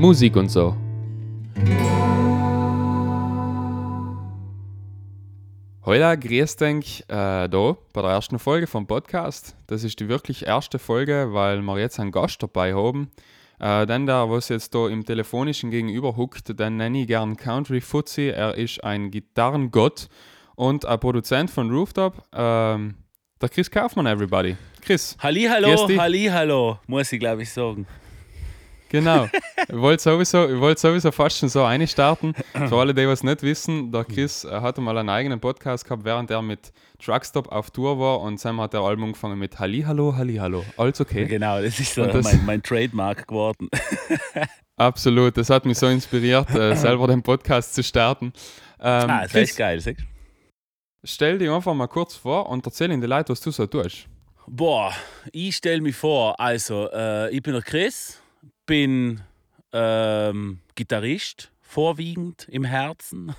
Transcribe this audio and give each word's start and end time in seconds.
Musik 0.00 0.34
und 0.36 0.48
so. 0.48 0.74
Heute 5.84 6.18
grüß 6.18 6.56
dich 6.56 7.02
äh, 7.02 7.48
da 7.48 7.76
bei 7.92 8.00
der 8.00 8.10
ersten 8.12 8.38
Folge 8.38 8.66
vom 8.66 8.86
Podcast. 8.86 9.54
Das 9.66 9.84
ist 9.84 10.00
die 10.00 10.08
wirklich 10.08 10.46
erste 10.46 10.78
Folge, 10.78 11.34
weil 11.34 11.60
wir 11.60 11.78
jetzt 11.78 12.00
einen 12.00 12.12
Gast 12.12 12.42
dabei 12.42 12.72
haben. 12.72 13.10
Äh, 13.58 13.84
denn 13.84 14.06
der, 14.06 14.30
was 14.30 14.48
jetzt 14.48 14.74
da 14.74 14.88
im 14.88 15.04
telefonischen 15.04 15.70
Gegenüber 15.70 16.16
huckt, 16.16 16.58
den 16.58 16.78
nenne 16.78 17.02
ich 17.02 17.06
gern 17.06 17.36
Country 17.36 17.82
Fuzzy. 17.82 18.28
Er 18.28 18.54
ist 18.54 18.82
ein 18.82 19.10
Gitarrengott 19.10 20.08
und 20.56 20.86
ein 20.86 20.98
Produzent 20.98 21.50
von 21.50 21.70
Rooftop. 21.70 22.22
Ähm, 22.32 22.94
der 23.38 23.50
Chris 23.50 23.70
Kaufmann, 23.70 24.06
everybody. 24.06 24.56
Chris. 24.80 25.14
Hallihallo, 25.18 25.86
Hallihallo, 25.98 26.78
muss 26.86 27.12
ich 27.12 27.20
glaube 27.20 27.42
ich 27.42 27.52
sagen. 27.52 27.86
Genau. 28.90 29.28
Ich 29.68 29.76
wollte 29.76 30.02
sowieso, 30.02 30.60
wollt 30.60 30.80
sowieso 30.80 31.12
fast 31.12 31.38
schon 31.38 31.48
so 31.48 31.62
einstarten. 31.62 32.34
Für 32.52 32.76
alle, 32.76 32.92
die 32.92 33.06
was 33.06 33.22
nicht 33.22 33.42
wissen, 33.42 33.92
der 33.92 34.04
Chris 34.04 34.44
äh, 34.44 34.60
hatte 34.60 34.80
mal 34.80 34.98
einen 34.98 35.08
eigenen 35.08 35.38
Podcast 35.38 35.84
gehabt, 35.84 36.04
während 36.04 36.28
er 36.30 36.42
mit 36.42 36.72
Truckstop 36.98 37.52
auf 37.52 37.70
Tour 37.70 38.00
war 38.00 38.20
und 38.20 38.40
Sam 38.40 38.60
hat 38.60 38.72
der 38.72 38.80
Album 38.80 39.04
angefangen 39.04 39.38
mit 39.38 39.60
Hallihallo, 39.60 40.16
Hallihallo. 40.16 40.64
Alles 40.76 41.00
okay. 41.00 41.24
Genau, 41.26 41.62
das 41.62 41.78
ist 41.78 41.94
so 41.94 42.04
das, 42.04 42.24
mein, 42.24 42.44
mein, 42.44 42.62
Trademark 42.62 43.28
geworden. 43.28 43.68
Absolut, 44.76 45.36
das 45.36 45.50
hat 45.50 45.64
mich 45.66 45.78
so 45.78 45.86
inspiriert, 45.86 46.50
äh, 46.50 46.74
selber 46.74 47.06
den 47.06 47.22
Podcast 47.22 47.74
zu 47.74 47.84
starten. 47.84 48.32
Ähm, 48.80 49.10
ah, 49.10 49.22
das 49.22 49.30
Chris, 49.30 49.50
ist 49.50 49.56
geil. 49.56 49.80
Sag. 49.80 49.98
Stell 51.04 51.38
dich 51.38 51.48
einfach 51.48 51.74
mal 51.74 51.86
kurz 51.86 52.16
vor 52.16 52.48
und 52.48 52.66
erzähl 52.66 52.90
in 52.90 53.00
die 53.00 53.06
Leute, 53.06 53.28
was 53.28 53.40
du 53.40 53.52
so 53.52 53.66
tust. 53.66 54.06
Boah, 54.48 54.92
ich 55.30 55.54
stelle 55.54 55.80
mich 55.80 55.94
vor, 55.94 56.40
also 56.40 56.90
äh, 56.92 57.30
ich 57.30 57.40
bin 57.40 57.52
der 57.52 57.62
Chris 57.62 58.19
bin 58.70 59.20
ähm, 59.72 60.60
Gitarrist, 60.76 61.50
vorwiegend 61.60 62.46
im 62.48 62.62
Herzen. 62.62 63.34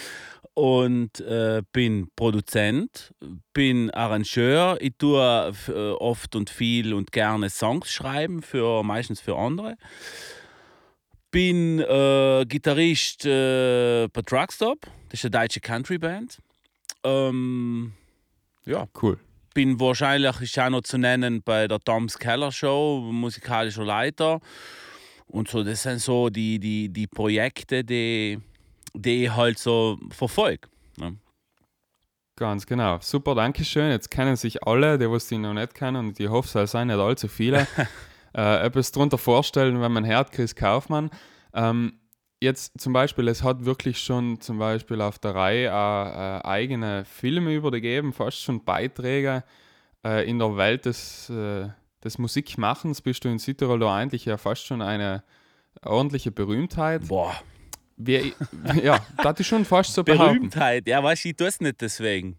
und 0.54 1.20
äh, 1.20 1.60
bin 1.70 2.08
Produzent, 2.16 3.12
bin 3.52 3.90
Arrangeur. 3.90 4.78
Ich 4.80 4.94
tue 4.96 5.52
äh, 5.68 5.72
oft 5.72 6.34
und 6.34 6.48
viel 6.48 6.94
und 6.94 7.12
gerne 7.12 7.50
Songs 7.50 7.92
schreiben, 7.92 8.40
für, 8.40 8.82
meistens 8.82 9.20
für 9.20 9.36
andere. 9.36 9.76
Bin 11.30 11.80
äh, 11.80 12.46
Gitarrist 12.48 13.26
äh, 13.26 14.08
bei 14.10 14.22
Drugstop, 14.22 14.86
das 15.10 15.20
ist 15.20 15.24
eine 15.26 15.42
deutsche 15.42 15.60
Country-Band. 15.60 16.38
Ähm, 17.04 17.92
ja. 18.64 18.88
Cool 19.02 19.18
bin 19.54 19.80
wahrscheinlich 19.80 20.40
ist 20.40 20.58
auch 20.58 20.70
noch 20.70 20.82
zu 20.82 20.98
nennen 20.98 21.42
bei 21.42 21.68
der 21.68 21.80
Toms 21.80 22.18
Keller 22.18 22.52
Show, 22.52 23.00
musikalischer 23.10 23.84
Leiter. 23.84 24.40
Und 25.26 25.48
so, 25.48 25.62
das 25.62 25.82
sind 25.82 26.00
so 26.00 26.28
die, 26.28 26.58
die, 26.58 26.88
die 26.88 27.06
Projekte, 27.06 27.84
die, 27.84 28.38
die 28.94 29.24
ich 29.24 29.34
halt 29.34 29.58
so 29.58 29.98
verfolge. 30.10 30.68
Ne? 30.96 31.16
Ganz 32.36 32.66
genau. 32.66 32.98
Super, 33.00 33.34
danke 33.34 33.64
schön. 33.64 33.90
Jetzt 33.90 34.10
kennen 34.10 34.34
sich 34.34 34.62
alle, 34.64 34.98
die 34.98 35.10
was 35.10 35.28
die 35.28 35.38
noch 35.38 35.52
nicht 35.52 35.74
kennen, 35.74 36.08
und 36.08 36.20
ich 36.20 36.28
hoffe, 36.28 36.60
es 36.60 36.70
seien 36.70 36.88
nicht 36.88 36.98
allzu 36.98 37.28
viele. 37.28 37.66
äh, 38.34 38.66
etwas 38.66 38.92
darunter 38.92 39.18
vorstellen, 39.18 39.80
wenn 39.80 39.92
man 39.92 40.06
hört, 40.06 40.32
Chris 40.32 40.54
Kaufmann. 40.54 41.10
Ähm, 41.52 42.00
jetzt 42.40 42.80
zum 42.80 42.92
Beispiel, 42.92 43.28
es 43.28 43.42
hat 43.42 43.64
wirklich 43.64 43.98
schon 43.98 44.40
zum 44.40 44.58
Beispiel 44.58 45.00
auf 45.00 45.18
der 45.18 45.34
Reihe 45.34 45.68
äh, 45.68 45.70
äh, 45.70 46.44
eigene 46.44 47.04
Filme 47.04 47.54
über 47.54 47.70
die 47.70 47.80
gegeben, 47.80 48.12
fast 48.12 48.40
schon 48.40 48.64
Beiträge 48.64 49.44
äh, 50.04 50.28
in 50.28 50.38
der 50.38 50.56
Welt 50.56 50.86
des, 50.86 51.30
äh, 51.30 51.68
des 52.02 52.18
Musikmachens. 52.18 53.02
Bist 53.02 53.24
du 53.24 53.28
in 53.28 53.38
Südtirol 53.38 53.82
eigentlich 53.84 54.24
ja 54.24 54.36
fast 54.38 54.66
schon 54.66 54.82
eine 54.82 55.22
ordentliche 55.84 56.30
Berühmtheit. 56.30 57.08
Boah. 57.08 57.34
Wie, 57.96 58.34
ja, 58.82 58.98
das 59.22 59.40
ist 59.40 59.46
schon 59.46 59.64
fast 59.64 59.92
so 59.92 60.02
behaupten. 60.02 60.36
Berühmtheit, 60.36 60.88
ja, 60.88 61.02
weißt 61.02 61.24
du, 61.24 61.28
ich 61.28 61.36
tue 61.36 61.46
es 61.48 61.60
nicht 61.60 61.80
deswegen. 61.80 62.38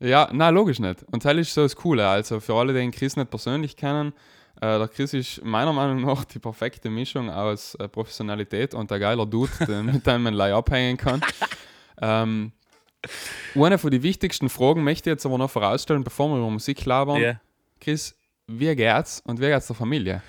Ja, 0.00 0.30
na 0.32 0.48
logisch 0.50 0.78
nicht. 0.78 1.02
Und 1.10 1.24
das 1.24 1.36
ist 1.36 1.54
so 1.54 1.62
das 1.62 1.76
Coole. 1.76 2.06
Also 2.06 2.40
für 2.40 2.54
alle, 2.54 2.72
die 2.72 2.78
den 2.78 2.92
Chris 2.92 3.16
nicht 3.16 3.30
persönlich 3.30 3.76
kennen, 3.76 4.12
äh, 4.60 4.78
der 4.78 4.88
Chris 4.88 5.14
ist 5.14 5.44
meiner 5.44 5.72
Meinung 5.72 6.02
nach 6.02 6.24
die 6.24 6.38
perfekte 6.38 6.90
Mischung 6.90 7.30
aus 7.30 7.74
äh, 7.76 7.88
Professionalität 7.88 8.74
und 8.74 8.90
ein 8.90 9.00
geiler 9.00 9.26
Dude, 9.26 9.52
mit 9.82 10.06
dem 10.06 10.22
man 10.22 10.34
leicht 10.34 10.54
abhängen 10.54 10.96
kann. 10.96 11.20
Ähm, 12.00 12.52
eine 13.54 13.78
von 13.78 13.90
den 13.90 14.02
wichtigsten 14.02 14.48
Fragen 14.48 14.82
möchte 14.82 15.10
ich 15.10 15.14
jetzt 15.14 15.26
aber 15.26 15.38
noch 15.38 15.50
vorausstellen, 15.50 16.04
bevor 16.04 16.28
wir 16.30 16.38
über 16.38 16.50
Musik 16.50 16.84
labern. 16.84 17.20
Yeah. 17.20 17.40
Chris, 17.80 18.14
wie 18.46 18.74
geht's 18.74 19.20
und 19.24 19.40
wie 19.40 19.46
geht's 19.46 19.68
der 19.68 19.76
Familie? 19.76 20.22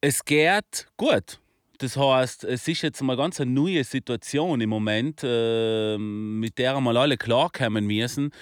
Es 0.00 0.24
geht 0.24 0.88
gut. 0.96 1.38
Das 1.78 1.96
heißt, 1.96 2.44
es 2.44 2.66
ist 2.68 2.82
jetzt 2.82 3.02
mal 3.02 3.16
ganz 3.16 3.40
eine 3.40 3.50
neue 3.50 3.82
Situation 3.84 4.60
im 4.60 4.70
Moment, 4.70 5.20
äh, 5.24 5.98
mit 5.98 6.58
der 6.58 6.80
wir 6.80 6.96
alle 6.96 7.16
klarkommen 7.16 7.86
müssen. 7.86 8.32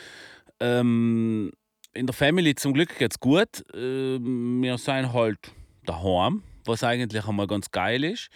Ähm, 0.60 1.50
in 1.94 2.06
der 2.06 2.14
Family 2.14 2.54
zum 2.54 2.74
Glück 2.74 2.98
geht's 2.98 3.20
gut. 3.20 3.64
Äh, 3.74 4.18
wir 4.18 4.78
sind 4.78 5.12
halt 5.12 5.38
daheim, 5.84 6.42
was 6.64 6.84
eigentlich 6.84 7.26
einmal 7.26 7.46
ganz 7.46 7.70
geil 7.70 8.04
ist. 8.04 8.30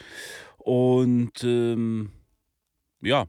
Und 0.59 1.43
ähm, 1.44 2.11
ja, 3.00 3.27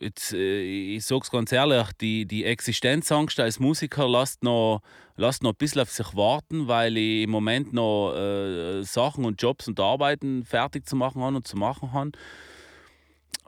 jetzt, 0.00 0.32
äh, 0.32 0.94
ich 0.96 1.04
sag's 1.04 1.30
ganz 1.30 1.52
ehrlich, 1.52 1.88
die, 2.00 2.26
die 2.26 2.44
Existenzangst 2.44 3.38
als 3.40 3.60
Musiker 3.60 4.08
lässt 4.08 4.42
noch, 4.42 4.80
lässt 5.16 5.42
noch 5.42 5.52
ein 5.52 5.56
bisschen 5.56 5.82
auf 5.82 5.90
sich 5.90 6.14
warten, 6.14 6.68
weil 6.68 6.96
ich 6.96 7.24
im 7.24 7.30
Moment 7.30 7.72
noch 7.72 8.14
äh, 8.14 8.82
Sachen 8.82 9.24
und 9.24 9.40
Jobs 9.40 9.68
und 9.68 9.78
Arbeiten 9.80 10.44
fertig 10.44 10.86
zu 10.86 10.96
machen 10.96 11.22
habe 11.22 11.36
und 11.36 11.46
zu 11.46 11.56
machen 11.56 11.92
habe. 11.92 12.12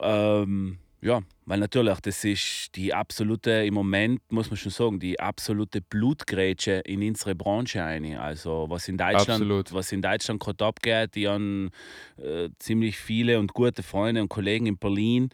Ähm, 0.01 0.79
ja, 1.01 1.23
weil 1.49 1.61
natürlich, 1.61 1.99
das 2.01 2.25
ist 2.25 2.77
die 2.77 2.93
absolute, 2.93 3.51
im 3.65 3.73
Moment 3.73 4.21
muss 4.31 4.51
man 4.51 4.59
schon 4.59 4.71
sagen, 4.71 5.01
die 5.01 5.19
absolute 5.19 5.81
Blutgrätsche 5.81 6.73
in 6.85 7.03
unsere 7.03 7.35
Branche 7.35 7.83
ein. 7.83 8.19
Also 8.19 8.67
was 8.69 8.87
in 8.87 8.99
Deutschland, 8.99 9.73
was 9.73 9.91
in 9.91 10.03
Deutschland 10.03 10.41
gerade 10.41 10.63
abgeht, 10.67 11.15
die 11.15 11.27
haben 11.27 11.71
äh, 12.19 12.51
ziemlich 12.59 12.99
viele 12.99 13.39
und 13.39 13.55
gute 13.55 13.83
Freunde 13.83 14.21
und 14.21 14.29
Kollegen 14.29 14.67
in 14.67 14.77
Berlin. 14.77 15.31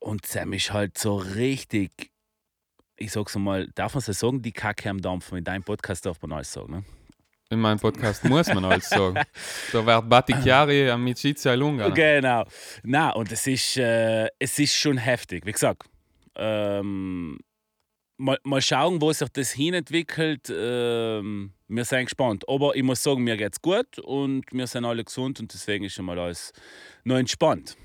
Und 0.00 0.26
Sam 0.26 0.52
ist 0.54 0.72
halt 0.72 0.98
so 0.98 1.18
richtig, 1.18 2.10
ich 2.96 3.12
sag's 3.12 3.36
mal, 3.36 3.68
darf 3.76 3.94
man 3.94 4.02
es 4.04 4.18
sagen, 4.18 4.42
die 4.42 4.50
Kacke 4.50 4.90
am 4.90 5.00
Dampfen. 5.00 5.38
In 5.38 5.44
deinem 5.44 5.62
Podcast 5.62 6.04
darf 6.04 6.20
man 6.20 6.32
alles 6.32 6.52
sagen, 6.52 6.72
ne? 6.72 6.84
In 7.50 7.60
meinem 7.60 7.78
Podcast 7.78 8.24
muss 8.24 8.46
man 8.48 8.64
alles 8.64 8.88
sagen. 8.88 9.20
da 9.72 9.84
wird 9.84 10.08
Batichiari 10.08 10.88
Amicizia 10.88 11.54
Lunga. 11.54 11.88
Genau. 11.88 12.44
Na 12.84 13.10
und 13.10 13.30
es 13.32 13.46
ist, 13.46 13.76
äh, 13.76 14.28
es 14.38 14.58
ist 14.58 14.74
schon 14.74 14.96
heftig. 14.96 15.44
Wie 15.44 15.52
gesagt, 15.52 15.82
ähm, 16.36 17.38
mal, 18.16 18.38
mal 18.44 18.62
schauen, 18.62 19.00
wo 19.00 19.12
sich 19.12 19.28
das 19.30 19.50
hinentwickelt. 19.50 20.48
Ähm, 20.48 21.52
wir 21.66 21.84
sind 21.84 22.04
gespannt. 22.04 22.48
Aber 22.48 22.76
ich 22.76 22.84
muss 22.84 23.02
sagen, 23.02 23.22
mir 23.22 23.36
geht's 23.36 23.60
gut 23.60 23.98
und 23.98 24.44
wir 24.52 24.66
sind 24.68 24.84
alle 24.84 25.04
gesund 25.04 25.40
und 25.40 25.52
deswegen 25.52 25.84
ist 25.84 25.94
schon 25.94 26.04
mal 26.04 26.18
alles 26.18 26.52
noch 27.04 27.16
entspannt. 27.16 27.76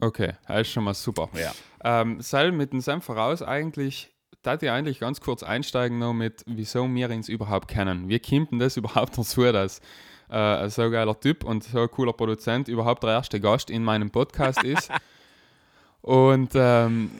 Okay, 0.00 0.32
das 0.48 0.62
ist 0.62 0.72
schon 0.72 0.82
mal 0.82 0.94
super. 0.94 1.30
Ja. 1.34 1.52
Ähm, 1.84 2.20
Sal, 2.20 2.50
mit 2.50 2.72
dem 2.72 2.80
Sam 2.80 3.00
voraus 3.00 3.42
eigentlich 3.42 4.12
da 4.42 4.54
ich 4.54 4.70
eigentlich 4.70 5.00
ganz 5.00 5.20
kurz 5.20 5.42
einsteigen 5.42 5.98
noch 5.98 6.12
mit, 6.12 6.42
wieso 6.46 6.86
wir 6.88 7.10
uns 7.10 7.28
überhaupt 7.28 7.68
kennen. 7.68 8.08
Wie 8.08 8.18
kommt 8.18 8.52
denn 8.52 8.58
das 8.58 8.76
überhaupt 8.76 9.16
dazu, 9.16 9.42
dass 9.52 9.80
äh, 10.28 10.68
so 10.68 10.82
ein 10.82 10.92
geiler 10.92 11.18
Typ 11.18 11.44
und 11.44 11.64
so 11.64 11.80
ein 11.80 11.90
cooler 11.90 12.12
Produzent 12.12 12.68
überhaupt 12.68 13.02
der 13.02 13.10
erste 13.10 13.40
Gast 13.40 13.70
in 13.70 13.84
meinem 13.84 14.10
Podcast 14.10 14.62
ist? 14.64 14.90
und 16.02 16.50
ähm, 16.54 17.10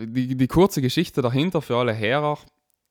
die, 0.00 0.36
die 0.36 0.48
kurze 0.48 0.82
Geschichte 0.82 1.22
dahinter 1.22 1.62
für 1.62 1.76
alle 1.76 1.96
Hörer, 1.96 2.38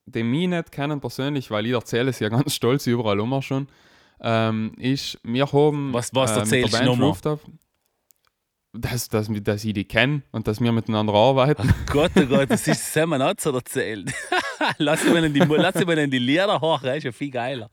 die 0.06 0.24
mich 0.24 0.48
nicht 0.48 0.72
kennen 0.72 1.00
persönlich, 1.00 1.50
weil 1.50 1.66
ich 1.66 1.72
erzähle 1.72 2.10
es 2.10 2.18
ja 2.18 2.28
ganz 2.30 2.54
stolz 2.54 2.86
überall 2.86 3.20
immer 3.20 3.42
schon, 3.42 3.68
ähm, 4.20 4.74
ist, 4.76 5.18
wir 5.22 5.50
haben 5.50 5.92
was, 5.92 6.12
was 6.14 6.52
äh, 6.52 6.62
der 6.62 6.68
Band 6.68 7.00
Rooftop, 7.00 7.40
dass, 8.72 9.08
dass, 9.08 9.28
dass 9.30 9.64
ich 9.64 9.74
die 9.74 9.84
kenne 9.84 10.22
und 10.30 10.46
dass 10.46 10.60
wir 10.60 10.72
miteinander 10.72 11.12
arbeiten. 11.12 11.68
Oh 11.68 11.92
Gott, 11.92 12.12
oh 12.16 12.26
Gott, 12.26 12.50
das 12.50 12.66
ist 12.68 12.92
Sam 12.92 13.14
so 13.38 13.50
erzählt. 13.52 14.12
lass 14.78 15.04
ihn 15.04 15.16
in 15.16 15.34
die, 15.34 15.40
lass 15.40 15.76
ihn 15.76 15.88
in 15.88 16.10
die 16.10 16.18
Lieder 16.18 16.60
hoch, 16.60 16.82
ist 16.82 17.04
ja 17.04 17.12
viel 17.12 17.30
geiler. 17.30 17.68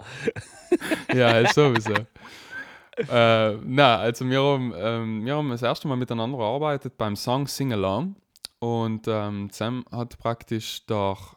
ja, 1.13 1.39
ist 1.39 1.53
sowieso. 1.53 1.93
äh, 1.93 3.57
na, 3.63 3.97
also 3.97 4.27
wir 4.27 4.41
haben, 4.41 4.73
ähm, 4.75 5.25
wir 5.25 5.35
haben 5.35 5.49
das 5.49 5.61
erste 5.61 5.87
Mal 5.87 5.97
miteinander 5.97 6.37
gearbeitet 6.37 6.97
beim 6.97 7.15
Song 7.15 7.47
Sing 7.47 7.71
Along 7.73 8.15
und 8.59 9.07
ähm, 9.07 9.49
Sam 9.51 9.85
hat 9.91 10.17
praktisch 10.17 10.85
durch 10.87 11.36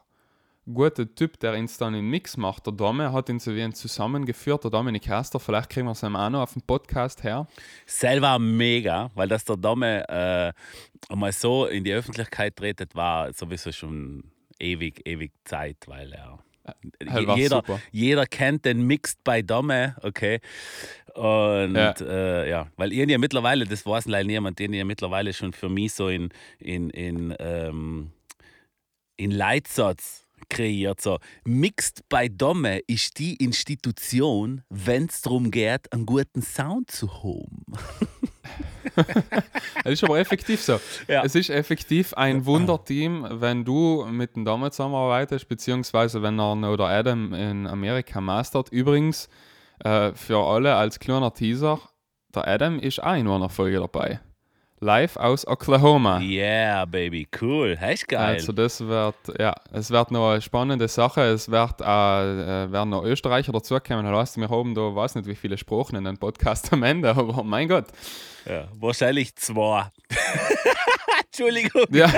guter 0.75 1.13
Typ, 1.15 1.39
der 1.41 1.55
uns 1.55 1.79
dann 1.79 1.95
in 1.95 2.07
Mix 2.09 2.37
macht. 2.37 2.67
Der 2.67 2.73
Dame 2.73 3.13
hat 3.13 3.29
ihn 3.29 3.39
so 3.39 3.55
wie 3.55 3.63
ein 3.63 3.73
zusammengeführt, 3.73 4.65
der 4.65 4.71
Dominik 4.71 5.09
Hester. 5.09 5.41
Vielleicht 5.41 5.71
kriegen 5.71 5.87
wir 5.87 5.93
es 5.93 6.05
auch 6.05 6.11
noch 6.11 6.43
auf 6.43 6.53
dem 6.53 6.63
Podcast 6.63 7.23
her. 7.25 7.47
Selber 7.87 8.39
mega, 8.39 9.11
weil 9.15 9.29
das 9.29 9.45
der 9.45 9.57
Dame 9.57 10.09
äh, 10.09 10.53
einmal 11.13 11.33
so 11.33 11.67
in 11.67 11.85
die 11.85 11.93
Öffentlichkeit 11.93 12.57
tretet, 12.57 12.95
war 12.95 13.33
sowieso 13.33 13.73
schon 13.73 14.25
ewig, 14.59 15.07
ewig 15.07 15.33
Zeit, 15.45 15.77
weil 15.87 16.13
er. 16.13 16.39
Äh, 16.99 17.35
jeder, 17.37 17.63
jeder 17.91 18.27
kennt 18.27 18.65
den 18.65 18.83
Mixed 18.83 19.25
bei 19.25 19.43
Dame, 19.43 19.97
okay. 20.03 20.41
Und 21.15 21.75
ja, 21.75 21.95
äh, 22.01 22.51
ja 22.51 22.69
weil 22.77 22.93
ihr 22.93 23.09
ja 23.09 23.19
mittlerweile, 23.19 23.65
das 23.65 23.85
weiß 23.85 24.07
leider 24.07 24.27
niemand, 24.27 24.59
den 24.59 24.73
ja 24.73 24.85
mittlerweile 24.85 25.33
schon 25.33 25.53
für 25.53 25.69
mich 25.69 25.95
so 25.95 26.09
in, 26.09 26.29
in, 26.59 26.91
in, 26.91 27.35
ähm, 27.39 28.13
in 29.17 29.31
Leitsatz 29.31 30.25
kreiert. 30.51 31.01
So, 31.01 31.19
Mixed 31.45 32.07
by 32.11 32.29
Domme 32.29 32.81
ist 32.87 33.19
die 33.19 33.37
Institution, 33.37 34.63
wenn 34.69 35.07
es 35.07 35.23
darum 35.23 35.51
geht, 35.51 35.91
einen 35.93 36.05
guten 36.05 36.43
Sound 36.43 36.91
zu 36.91 37.23
haben. 37.23 37.65
Es 39.85 39.93
ist 39.93 40.05
aber 40.05 40.19
effektiv 40.19 40.61
so. 40.61 40.81
Ja. 41.07 41.23
Es 41.23 41.35
ist 41.35 41.49
effektiv 41.49 42.13
ein 42.15 42.45
Wunderteam, 42.45 43.27
wenn 43.31 43.65
du 43.65 44.05
mit 44.11 44.35
dem 44.35 44.45
Domme 44.45 44.71
zusammenarbeitest, 44.71 45.49
beziehungsweise 45.49 46.23
wenn 46.23 46.39
er 46.39 46.71
oder 46.71 46.89
Adam 46.89 47.33
in 47.33 47.67
Amerika 47.67 48.21
mastert. 48.21 48.71
Übrigens, 48.71 49.29
äh, 49.85 50.13
für 50.15 50.39
alle 50.39 50.75
als 50.75 50.99
kleiner 50.99 51.33
Teaser, 51.33 51.81
der 52.35 52.49
Adam 52.49 52.79
ist 52.79 53.03
auch 53.03 53.15
in 53.15 53.29
einer 53.29 53.49
Folge 53.49 53.79
dabei 53.79 54.21
live 54.81 55.17
aus 55.17 55.47
Oklahoma. 55.47 56.21
Yeah, 56.21 56.87
baby, 56.87 57.29
cool. 57.41 57.77
Heißt 57.79 58.09
geil. 58.09 58.35
Also 58.35 58.53
das 58.53 58.81
wird, 58.81 59.15
ja, 59.39 59.55
es 59.73 59.91
wird 59.91 60.11
noch 60.11 60.33
eine 60.33 60.41
spannende 60.41 60.89
Sache. 60.89 61.23
Es 61.23 61.51
wird, 61.51 61.81
äh, 61.81 61.85
werden 61.85 62.91
noch 62.91 63.05
Österreicher 63.05 63.53
dazukommen. 63.53 64.07
Das 64.07 64.17
heißt, 64.17 64.37
wir 64.39 64.49
haben 64.49 64.75
da, 64.75 64.95
weiß 64.95 65.17
nicht, 65.17 65.27
wie 65.27 65.35
viele 65.35 65.59
Sprachen 65.59 65.97
in 65.97 66.05
den 66.05 66.17
Podcast 66.17 66.73
am 66.73 66.83
Ende, 66.83 67.11
aber 67.17 67.45
mein 67.45 67.69
Gott. 67.69 67.87
Ja, 68.47 68.69
wahrscheinlich 68.79 69.37
zwei. 69.37 69.85
Entschuldigung. 71.27 71.85
Ja. 71.91 72.11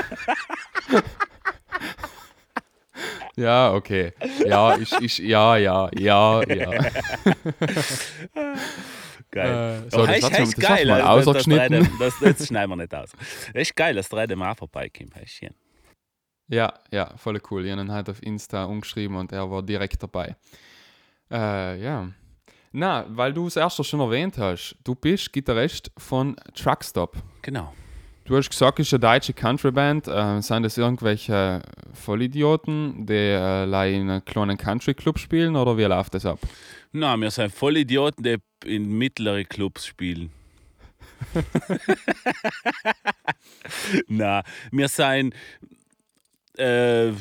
ja, 3.37 3.73
okay. 3.73 4.13
Ja, 4.47 4.77
ich, 4.77 4.93
ich, 5.01 5.19
ja, 5.19 5.57
ja, 5.57 5.91
ja, 5.99 6.43
ja. 6.43 6.71
Geil. 9.33 9.87
Äh, 9.87 9.91
so, 9.91 10.07
das, 10.07 10.31
heißt, 10.31 10.57
geil. 10.61 10.87
mal 10.87 11.01
ausgeschnitten. 11.01 11.89
Das, 11.99 12.19
das, 12.21 12.37
das, 12.37 12.47
schneiden 12.49 12.71
wir 12.71 12.77
nicht 12.77 12.95
aus. 12.95 13.13
Das 13.53 13.63
ist 13.63 13.75
geil, 13.75 13.95
dass 13.95 14.09
der 14.11 14.21
Rede 14.21 14.37
mal 14.37 14.55
vorbeikommt. 14.55 15.15
Ja, 16.49 16.75
ja, 16.91 17.17
voll 17.17 17.41
cool. 17.51 17.65
Ich 17.65 17.73
habe 17.73 17.81
ihn 17.81 17.91
halt 17.91 18.11
auf 18.11 18.23
Insta 18.23 18.65
umgeschrieben 18.65 19.17
und 19.17 19.33
er 19.33 19.51
war 19.51 19.63
direkt 19.63 20.03
dabei. 20.03 20.37
Äh, 21.31 21.83
ja. 21.83 22.09
Na, 22.73 23.07
weil 23.09 23.33
du 23.33 23.47
es 23.47 23.57
erst 23.57 23.85
schon 23.87 24.01
erwähnt 24.01 24.37
hast, 24.37 24.77
du 24.85 24.95
bist 24.95 25.33
Gitarrist 25.33 25.91
von 25.97 26.37
Truckstop. 26.55 27.17
Genau. 27.41 27.73
Du 28.25 28.37
hast 28.37 28.51
gesagt, 28.51 28.79
es 28.81 28.89
ist 28.89 28.95
eine 28.95 29.01
deutsche 29.01 29.33
Countryband. 29.33 30.09
Äh, 30.09 30.43
sind 30.43 30.63
das 30.63 30.77
irgendwelche 30.77 31.63
Vollidioten, 31.95 33.07
die 33.07 33.15
äh, 33.15 33.65
in 33.65 34.11
einem 34.11 34.25
kleinen 34.25 34.59
Country-Club 34.59 35.19
spielen 35.19 35.57
oder 35.57 35.79
wie 35.79 35.85
läuft 35.85 36.15
das 36.15 36.27
ab? 36.27 36.39
Na, 36.93 37.17
wir 37.17 37.31
sind 37.31 37.55
Vollidioten, 37.55 38.23
die 38.23 38.37
in 38.67 38.93
mittlere 38.93 39.45
Clubs 39.45 39.87
spielen. 39.87 40.31
Na, 44.09 44.43
wir 44.71 44.89
sind. 44.89 45.35
Äh, 46.57 47.13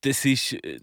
das 0.00 0.24
ist. 0.24 0.54
Äh, 0.64 0.80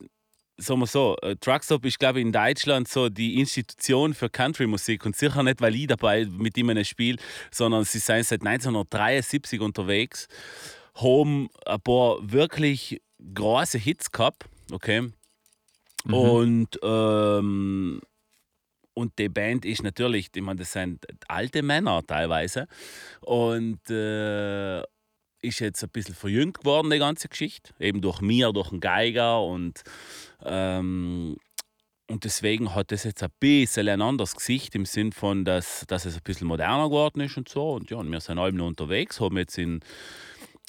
sagen 0.56 0.80
wir 0.80 0.88
so, 0.88 1.18
äh, 1.22 1.36
Truckstop 1.36 1.86
ist, 1.86 2.00
glaube 2.00 2.20
ich, 2.20 2.26
in 2.26 2.32
Deutschland 2.32 2.88
so 2.88 3.10
die 3.10 3.40
Institution 3.40 4.14
für 4.14 4.30
Country-Musik 4.30 5.06
und 5.06 5.16
sicher 5.16 5.44
nicht, 5.44 5.62
weil 5.62 5.76
ich 5.76 5.88
dabei 5.88 6.26
mit 6.26 6.58
ihm 6.58 6.70
ein 6.70 6.84
Spiel, 6.86 7.18
sondern 7.52 7.84
sie 7.86 8.00
sind 8.00 8.26
seit 8.26 8.42
1973 8.42 9.62
unterwegs, 9.62 10.28
haben 10.96 11.50
ein 11.66 11.80
paar 11.82 12.18
wirklich 12.22 13.02
große 13.34 13.78
Hits 13.78 14.12
gehabt, 14.12 14.46
okay, 14.72 15.10
mhm. 16.04 16.14
und 16.14 16.80
ähm, 16.84 18.02
und 19.00 19.18
die 19.18 19.30
Band 19.30 19.64
ist 19.64 19.82
natürlich, 19.82 20.30
ich 20.36 20.42
meine, 20.42 20.60
das 20.60 20.74
sind 20.74 21.06
alte 21.30 21.64
Männer 21.64 22.06
teilweise. 22.06 22.68
Und 23.22 23.90
äh, 23.90 24.82
ist 25.42 25.60
jetzt 25.60 25.82
ein 25.82 25.90
bisschen 25.90 26.16
verjüngt 26.16 26.60
geworden, 26.60 26.90
die 26.90 27.00
ganze 27.00 27.30
Geschichte. 27.30 27.74
Eben 27.80 28.02
durch 28.02 28.20
mir, 28.20 28.52
durch 28.52 28.72
den 28.72 28.82
Geiger. 28.82 29.42
Und, 29.42 29.84
ähm, 30.44 31.38
und 32.10 32.26
deswegen 32.26 32.76
hat 32.76 32.92
das 32.92 33.06
jetzt 33.06 33.24
ein 33.24 33.32
bisschen 33.40 33.88
ein 33.88 34.02
anderes 34.02 34.36
Gesicht 34.36 34.76
im 34.76 34.86
Sinn 34.86 35.14
von, 35.14 35.46
dass, 35.46 35.86
dass 35.88 36.04
es 36.04 36.16
ein 36.16 36.24
bisschen 36.26 36.48
moderner 36.48 36.90
geworden 36.90 37.22
ist 37.22 37.38
und 37.38 37.48
so. 37.48 37.72
Und 37.72 37.90
ja, 37.90 37.98
und 37.98 38.12
wir 38.12 38.20
sind 38.20 38.38
alle 38.38 38.52
noch 38.52 38.68
unterwegs, 38.68 39.22
haben 39.22 39.38
jetzt 39.38 39.58
in, 39.58 39.80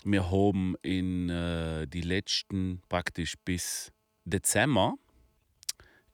wir 0.05 0.31
haben 0.31 0.77
in 0.83 1.31
äh, 1.31 1.89
die 1.89 2.03
letzten 2.03 2.81
praktisch 2.89 3.35
bis 3.45 3.91
Dezember 4.25 4.95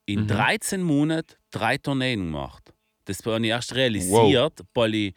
in 0.07 0.21
mhm. 0.21 0.27
13 0.27 0.81
Monaten 0.81 1.35
drei 1.51 1.77
Tourneen 1.77 2.31
gemacht. 2.31 2.73
Das 3.05 3.23
habe 3.25 3.39
ich 3.45 3.49
erst 3.49 3.75
realisiert, 3.75 4.59
wow. 4.59 4.67
weil 4.73 4.95
ich 4.95 5.13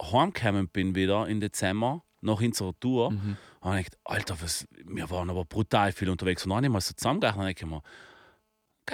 heimgekommen 0.00 0.68
bin 0.68 0.94
wieder 0.94 1.28
im 1.28 1.40
Dezember, 1.40 2.02
nach 2.20 2.40
unserer 2.40 2.72
Tour. 2.80 3.12
Mhm. 3.12 3.36
Und 3.60 3.78
ich 3.78 3.86
dachte, 3.86 3.98
Alter, 4.04 4.42
was, 4.42 4.66
wir 4.70 5.08
waren 5.10 5.30
aber 5.30 5.44
brutal 5.44 5.92
viel 5.92 6.10
unterwegs. 6.10 6.44
Und 6.44 6.50
dann 6.50 6.56
habe 6.56 6.66
ich 6.66 6.72
mal 6.72 6.80
so 6.80 6.94
zusammengerechnet 6.94 7.62
und 7.62 7.82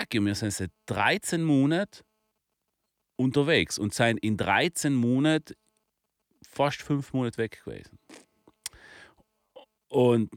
ich 0.04 0.20
mir, 0.20 0.26
wir 0.26 0.34
sind 0.34 0.52
seit 0.52 0.70
13 0.86 1.42
Monaten 1.42 2.02
unterwegs 3.16 3.78
und 3.78 3.94
sind 3.94 4.18
in 4.18 4.36
13 4.36 4.94
Monaten 4.94 5.54
fast 6.42 6.82
fünf 6.82 7.12
Monate 7.12 7.38
weg 7.38 7.62
gewesen. 7.64 7.98
Und 9.88 10.30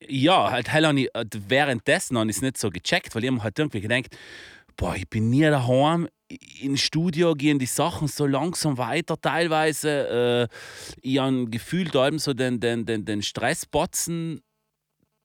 ja, 0.00 0.50
halt, 0.50 0.72
halt 0.72 0.98
ich, 0.98 1.08
währenddessen 1.48 2.18
habe 2.18 2.30
ich 2.30 2.36
es 2.36 2.42
nicht 2.42 2.58
so 2.58 2.70
gecheckt, 2.70 3.14
weil 3.14 3.24
ich 3.24 3.30
mir 3.30 3.42
halt 3.42 3.58
irgendwie 3.58 3.80
gedacht, 3.80 4.16
boah, 4.76 4.94
ich 4.94 5.08
bin 5.08 5.30
nie 5.30 5.42
daheim. 5.42 6.08
Ins 6.60 6.80
Studio 6.80 7.34
gehen 7.34 7.58
die 7.58 7.66
Sachen 7.66 8.08
so 8.08 8.26
langsam 8.26 8.78
weiter 8.78 9.20
teilweise. 9.20 10.48
Äh, 10.50 10.98
ich 11.00 11.18
habe 11.18 11.46
gefühlt 11.48 11.94
eben 11.94 12.18
so 12.18 12.34
den, 12.34 12.60
den, 12.60 12.84
den, 12.84 13.04
den 13.04 13.22
Stressbotzen, 13.22 14.42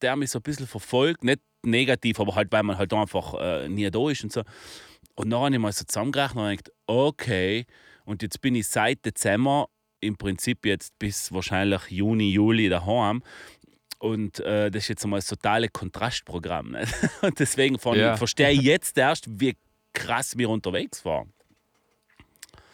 der 0.02 0.16
mich 0.16 0.32
so 0.32 0.40
ein 0.40 0.44
bisschen 0.44 0.68
verfolgt. 0.68 1.24
Nicht 1.24 1.42
negativ, 1.64 2.20
aber 2.20 2.36
halt, 2.36 2.52
weil 2.52 2.64
man 2.64 2.78
halt 2.78 2.94
einfach 2.94 3.34
äh, 3.40 3.68
nie 3.68 3.90
da 3.90 4.10
ist 4.10 4.24
und 4.24 4.32
so. 4.32 4.44
Und 5.16 5.30
dann 5.32 5.42
habe 5.42 5.54
ich 5.54 5.60
mal 5.60 5.72
so 5.72 5.84
zusammengerechnet 5.86 6.38
und 6.38 6.50
gedacht, 6.50 6.72
okay, 6.88 7.66
und 8.06 8.22
jetzt 8.22 8.42
bin 8.42 8.56
ich 8.56 8.68
seit 8.68 9.06
Dezember 9.06 9.68
im 10.02 10.18
Prinzip 10.18 10.66
jetzt 10.66 10.98
bis 11.00 11.32
wahrscheinlich 11.32 11.82
Juni, 11.90 12.32
Juli 12.32 12.70
daheim. 12.70 13.22
Und 14.02 14.40
äh, 14.40 14.72
das 14.72 14.84
ist 14.84 14.88
jetzt 14.90 15.04
einmal 15.04 15.20
das 15.20 15.28
totale 15.28 15.70
Kontrastprogramm. 15.70 16.72
Nicht? 16.72 16.92
Und 17.22 17.40
deswegen 17.40 17.78
ja. 17.94 18.18
verstehe 18.18 18.50
ich 18.52 18.62
jetzt 18.62 18.98
erst, 18.98 19.28
wie 19.40 19.56
krass 19.94 20.36
wir 20.36 20.50
unterwegs 20.50 21.06
waren. 21.06 21.32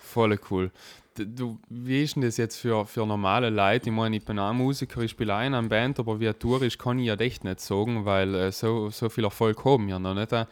Voll 0.02 0.40
cool. 0.50 0.72
Du, 1.16 1.60
wie 1.68 2.04
ist 2.04 2.16
denn 2.16 2.22
das 2.22 2.38
jetzt 2.38 2.58
für, 2.58 2.86
für 2.86 3.06
normale 3.06 3.50
Leute? 3.50 3.90
Ich 3.90 3.96
meine, 3.96 4.16
ich 4.16 4.24
bin 4.24 4.40
auch 4.40 4.54
Musiker, 4.54 5.02
ich 5.02 5.12
spiele 5.12 5.36
auch 5.36 5.42
in 5.42 5.54
einer 5.54 5.68
Band, 5.68 6.00
aber 6.00 6.18
wie 6.22 6.28
eine 6.28 6.40
Tour 6.40 6.62
ist, 6.62 6.80
kann 6.80 6.98
ich 6.98 7.08
ja 7.08 7.16
echt 7.16 7.44
nicht 7.44 7.60
sagen, 7.60 8.06
weil 8.06 8.34
äh, 8.34 8.52
so, 8.54 8.90
so 8.90 9.10
viel 9.10 9.26
Erfolg 9.26 9.66
haben 9.66 9.88
wir 9.88 10.00
noch 10.00 10.14
nicht. 10.14 10.32
Äh, 10.32 10.46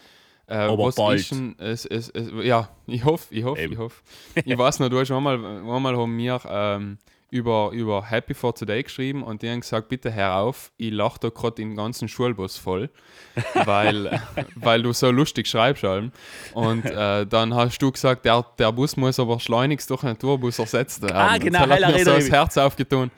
aber 0.48 0.88
was 0.88 0.96
bald. 0.96 1.22
Ist 1.22 1.32
denn, 1.32 1.55
es, 1.58 1.86
es, 1.86 2.10
es, 2.10 2.32
ja, 2.44 2.67
ich 2.86 3.05
hoffe, 3.05 3.34
ich 3.34 3.46
hoffe, 3.46 3.62
ich 3.62 3.77
hoffe. 3.77 4.01
ich 4.44 4.58
weiß 4.58 4.79
noch, 4.79 4.89
du 4.89 5.00
hast 5.00 5.10
einmal, 5.10 5.36
einmal 5.36 5.96
haben 5.96 6.17
wir 6.17 6.41
ähm, 6.50 6.98
über, 7.32 7.72
über 7.74 8.10
Happy 8.10 8.34
for 8.34 8.53
Today 8.53 8.84
geschrieben 8.84 9.24
und 9.24 9.41
die 9.41 9.50
haben 9.50 9.62
gesagt, 9.62 9.89
bitte 9.89 10.13
hör 10.13 10.36
auf, 10.36 10.72
ich 10.77 10.91
lache 10.91 11.20
da 11.20 11.29
gerade 11.29 11.55
den 11.55 11.75
ganzen 11.75 12.08
Schulbus 12.08 12.58
voll, 12.58 12.89
weil, 13.65 14.22
weil 14.55 14.82
du 14.84 14.94
so 14.94 15.12
lustig 15.12 15.48
schreibst. 15.48 15.84
Allem. 15.84 16.12
Und 16.53 16.86
äh, 16.86 17.25
dann 17.25 17.53
hast 17.53 17.79
du 17.79 17.91
gesagt, 17.91 18.25
der, 18.25 18.46
der 18.58 18.72
Bus 18.72 18.96
muss 18.96 19.20
aber 19.20 19.39
schleunigst 19.39 19.89
durch 19.89 20.03
einen 20.03 20.17
Tourbus 20.17 20.60
ersetzt 20.60 21.01
werden. 21.01 21.15
Ah, 21.15 21.38
genau, 21.38 21.65
das 21.65 21.84
hat 21.84 21.96
mir 21.96 22.05
so 22.05 22.13
das 22.13 22.29
Herz 22.29 22.58
aufgetun. 22.58 23.12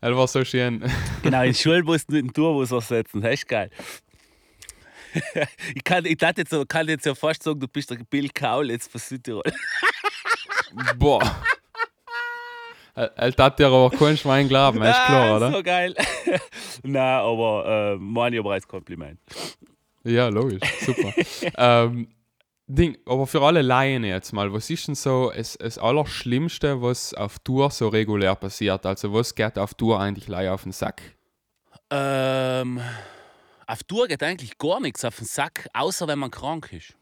Das 0.00 0.14
war 0.14 0.28
so 0.28 0.44
schön. 0.44 0.84
Genau, 1.22 1.42
den 1.42 1.54
Schulbus 1.54 2.06
mit 2.08 2.22
dem 2.22 2.32
Tourbus 2.32 2.70
ersetzen, 2.70 3.20
das 3.20 3.34
ist 3.34 3.48
geil. 3.48 3.70
ich 5.74 5.84
kann, 5.84 6.04
ich 6.04 6.20
jetzt, 6.20 6.68
kann 6.68 6.88
jetzt 6.88 7.06
ja 7.06 7.14
fast 7.14 7.42
sagen, 7.42 7.60
du 7.60 7.68
bist 7.68 7.90
der 7.90 7.96
Bill 8.08 8.28
Kaulitz 8.28 8.86
von 8.86 9.00
Südtirol. 9.00 9.42
Boah. 10.96 11.20
Er 12.98 13.32
hat 13.38 13.58
dir 13.60 13.68
aber 13.68 13.90
kein 13.90 14.16
Schwein 14.16 14.48
glauben, 14.48 14.82
ist 14.82 14.96
klar, 15.06 15.36
oder? 15.36 15.52
So 15.52 15.62
geil. 15.62 15.94
Nein, 16.82 17.20
aber 17.20 17.92
äh, 17.94 17.96
meine 17.96 18.36
ich 18.36 18.40
aber 18.40 18.52
als 18.54 18.66
Kompliment. 18.66 19.20
Ja, 20.02 20.28
logisch, 20.28 20.60
super. 20.80 21.12
ähm, 21.56 22.08
Ding, 22.66 22.98
aber 23.06 23.26
für 23.26 23.40
alle 23.40 23.62
Laien 23.62 24.04
jetzt 24.04 24.32
mal, 24.32 24.52
was 24.52 24.68
ist 24.68 24.88
denn 24.88 24.94
so 24.94 25.32
das, 25.34 25.56
das 25.58 25.78
Allerschlimmste, 25.78 26.82
was 26.82 27.14
auf 27.14 27.38
Tour 27.38 27.70
so 27.70 27.88
regulär 27.88 28.34
passiert? 28.34 28.84
Also, 28.84 29.12
was 29.12 29.34
geht 29.34 29.58
auf 29.58 29.74
Tour 29.74 30.00
eigentlich 30.00 30.26
leider 30.26 30.52
auf 30.52 30.64
den 30.64 30.72
Sack? 30.72 31.00
Ähm, 31.90 32.80
auf 33.66 33.84
Tour 33.84 34.08
geht 34.08 34.22
eigentlich 34.22 34.58
gar 34.58 34.80
nichts 34.80 35.04
auf 35.04 35.16
den 35.16 35.24
Sack, 35.26 35.68
außer 35.72 36.08
wenn 36.08 36.18
man 36.18 36.30
krank 36.30 36.72
ist. 36.72 36.94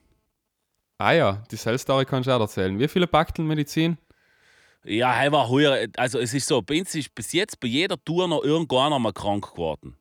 Ah 0.98 1.12
ja, 1.12 1.42
die 1.50 1.56
Cell-Story 1.56 2.04
kannst 2.04 2.28
du 2.28 2.32
auch 2.32 2.40
erzählen. 2.40 2.78
Wie 2.78 2.88
viele 2.88 3.06
Bakteln 3.06 3.48
Medizin? 3.48 3.98
Ja, 4.88 5.20
er 5.20 5.32
war 5.32 5.48
heuer, 5.48 5.88
also 5.96 6.20
es 6.20 6.32
ist 6.32 6.46
so, 6.46 6.62
bei 6.62 6.78
uns 6.78 6.94
ist 6.94 7.12
bis 7.12 7.32
jetzt 7.32 7.58
bei 7.58 7.66
jeder 7.66 7.96
Tour 8.04 8.28
noch 8.28 8.44
irgendwann 8.44 9.02
mal 9.02 9.12
krank 9.12 9.50
geworden. 9.52 9.96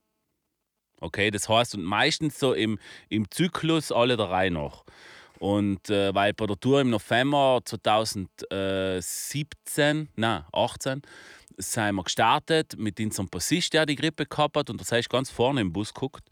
Okay, 1.02 1.32
das 1.32 1.50
heißt, 1.50 1.74
und 1.76 1.84
meistens 1.84 2.40
so 2.40 2.54
im, 2.54 2.78
im 3.10 3.30
Zyklus 3.32 3.92
alle 3.92 4.16
drei 4.16 4.50
noch. 4.50 4.86
Und 5.40 5.90
äh, 5.90 6.14
weil 6.14 6.34
bei 6.34 6.46
der 6.46 6.60
Tour 6.60 6.82
im 6.82 6.92
November 6.92 7.62
2017, 7.66 10.10
nein, 10.16 10.44
18, 10.54 11.02
sind 11.58 11.96
wir 11.96 12.04
gestartet 12.04 12.78
mit 12.78 13.00
unserem 13.00 13.28
Bassist, 13.30 13.74
der 13.74 13.86
die 13.86 13.96
Grippe 13.96 14.26
gehabt 14.26 14.58
hat. 14.58 14.70
Und 14.70 14.80
das 14.82 14.92
heißt, 14.92 15.10
ganz 15.10 15.30
vorne 15.30 15.62
im 15.62 15.72
Bus 15.74 15.94
guckt. 15.94 16.28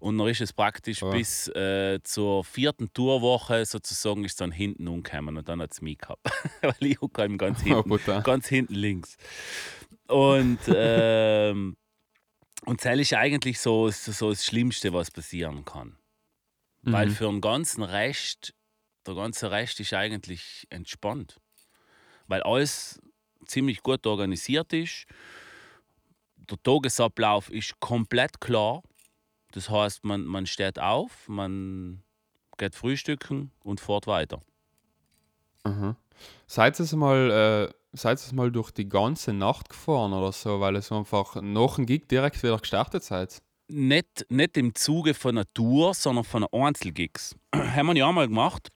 Und 0.00 0.18
dann 0.18 0.28
ist 0.28 0.40
es 0.40 0.52
praktisch 0.52 1.02
Oh. 1.02 1.10
bis 1.10 1.48
äh, 1.48 2.00
zur 2.02 2.44
vierten 2.44 2.92
Tourwoche 2.92 3.64
sozusagen 3.66 4.24
ist 4.24 4.40
dann 4.40 4.52
hinten 4.52 4.88
umgekommen. 4.88 5.36
Und 5.36 5.48
dann 5.48 5.60
hat 5.60 5.72
es 5.72 5.80
mich 5.82 5.98
gehabt. 5.98 6.22
weil 6.62 6.74
ich 6.80 7.00
hocke 7.00 7.24
ihm 7.24 7.38
ganz 7.38 7.60
Oh, 7.62 7.64
hinten, 7.64 7.88
brutal. 7.88 8.22
ganz 8.22 8.48
hinten 8.48 8.74
links. 8.74 9.16
Und, 10.08 10.58
ähm, 10.74 11.76
und 12.64 12.84
das 12.84 12.98
ist 12.98 13.14
eigentlich 13.14 13.60
so, 13.60 13.90
so 13.90 14.30
das 14.30 14.44
Schlimmste, 14.44 14.92
was 14.92 15.10
passieren 15.10 15.64
kann. 15.64 15.96
Weil 16.82 17.08
Mhm. 17.08 17.12
für 17.12 17.24
den 17.26 17.40
ganzen 17.40 17.82
Rest, 17.82 18.54
der 19.06 19.14
ganze 19.14 19.50
Rest 19.50 19.78
ist 19.80 19.92
eigentlich 19.94 20.66
entspannt. 20.70 21.40
Weil 22.26 22.42
alles 22.42 23.00
ziemlich 23.46 23.82
gut 23.82 24.06
organisiert 24.06 24.72
ist. 24.72 25.06
Der 26.36 26.62
Tagesablauf 26.62 27.50
ist 27.50 27.78
komplett 27.80 28.40
klar. 28.40 28.82
Das 29.52 29.70
heißt, 29.70 30.04
man, 30.04 30.24
man 30.24 30.46
steht 30.46 30.78
auf, 30.78 31.28
man 31.28 32.02
geht 32.58 32.74
frühstücken 32.74 33.52
und 33.62 33.80
fährt 33.80 34.06
weiter. 34.06 34.40
Aha. 35.64 35.96
Seid 36.46 36.78
ihr 36.80 36.96
mal, 36.96 37.70
äh, 37.70 37.96
seid 37.96 38.32
mal 38.32 38.50
durch 38.50 38.70
die 38.70 38.88
ganze 38.88 39.32
Nacht 39.32 39.68
gefahren 39.68 40.12
oder 40.12 40.32
so, 40.32 40.60
weil 40.60 40.76
es 40.76 40.90
einfach 40.92 41.40
nach 41.40 41.76
dem 41.76 41.86
Gig 41.86 42.08
direkt 42.08 42.42
wieder 42.42 42.58
gestartet 42.58 43.04
seid? 43.04 43.42
Nicht, 43.68 44.26
nicht 44.28 44.56
im 44.56 44.74
Zuge 44.74 45.14
von 45.14 45.38
einer 45.38 45.52
Tour, 45.54 45.94
sondern 45.94 46.24
von 46.24 46.46
Einzelgigs. 46.52 47.36
Haben 47.54 47.88
wir 47.88 47.96
ja 47.96 48.08
einmal 48.08 48.28
gemacht. 48.28 48.70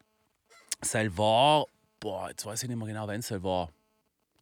Es 0.81 0.95
war, 0.95 1.67
boah, 2.01 2.29
jetzt 2.29 2.47
weiß 2.47 2.63
ich 2.63 2.69
nicht 2.69 2.79
mehr 2.79 2.89
genau, 2.89 3.07
wann 3.07 3.21
es 3.21 3.31
war. 3.43 3.71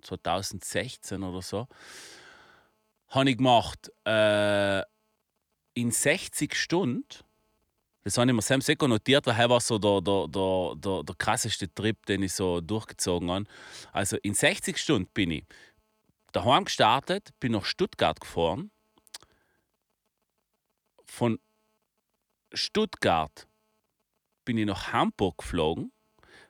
2016 0.04 1.22
oder 1.22 1.42
so. 1.42 1.66
Habe 3.08 3.30
ich 3.30 3.36
gemacht 3.36 3.90
äh, 4.04 4.82
in 5.74 5.90
60 5.90 6.54
Stunden. 6.54 7.04
Das 8.02 8.18
habe 8.18 8.30
ich 8.30 8.34
mir 8.34 8.42
selbst 8.42 8.66
sicher 8.66 8.86
notiert, 8.86 9.26
weil 9.26 9.38
er 9.38 9.48
war 9.48 9.60
so 9.60 9.78
der, 9.78 10.00
der, 10.00 10.28
der, 10.28 10.74
der, 10.76 11.02
der 11.04 11.14
krasseste 11.16 11.72
Trip, 11.74 12.04
den 12.06 12.22
ich 12.22 12.34
so 12.34 12.60
durchgezogen 12.60 13.30
habe. 13.30 13.46
Also 13.92 14.16
in 14.18 14.34
60 14.34 14.76
Stunden 14.76 15.08
bin 15.14 15.30
ich 15.30 15.44
daheim 16.32 16.64
gestartet, 16.64 17.30
bin 17.40 17.52
nach 17.52 17.64
Stuttgart 17.64 18.20
gefahren. 18.20 18.70
Von 21.06 21.38
Stuttgart 22.52 23.46
bin 24.44 24.58
ich 24.58 24.66
nach 24.66 24.92
Hamburg 24.92 25.38
geflogen. 25.38 25.92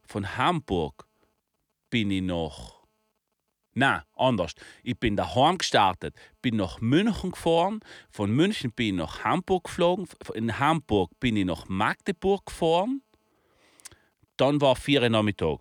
Von 0.02 0.37
Hamburg 0.37 1.06
bin 1.90 2.11
ich 2.11 2.23
nach. 2.23 2.74
Nein, 3.75 4.02
anders. 4.16 4.54
Ich 4.85 4.99
bin 4.99 5.16
daheim 5.16 5.59
gestartet, 5.59 6.14
bin 6.40 6.57
nach 6.57 6.81
München 6.81 7.33
gefahren. 7.33 7.81
Von 8.09 8.31
München 8.31 8.73
bin 8.73 8.87
ich 8.87 8.95
nach 8.95 9.25
Hamburg 9.25 9.64
geflogen. 9.64 10.09
In 10.35 10.59
Hamburg 10.59 11.11
bin 11.19 11.37
ich 11.37 11.45
nach 11.45 11.66
Magdeburg 11.69 12.47
gefahren. 12.47 13.02
Dann 14.37 14.61
war 14.61 14.76
vier 14.76 15.02
Uhr 15.02 15.09
Nachmittag. 15.09 15.59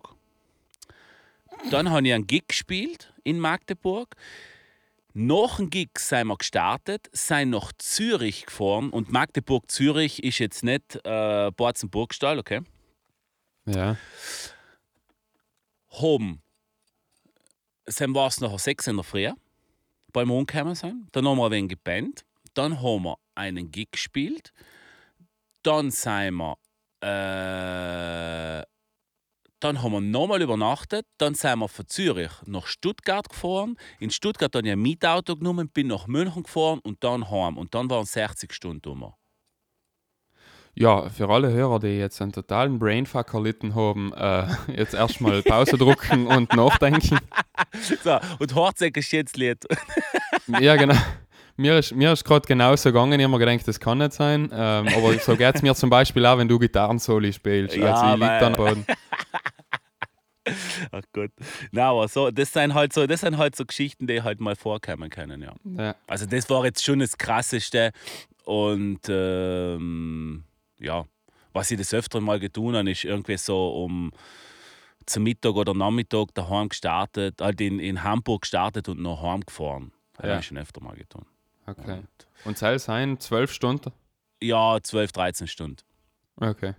Dann 1.70 1.90
habe 1.90 2.06
ich 2.06 2.14
einen 2.14 2.26
Gig 2.26 2.48
gespielt 2.48 3.12
in 3.24 3.40
Magdeburg. 3.40 4.14
Nach 5.12 5.56
dem 5.56 5.70
Gig 5.70 5.90
sind 5.98 6.26
wir 6.26 6.36
gestartet, 6.36 7.08
sind 7.12 7.50
nach 7.50 7.72
Zürich 7.78 8.46
gefahren 8.46 8.90
und 8.90 9.12
Magdeburg-Zürich 9.12 10.24
ist 10.24 10.40
jetzt 10.40 10.64
nicht 10.64 11.00
äh, 11.04 11.52
Borzenburgstall, 11.52 12.40
okay? 12.40 12.62
Ja. 13.64 13.96
Haben, 15.90 16.42
sind 17.86 18.14
war 18.14 18.28
es 18.28 18.40
nachher 18.40 18.58
sechs 18.58 18.86
in 18.86 18.96
der 18.96 19.04
Früh, 19.04 19.30
beim 20.12 20.30
Umkommen 20.30 20.74
sind. 20.74 21.08
Dann 21.12 21.26
haben 21.26 21.38
wir 21.38 21.46
ein 21.46 21.52
wenig 21.52 21.70
gebannt. 21.70 22.24
Dann 22.54 22.80
haben 22.80 23.04
wir 23.04 23.18
einen 23.34 23.70
Gig 23.70 23.92
gespielt. 23.92 24.52
Dann 25.62 25.90
sind 25.90 26.34
wir, 26.34 26.56
äh, 27.00 28.62
dann 29.60 29.82
haben 29.82 29.92
wir 29.92 30.00
nochmal 30.00 30.42
übernachtet. 30.42 31.06
Dann 31.18 31.34
sind 31.34 31.58
wir 31.58 31.68
von 31.68 31.88
Zürich 31.88 32.32
nach 32.44 32.66
Stuttgart 32.66 33.28
gefahren. 33.28 33.76
In 33.98 34.10
Stuttgart 34.10 34.54
habe 34.54 34.66
ich 34.66 34.72
ein 34.72 34.80
Mietauto 34.80 35.36
genommen, 35.36 35.68
bin 35.68 35.88
nach 35.88 36.06
München 36.06 36.44
gefahren 36.44 36.80
und 36.80 37.02
dann 37.02 37.30
heim. 37.30 37.58
Und 37.58 37.74
dann 37.74 37.90
waren 37.90 38.04
60 38.04 38.52
Stunden 38.52 38.88
um. 38.88 39.14
Ja, 40.76 41.08
für 41.08 41.28
alle 41.28 41.52
Hörer, 41.52 41.78
die 41.78 41.98
jetzt 41.98 42.20
einen 42.20 42.32
totalen 42.32 42.80
Brainfuck 42.80 43.32
erlitten 43.32 43.74
haben, 43.76 44.12
äh, 44.14 44.46
jetzt 44.76 44.94
erstmal 44.94 45.42
Pause 45.42 45.78
drucken 45.78 46.26
und 46.26 46.52
nachdenken. 46.54 47.18
So, 48.02 48.18
und 48.40 48.54
Horzeg 48.54 48.96
ist 48.96 49.12
jetzt 49.12 49.36
Lied. 49.36 49.64
Ja, 50.60 50.74
genau. 50.76 50.96
Mir 51.56 51.78
ist, 51.78 51.94
mir 51.94 52.12
ist 52.12 52.24
gerade 52.24 52.46
genauso 52.48 52.88
gegangen. 52.88 53.20
Ich 53.20 53.24
habe 53.24 53.30
mir 53.30 53.38
gedacht, 53.38 53.68
das 53.68 53.78
kann 53.78 53.98
nicht 53.98 54.12
sein. 54.12 54.50
Ähm, 54.52 54.88
aber 54.88 55.16
so 55.20 55.36
geht 55.36 55.54
es 55.54 55.62
mir 55.62 55.74
zum 55.76 55.88
Beispiel 55.88 56.26
auch, 56.26 56.38
wenn 56.38 56.48
du 56.48 56.58
Gitarrensoli 56.58 57.32
spielst. 57.32 57.76
Ja, 57.76 57.94
also 57.94 58.14
ich 58.14 58.20
liege 58.20 58.38
dann 58.40 58.52
Boden. 58.54 58.84
Ach 60.90 61.02
Gott. 61.12 61.30
Na, 61.70 61.90
aber 61.90 62.08
so, 62.08 62.30
das 62.32 62.52
sind 62.52 62.74
halt 62.74 62.92
so, 62.92 63.06
das 63.06 63.20
sind 63.20 63.38
halt 63.38 63.54
so 63.54 63.64
Geschichten, 63.64 64.08
die 64.08 64.22
halt 64.22 64.40
mal 64.40 64.56
vorkommen 64.56 65.08
können, 65.10 65.42
ja. 65.42 65.54
Ja. 65.64 65.94
Also 66.08 66.26
das 66.26 66.50
war 66.50 66.64
jetzt 66.64 66.84
schon 66.84 66.98
das 66.98 67.16
Krasseste. 67.16 67.92
Und 68.44 69.00
ähm, 69.08 70.44
ja, 70.80 71.06
was 71.52 71.70
ich 71.70 71.78
das 71.78 71.94
öfter 71.94 72.20
mal 72.20 72.40
getan 72.40 72.74
habe, 72.76 72.90
ist 72.90 73.04
irgendwie 73.04 73.36
so 73.36 73.84
um 73.84 74.12
zum 75.06 75.22
Mittag 75.22 75.54
oder 75.54 75.74
Nachmittag 75.74 76.34
daheim 76.34 76.68
gestartet, 76.70 77.40
halt 77.40 77.60
in, 77.60 77.78
in 77.78 78.02
Hamburg 78.02 78.42
gestartet 78.42 78.88
und 78.88 79.00
nach 79.02 79.20
Heim 79.22 79.40
gefahren. 79.42 79.92
Das 80.14 80.24
Ja. 80.26 80.30
habe 80.32 80.40
ich 80.40 80.46
schon 80.46 80.58
öfter 80.58 80.80
mal 80.82 80.96
getan. 80.96 81.26
Okay. 81.66 81.98
Und 81.98 82.08
Und 82.44 82.58
soll 82.58 82.74
es 82.74 82.84
sein, 82.84 83.18
zwölf 83.20 83.52
Stunden? 83.52 83.92
ja, 84.42 84.78
12, 84.82 85.12
13 85.12 85.46
Stunden. 85.46 85.82
Okay. 86.36 86.74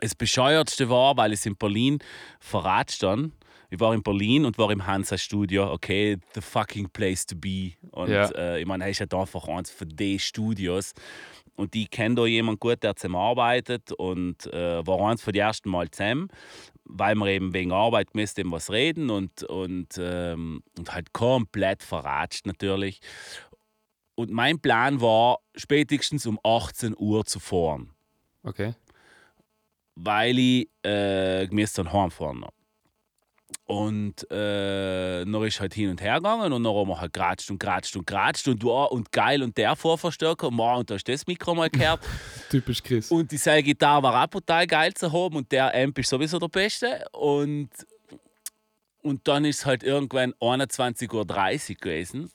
Das 0.00 0.14
Bescheuertste 0.14 0.88
war, 0.90 1.16
weil 1.16 1.32
ich 1.32 1.40
es 1.40 1.46
in 1.46 1.56
Berlin 1.56 1.98
verratscht 2.40 3.02
dann. 3.02 3.32
Ich 3.70 3.80
war 3.80 3.92
in 3.94 4.02
Berlin 4.02 4.44
und 4.44 4.58
war 4.58 4.70
im 4.70 4.86
Hansa-Studio. 4.86 5.72
Okay, 5.72 6.18
the 6.34 6.40
fucking 6.40 6.88
place 6.90 7.26
to 7.26 7.34
be. 7.36 7.72
Und 7.90 8.10
Ja. 8.10 8.28
äh, 8.30 8.60
ich 8.60 8.66
meine, 8.66 8.84
er 8.84 8.90
ist 8.90 9.00
halt 9.00 9.12
einfach 9.14 9.48
eins 9.48 9.70
von 9.70 9.88
den 9.88 10.18
Studios. 10.18 10.92
Und 11.56 11.74
ich 11.74 11.88
kenne 11.90 12.14
da 12.16 12.26
jemanden 12.26 12.60
gut, 12.60 12.82
der 12.82 12.94
zusammen 12.96 13.16
arbeitet 13.16 13.90
und 13.92 14.46
äh, 14.52 14.86
war 14.86 15.00
eins 15.08 15.22
von 15.22 15.32
den 15.32 15.40
ersten 15.42 15.70
Mal 15.70 15.90
zusammen, 15.90 16.28
weil 16.84 17.14
wir 17.14 17.26
eben 17.28 17.54
wegen 17.54 17.72
Arbeit 17.72 18.14
müssen 18.14 18.40
eben 18.40 18.52
was 18.52 18.70
reden 18.70 19.08
und, 19.10 19.42
und, 19.44 19.88
ähm, 19.98 20.62
und 20.78 20.92
halt 20.92 21.12
komplett 21.14 21.82
verratscht 21.82 22.46
natürlich. 22.46 23.00
Und 24.16 24.30
mein 24.30 24.60
Plan 24.60 25.00
war, 25.00 25.38
spätestens 25.56 26.26
um 26.26 26.38
18 26.44 26.94
Uhr 26.98 27.24
zu 27.24 27.40
fahren 27.40 27.90
Okay. 28.42 28.74
weil 29.94 30.38
ich 30.38 30.68
äh, 30.84 31.46
müsste 31.48 31.82
dann 31.84 31.92
heimfahren. 31.92 32.40
noch. 32.40 32.52
Und 33.64 34.28
äh, 34.30 35.24
dann 35.24 35.42
ist 35.42 35.60
halt 35.60 35.74
hin 35.74 35.90
und 35.90 36.00
her 36.00 36.16
gegangen 36.16 36.52
und 36.52 36.64
dann 36.64 36.74
haben 36.74 36.88
wir 36.88 37.00
halt 37.00 37.12
geratscht 37.12 37.50
und 37.50 37.58
geratscht 37.58 37.96
und 37.96 38.06
geratscht 38.06 38.46
und 38.48 38.62
wow, 38.62 38.90
und 38.90 39.10
geil 39.10 39.42
und 39.42 39.56
der 39.56 39.74
Vorverstärker 39.74 40.48
und, 40.48 40.58
wow, 40.58 40.78
und 40.78 40.90
da 40.90 40.96
ist 40.96 41.08
das 41.08 41.26
Mikro 41.26 41.54
mal 41.54 41.70
gehört. 41.70 42.00
Typisch 42.50 42.82
Chris. 42.82 43.10
und 43.10 43.30
die 43.30 43.36
seine 43.36 43.62
Gitarre 43.62 44.04
war 44.04 44.24
auch 44.24 44.28
total 44.28 44.66
geil 44.66 44.94
zu 44.94 45.12
haben 45.12 45.36
und 45.36 45.50
der 45.50 45.74
Amp 45.74 45.98
ist 45.98 46.10
sowieso 46.10 46.38
der 46.38 46.48
Beste. 46.48 47.04
Und, 47.12 47.70
und 49.02 49.26
dann 49.26 49.44
ist 49.44 49.66
halt 49.66 49.82
irgendwann 49.82 50.32
21.30 50.34 51.12
Uhr 51.70 51.76
gewesen. 51.76 52.30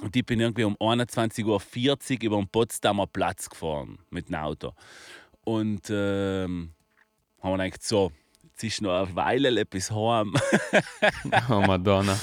Und 0.00 0.14
ich 0.14 0.24
bin 0.24 0.40
irgendwie 0.40 0.64
um 0.64 0.76
21.40 0.76 1.44
Uhr 1.44 2.22
über 2.22 2.36
den 2.36 2.48
Potsdamer 2.48 3.06
Platz 3.06 3.48
gefahren 3.50 3.98
mit 4.10 4.28
dem 4.28 4.36
Auto. 4.36 4.72
Und 5.44 5.90
ähm, 5.90 6.72
haben 7.40 7.58
wir 7.58 7.64
gedacht, 7.64 7.82
so, 7.82 8.12
jetzt 8.62 8.74
ist 8.74 8.82
noch 8.82 9.06
eine 9.06 9.14
Weile 9.14 9.64
bis 9.64 9.90
heim. 9.90 10.34
Oh 11.48 11.60
Madonna. 11.60 12.18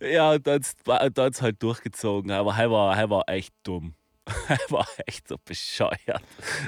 ja, 0.00 0.38
dann 0.38 0.62
hat 0.88 1.18
es 1.18 1.42
halt 1.42 1.62
durchgezogen. 1.62 2.30
Aber 2.30 2.54
er 2.56 2.70
war, 2.70 2.96
er 2.96 3.10
war 3.10 3.28
echt 3.28 3.54
dumm. 3.62 3.94
Er 4.48 4.58
war 4.70 4.86
echt 5.06 5.28
so 5.28 5.36
bescheuert. 5.44 6.22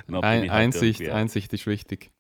Ein, 0.07 0.23
halt 0.23 0.51
Einsicht, 0.51 1.09
Einsicht 1.09 1.53
ist 1.53 1.67
wichtig. 1.67 2.13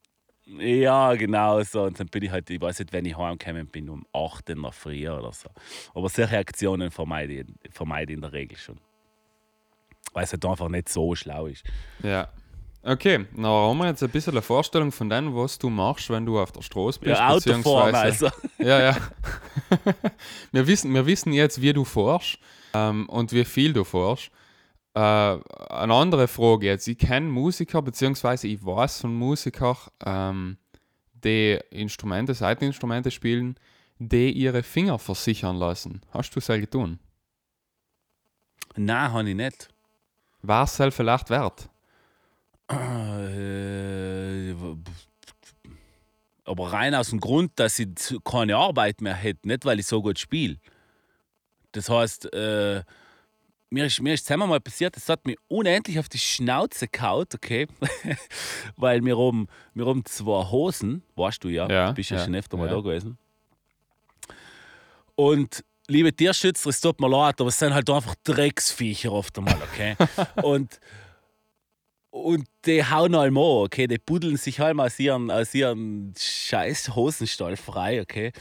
Ja, 0.47 1.15
genau 1.15 1.63
so. 1.63 1.85
Und 1.85 2.01
dann 2.01 2.09
bin 2.09 2.25
ich 2.25 2.31
halt, 2.31 2.51
ich 2.51 2.61
weiß 2.61 2.81
nicht, 2.81 2.93
wenn 2.93 3.05
ich 3.05 3.17
heimgekommen 3.17 3.69
bin, 3.69 3.89
um 3.89 4.05
8 4.13 4.51
in 4.51 4.63
der 4.63 4.73
Früh 4.73 5.09
oder 5.09 5.33
so. 5.33 5.49
Aber 5.95 6.09
solche 6.09 6.39
Aktionen 6.39 6.91
vermeide 6.91 7.35
ich, 7.35 7.47
vermeide 7.71 8.13
ich 8.13 8.17
in 8.17 8.23
der 8.23 8.33
Regel 8.33 8.59
schon. 8.59 8.81
Weil 10.13 10.25
es 10.25 10.33
halt 10.33 10.45
einfach 10.45 10.69
nicht 10.69 10.89
so 10.89 11.15
schlau 11.15 11.47
ist. 11.47 11.65
Ja. 12.03 12.29
Okay, 12.83 13.27
na 13.35 13.49
haben 13.49 13.79
wir 13.79 13.87
jetzt 13.89 14.03
ein 14.03 14.09
bisschen 14.11 14.33
eine 14.35 14.43
Vorstellung 14.43 14.93
von 14.93 15.11
dem, 15.11 15.35
was 15.35 15.59
du 15.59 15.69
machst, 15.69 16.09
wenn 16.11 16.25
du 16.25 16.39
auf 16.39 16.53
der 16.53 16.63
Straße 16.63 17.01
bist. 17.01 17.19
Ja, 17.19 17.29
Autofahren 17.31 17.93
beziehungsweise- 17.93 18.27
also. 18.27 18.49
Ja, 18.59 18.81
ja. 18.81 18.97
wir, 20.53 20.67
wissen, 20.67 20.95
wir 20.95 21.05
wissen 21.07 21.33
jetzt, 21.33 21.61
wie 21.61 21.73
du 21.73 21.85
fährst 21.85 22.39
ähm, 22.75 23.09
und 23.09 23.33
wie 23.33 23.45
viel 23.45 23.73
du 23.73 23.85
fährst. 23.85 24.31
Äh, 24.95 25.01
eine 25.01 25.95
andere 25.95 26.29
Frage 26.29 26.67
jetzt. 26.67 26.87
Ich 26.89 26.99
kenne 26.99 27.29
Musiker, 27.29 27.83
beziehungsweise 27.83 28.47
ich 28.49 28.65
weiß 28.65 29.03
von 29.03 29.15
Musikern, 29.15 29.77
ähm, 30.05 30.57
die 31.13 31.59
Instrumente, 31.71 32.33
Seiteninstrumente 32.33 33.11
spielen, 33.11 33.59
die 33.99 34.31
ihre 34.31 34.63
Finger 34.63 34.99
versichern 34.99 35.57
lassen. 35.57 36.01
Hast 36.13 36.31
du 36.31 36.41
das 36.41 36.47
getan? 36.47 37.01
Nein, 38.77 39.13
habe 39.13 39.29
ich 39.29 39.35
nicht. 39.37 39.69
War 40.43 40.65
es 40.65 40.77
vielleicht 40.95 41.31
wert? 41.31 41.69
Äh, 42.71 44.55
aber 46.45 46.73
rein 46.73 46.95
aus 46.95 47.11
dem 47.11 47.21
Grund, 47.21 47.53
dass 47.57 47.79
ich 47.79 47.89
keine 48.25 48.57
Arbeit 48.57 49.01
mehr 49.01 49.15
hätte, 49.15 49.47
nicht 49.49 49.65
weil 49.65 49.79
ich 49.81 49.87
so 49.87 50.03
gut 50.03 50.19
spiele. 50.19 50.57
Das 51.73 51.91
heißt, 51.91 52.33
äh, 52.33 52.83
mir 53.71 53.85
ist, 53.85 54.01
mir 54.01 54.15
ist 54.15 54.25
es 54.25 54.31
einmal 54.31 54.61
passiert, 54.61 54.97
das 54.97 55.09
hat 55.09 55.27
mich 55.27 55.37
unendlich 55.49 55.99
auf 55.99 56.09
die 56.09 56.19
Schnauze 56.19 56.89
kaut, 56.89 57.35
okay? 57.35 57.67
weil 58.77 59.05
wir 59.05 59.19
haben, 59.19 59.47
wir 59.75 59.87
haben 59.87 60.05
zwei 60.05 60.51
Hosen, 60.51 61.03
weißt 61.17 61.45
du 61.45 61.49
ja, 61.49 61.69
Ja, 61.69 61.89
du 61.89 61.95
bist 61.95 62.11
ja, 62.11 62.19
ja, 62.19 62.25
schon 62.25 62.35
öfter 62.35 62.57
mal 62.57 62.67
ja. 62.67 62.75
da 62.75 62.81
gewesen. 62.81 63.19
Und 65.15 65.65
liebe 65.89 66.15
Tierschützer, 66.15 66.71
es 66.71 66.81
tut 66.81 67.01
mir 67.01 67.09
leid, 67.09 67.41
aber 67.41 67.49
es 67.49 67.59
sind 67.59 67.75
halt 67.75 67.91
einfach 67.91 68.15
Drecksviecher 68.25 69.13
oft 69.13 69.37
einmal, 69.39 69.59
okay? 69.73 69.97
und, 70.43 70.81
und 72.11 72.47
die 72.67 72.85
hauen 72.85 73.15
an, 73.15 73.37
okay? 73.37 73.87
Die 73.87 73.99
buddeln 73.99 74.37
sich 74.37 74.61
halt 74.61 74.79
aus 74.79 74.99
ihren, 74.99 75.31
aus 75.31 75.55
ihren 75.55 76.15
scheiß 76.19 76.95
Hosenstall 76.95 77.57
frei, 77.57 78.01
okay? 78.03 78.33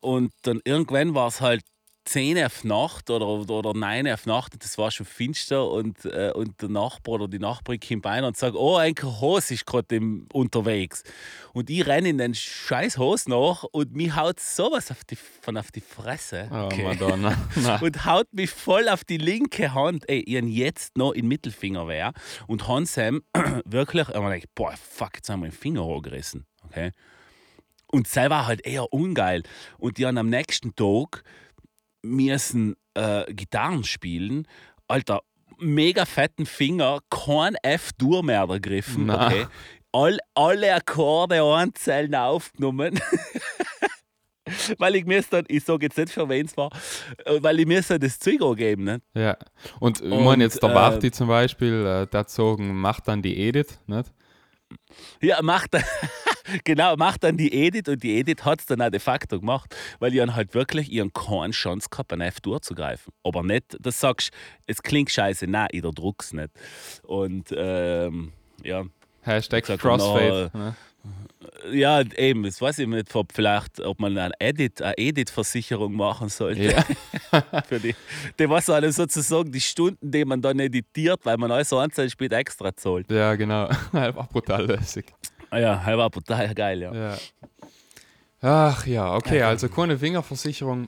Und 0.00 0.32
dann 0.42 0.60
irgendwann 0.64 1.14
war 1.14 1.28
es 1.28 1.40
halt 1.40 1.62
10 2.06 2.42
auf 2.44 2.62
Nacht 2.64 3.10
oder, 3.10 3.26
oder 3.26 3.74
9 3.74 4.08
auf 4.08 4.26
Nacht 4.26 4.54
und 4.54 4.62
das 4.64 4.78
war 4.78 4.90
schon 4.90 5.04
finster 5.06 5.68
und, 5.68 6.04
äh, 6.04 6.30
und 6.34 6.62
der 6.62 6.68
Nachbar 6.68 7.16
oder 7.16 7.28
die 7.28 7.38
Nachbarin 7.40 7.80
kommt 7.80 8.06
rein 8.06 8.22
und 8.24 8.36
sagt, 8.36 8.54
oh, 8.54 8.76
ein 8.76 8.94
Hose 9.02 9.54
ist 9.54 9.66
gerade 9.66 9.96
im- 9.96 10.26
unterwegs. 10.32 11.02
Und 11.52 11.68
ich 11.68 11.84
renne 11.86 12.08
in 12.08 12.18
den 12.18 12.34
scheiß 12.34 12.98
Hose 12.98 13.28
nach 13.30 13.64
und 13.64 13.92
mich 13.94 14.14
haut 14.14 14.38
sowas 14.38 14.90
auf 14.90 15.02
die, 15.04 15.16
von 15.16 15.56
auf 15.56 15.72
die 15.72 15.80
Fresse. 15.80 16.48
Oh, 16.52 16.66
okay? 16.66 16.84
Madonna. 16.84 17.36
Nein. 17.56 17.82
und 17.82 18.04
haut 18.04 18.32
mich 18.32 18.50
voll 18.50 18.88
auf 18.88 19.02
die 19.04 19.18
linke 19.18 19.74
Hand. 19.74 20.08
Ey, 20.08 20.20
ich 20.20 20.36
hab 20.36 20.44
jetzt 20.44 20.96
noch 20.96 21.12
in 21.12 21.26
Mittelfinger 21.26 21.88
wär 21.88 22.12
und 22.46 22.68
Hansam 22.68 23.22
wirklich, 23.64 24.08
ich 24.08 24.14
mir 24.14 24.40
boah, 24.54 24.74
fuck, 24.76 25.16
jetzt 25.16 25.28
haben 25.28 25.40
wir 25.42 25.48
den 25.48 25.52
Finger 25.56 25.82
angerissen. 25.82 26.46
Okay? 26.66 26.92
Und 27.88 28.06
das 28.06 28.16
war 28.30 28.46
halt 28.46 28.66
eher 28.66 28.92
ungeil. 28.92 29.42
Und 29.78 29.98
die 29.98 30.06
haben 30.06 30.18
am 30.18 30.28
nächsten 30.28 30.74
Tag 30.74 31.22
müssen 32.02 32.76
äh, 32.94 33.32
Gitarren 33.32 33.84
spielen. 33.84 34.46
Alter, 34.88 35.22
mega 35.58 36.04
fetten 36.04 36.46
Finger, 36.46 37.00
kein 37.10 37.56
F-Dur 37.62 38.22
mehr 38.22 38.46
ergriffen. 38.48 39.06
Na. 39.06 39.26
Okay? 39.26 39.46
All, 39.92 40.18
alle 40.34 40.74
Akkorde 40.74 41.42
einzeln 41.42 42.14
aufgenommen. 42.14 43.00
weil 44.78 44.96
ich 44.96 45.06
mir 45.06 45.22
dann, 45.28 45.44
ich 45.48 45.64
sage 45.64 45.86
jetzt 45.86 45.98
nicht 45.98 46.12
für 46.12 46.28
wen 46.28 46.46
es 46.46 46.56
war, 46.56 46.70
äh, 47.24 47.42
weil 47.42 47.60
ich 47.60 47.66
mir 47.66 47.82
dann 47.82 48.00
das 48.00 48.18
Zeug 48.18 48.40
angeben. 48.42 48.84
Ne? 48.84 49.00
Ja. 49.14 49.36
Und, 49.80 50.00
ich 50.00 50.08
meine 50.08 50.44
jetzt 50.44 50.62
der 50.62 50.70
äh, 51.02 51.10
zum 51.10 51.28
Beispiel, 51.28 51.86
äh, 51.86 52.06
der 52.06 52.24
sagen, 52.28 52.74
macht 52.74 53.08
dann 53.08 53.22
die 53.22 53.36
Edit, 53.48 53.78
nicht? 53.86 54.12
Ja, 55.20 55.42
macht 55.42 55.74
dann, 55.74 55.84
genau, 56.64 56.96
macht 56.96 57.24
dann 57.24 57.36
die 57.36 57.52
Edit 57.52 57.88
und 57.88 58.02
die 58.02 58.18
Edit 58.18 58.44
hat 58.44 58.60
es 58.60 58.66
dann 58.66 58.82
auch 58.82 58.90
de 58.90 59.00
facto 59.00 59.40
gemacht, 59.40 59.74
weil 59.98 60.14
ich 60.14 60.20
halt 60.20 60.54
wirklich 60.54 60.90
ihren 60.90 61.12
keinen 61.12 61.52
Chance 61.52 61.88
gehabt, 61.90 62.12
einen 62.12 62.22
F 62.22 62.40
durchzugreifen. 62.40 63.12
Aber 63.22 63.42
nicht, 63.42 63.76
das 63.80 64.00
sagst 64.00 64.30
es 64.66 64.82
klingt 64.82 65.10
scheiße, 65.10 65.46
nein, 65.46 65.68
ich 65.72 65.82
druck's 65.82 66.32
nicht. 66.32 66.50
Und 67.02 67.48
ähm, 67.56 68.32
ja, 68.62 68.84
Hashtag 69.22 69.66
Sag 69.66 69.80
Crossfade. 69.80 70.50
noch, 70.52 70.60
ne? 70.60 70.76
ja, 71.72 72.00
eben, 72.16 72.44
das 72.44 72.60
weiß 72.60 72.78
ich 72.80 72.86
nicht, 72.86 73.14
ob 73.14 73.32
vielleicht, 73.32 73.80
ob 73.80 74.00
man 74.00 74.16
eine 74.16 74.34
Edit, 74.38 74.82
eine 74.82 74.96
Edit-Versicherung 74.96 75.94
machen 75.94 76.28
sollte. 76.28 76.62
Ja. 76.62 76.84
Für 77.68 77.80
die, 77.80 77.94
die 78.38 78.48
was 78.48 78.70
alle 78.70 78.90
sozusagen 78.92 79.50
die 79.50 79.60
Stunden, 79.60 80.10
die 80.10 80.24
man 80.24 80.40
dann 80.40 80.58
editiert, 80.58 81.20
weil 81.24 81.36
man 81.36 81.50
alles 81.50 81.72
einzeln 81.72 82.10
spielt, 82.10 82.32
extra 82.32 82.74
zahlt. 82.74 83.10
ja, 83.10 83.34
genau. 83.34 83.68
Einfach 83.92 84.28
brutal 84.28 84.66
lässig. 84.66 85.06
Ah 85.56 85.60
ja, 85.60 85.82
das 85.86 85.96
war 85.96 86.10
total 86.10 86.54
geil, 86.54 86.82
ja. 86.82 86.94
Ja. 86.94 87.16
Ach 88.42 88.86
ja, 88.86 89.14
okay, 89.14 89.40
also 89.40 89.70
keine 89.70 89.96
Fingerversicherung. 89.96 90.86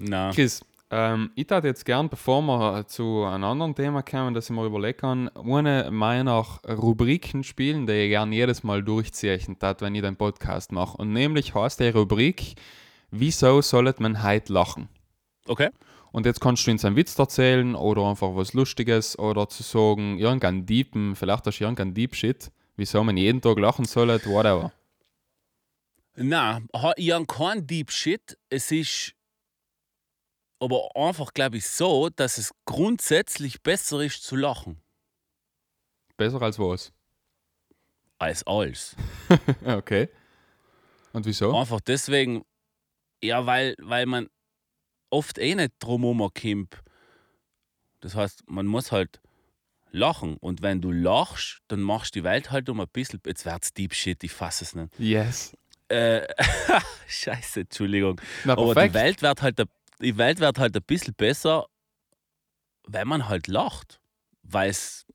Na. 0.00 0.32
Chris, 0.32 0.64
ähm, 0.90 1.30
ich 1.36 1.48
würde 1.48 1.68
jetzt 1.68 1.84
gern, 1.84 2.08
bevor 2.08 2.42
wir 2.42 2.88
zu 2.88 3.22
einem 3.22 3.44
anderen 3.44 3.76
Thema 3.76 4.02
kommen, 4.02 4.34
dass 4.34 4.50
ich 4.50 4.56
mir 4.56 4.66
überlegen 4.66 4.98
kann, 4.98 5.28
eine 5.28 5.92
meiner 5.92 6.44
Rubriken 6.68 7.44
spielen, 7.44 7.86
die 7.86 7.92
ich 7.92 8.08
gerne 8.08 8.34
jedes 8.34 8.64
Mal 8.64 8.82
durchziehen 8.82 9.60
tat, 9.60 9.80
wenn 9.80 9.94
ich 9.94 10.02
den 10.02 10.16
Podcast 10.16 10.72
mache. 10.72 10.96
Und 10.96 11.12
nämlich 11.12 11.54
heißt 11.54 11.78
die 11.78 11.90
Rubrik, 11.90 12.56
wieso 13.12 13.60
sollte 13.62 14.02
man 14.02 14.24
heute 14.24 14.52
lachen? 14.52 14.88
Okay. 15.46 15.68
Und 16.10 16.26
jetzt 16.26 16.40
kannst 16.40 16.66
du 16.66 16.72
uns 16.72 16.84
einen 16.84 16.96
Witz 16.96 17.16
erzählen 17.16 17.76
oder 17.76 18.02
einfach 18.02 18.34
was 18.34 18.54
Lustiges 18.54 19.16
oder 19.20 19.48
zu 19.48 19.62
sagen, 19.62 20.18
irgendeinen 20.18 20.66
Diepen, 20.66 21.14
vielleicht 21.14 21.46
hast 21.46 21.60
du 21.60 21.64
irgendeinen 21.64 21.94
Deep 21.94 22.16
Shit, 22.16 22.50
wieso 22.76 23.02
man 23.04 23.16
jeden 23.16 23.40
Tag 23.40 23.58
lachen 23.58 23.84
sollte, 23.84 24.28
whatever. 24.30 24.72
Na, 26.16 26.60
ha- 26.74 26.92
ich 26.96 27.10
habe 27.12 27.26
keinen 27.26 27.66
Deep 27.66 27.90
Shit. 27.90 28.38
Es 28.48 28.70
ist 28.70 29.14
aber 30.60 30.88
einfach, 30.94 31.32
glaube 31.34 31.56
ich, 31.58 31.66
so, 31.66 32.08
dass 32.08 32.38
es 32.38 32.52
grundsätzlich 32.64 33.62
besser 33.62 34.00
ist 34.00 34.22
zu 34.22 34.36
lachen 34.36 34.80
Besser 36.16 36.40
als 36.40 36.58
was. 36.58 36.92
als 38.18 38.46
alles. 38.46 38.96
Okay. 39.66 40.08
Und 41.12 41.26
wieso? 41.26 41.56
Einfach 41.56 41.80
deswegen, 41.80 42.44
ja, 43.22 43.44
weil, 43.46 43.74
weil 43.80 44.06
man 44.06 44.28
oft 45.10 45.38
eh 45.38 45.54
nicht 45.54 45.74
drumherum 45.80 46.30
kommt. 46.32 46.82
Das 48.00 48.14
heißt, 48.14 48.48
man 48.48 48.66
muss 48.66 48.90
halt 48.92 49.20
lachen. 49.94 50.36
Und 50.38 50.62
wenn 50.62 50.80
du 50.80 50.90
lachst, 50.90 51.60
dann 51.68 51.80
machst 51.80 52.14
du 52.14 52.20
die 52.20 52.24
Welt 52.24 52.50
halt 52.50 52.68
um 52.68 52.80
ein 52.80 52.88
bisschen. 52.92 53.20
Jetzt 53.24 53.44
wird's 53.46 53.72
Deep 53.72 53.94
Shit, 53.94 54.22
ich 54.24 54.32
fasse 54.32 54.64
es 54.64 54.74
nicht. 54.74 54.92
Yes. 54.98 55.56
Äh, 55.88 56.26
Scheiße, 57.08 57.60
Entschuldigung. 57.60 58.20
Na, 58.44 58.54
Aber 58.56 58.74
die. 58.88 58.94
Welt, 58.94 59.22
wird 59.22 59.42
halt, 59.42 59.60
ein- 59.60 59.68
die 60.00 60.16
Welt 60.16 60.40
wird 60.40 60.58
halt 60.58 60.76
ein 60.76 60.82
bisschen 60.82 61.14
besser, 61.14 61.66
wenn 62.86 63.06
man 63.08 63.28
halt 63.28 63.46
lacht. 63.48 64.00
Weil 64.42 64.70
es 64.70 65.06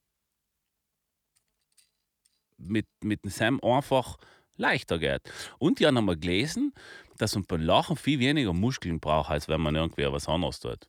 mit, 2.57 2.87
mit 3.03 3.23
dem 3.23 3.29
Sam 3.31 3.59
einfach 3.63 4.17
leichter 4.57 4.99
geht. 4.99 5.21
Und 5.59 5.79
die 5.79 5.87
haben 5.87 5.97
einmal 5.97 6.17
gelesen, 6.17 6.73
dass 7.17 7.35
man 7.35 7.45
beim 7.45 7.61
Lachen 7.61 7.95
viel 7.95 8.19
weniger 8.19 8.53
Muskeln 8.53 8.99
braucht, 8.99 9.29
als 9.29 9.47
wenn 9.47 9.61
man 9.61 9.75
irgendwie 9.75 10.11
was 10.11 10.27
anderes 10.27 10.59
tut. 10.59 10.87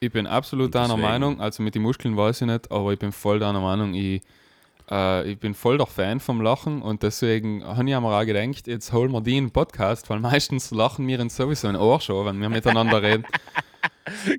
Ich 0.00 0.12
bin 0.12 0.28
absolut 0.28 0.74
deiner 0.74 0.96
Meinung, 0.96 1.40
also 1.40 1.62
mit 1.62 1.74
den 1.74 1.82
Muskeln 1.82 2.16
weiß 2.16 2.42
ich 2.42 2.46
nicht, 2.46 2.70
aber 2.70 2.92
ich 2.92 3.00
bin 3.00 3.10
voll 3.10 3.40
deiner 3.40 3.60
Meinung, 3.60 3.94
ich, 3.94 4.22
äh, 4.88 5.28
ich 5.28 5.38
bin 5.40 5.54
voll 5.54 5.76
der 5.76 5.88
Fan 5.88 6.20
vom 6.20 6.40
Lachen 6.40 6.82
und 6.82 7.02
deswegen 7.02 7.64
habe 7.64 7.80
ich 7.80 7.84
mir 7.84 7.98
auch 7.98 8.24
gedacht, 8.24 8.68
jetzt 8.68 8.92
holen 8.92 9.10
wir 9.10 9.20
die 9.20 9.36
in 9.36 9.46
den 9.46 9.50
Podcast, 9.50 10.08
weil 10.08 10.20
meistens 10.20 10.70
lachen 10.70 11.06
wir 11.08 11.18
uns 11.18 11.34
sowieso 11.34 11.66
ein 11.66 11.74
Ohr 11.74 12.00
schon, 12.00 12.26
wenn 12.26 12.40
wir 12.40 12.48
miteinander 12.48 13.02
reden. 13.02 13.24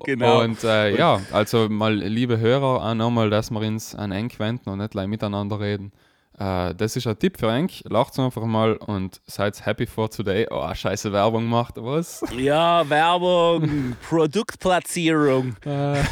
Genau. 0.04 0.42
Und 0.42 0.64
äh, 0.64 0.96
ja, 0.96 1.20
also 1.30 1.68
mal 1.68 1.94
liebe 1.94 2.40
Hörer, 2.40 2.84
auch 2.84 2.94
nochmal, 2.94 3.30
dass 3.30 3.52
wir 3.52 3.60
uns 3.60 3.94
an 3.94 4.10
eng 4.10 4.32
wenden 4.38 4.68
und 4.68 4.78
nicht 4.78 4.90
gleich 4.90 5.06
miteinander 5.06 5.60
reden. 5.60 5.92
Äh, 6.40 6.74
das 6.74 6.96
ist 6.96 7.06
ein 7.06 7.18
Tipp 7.18 7.38
für 7.38 7.52
eng, 7.52 7.70
lacht 7.84 8.18
einfach 8.18 8.44
mal 8.46 8.76
und 8.76 9.20
seid 9.26 9.64
happy 9.66 9.86
for 9.86 10.10
today. 10.10 10.46
Oh, 10.50 10.74
scheiße 10.74 11.12
Werbung 11.12 11.44
macht, 11.44 11.74
was? 11.76 12.24
ja, 12.34 12.88
Werbung, 12.88 13.94
Produktplatzierung. 14.08 15.54
Äh, 15.66 16.02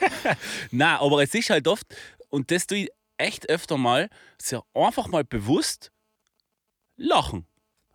Na, 0.70 0.98
aber 1.00 1.22
es 1.22 1.34
ist 1.34 1.50
halt 1.50 1.68
oft, 1.68 1.84
und 2.30 2.50
das 2.50 2.66
tue 2.66 2.78
ich 2.78 2.88
echt 3.18 3.50
öfter 3.50 3.76
mal, 3.76 4.08
sehr 4.40 4.62
einfach 4.72 5.06
mal 5.08 5.24
bewusst 5.24 5.92
lachen. 6.96 7.46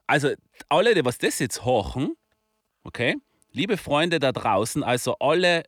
Also 0.06 0.30
alle, 0.70 0.94
die 0.94 1.04
was 1.04 1.18
das 1.18 1.40
jetzt 1.40 1.66
hochen, 1.66 2.16
okay, 2.84 3.16
liebe 3.52 3.78
Freunde 3.78 4.20
da 4.20 4.32
draußen, 4.32 4.84
also 4.84 5.18
alle 5.18 5.64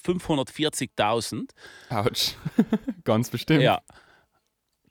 540.000, 0.00 1.48
ouch. 1.90 2.36
Ganz 3.04 3.30
bestimmt. 3.30 3.62
ja, 3.62 3.80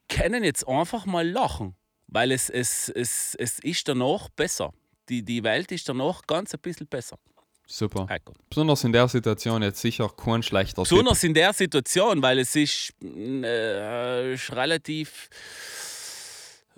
können 0.10 0.44
jetzt 0.44 0.68
einfach 0.68 1.06
mal 1.06 1.28
lachen, 1.28 1.76
weil 2.08 2.32
es, 2.32 2.50
es, 2.50 2.90
es, 2.90 3.36
es 3.36 3.60
ist 3.60 3.88
danach 3.88 4.30
besser. 4.30 4.74
Die, 5.08 5.24
die 5.24 5.44
Welt 5.44 5.72
ist 5.72 5.88
danach 5.88 6.22
ganz 6.28 6.54
ein 6.54 6.60
bisschen 6.60 6.88
besser. 6.88 7.18
Super. 7.66 8.08
Heiko. 8.10 8.34
Besonders 8.50 8.84
in 8.84 8.92
der 8.92 9.08
Situation 9.08 9.62
jetzt 9.62 9.80
sicher 9.80 10.10
kein 10.10 10.42
schlechter 10.42 10.84
Tipp. 10.84 10.90
Besonders 10.90 11.24
in 11.24 11.34
der 11.36 11.54
Situation, 11.54 12.22
weil 12.22 12.40
es 12.40 12.56
ist, 12.56 12.94
äh, 13.04 14.34
ist 14.34 14.52
relativ 14.52 15.30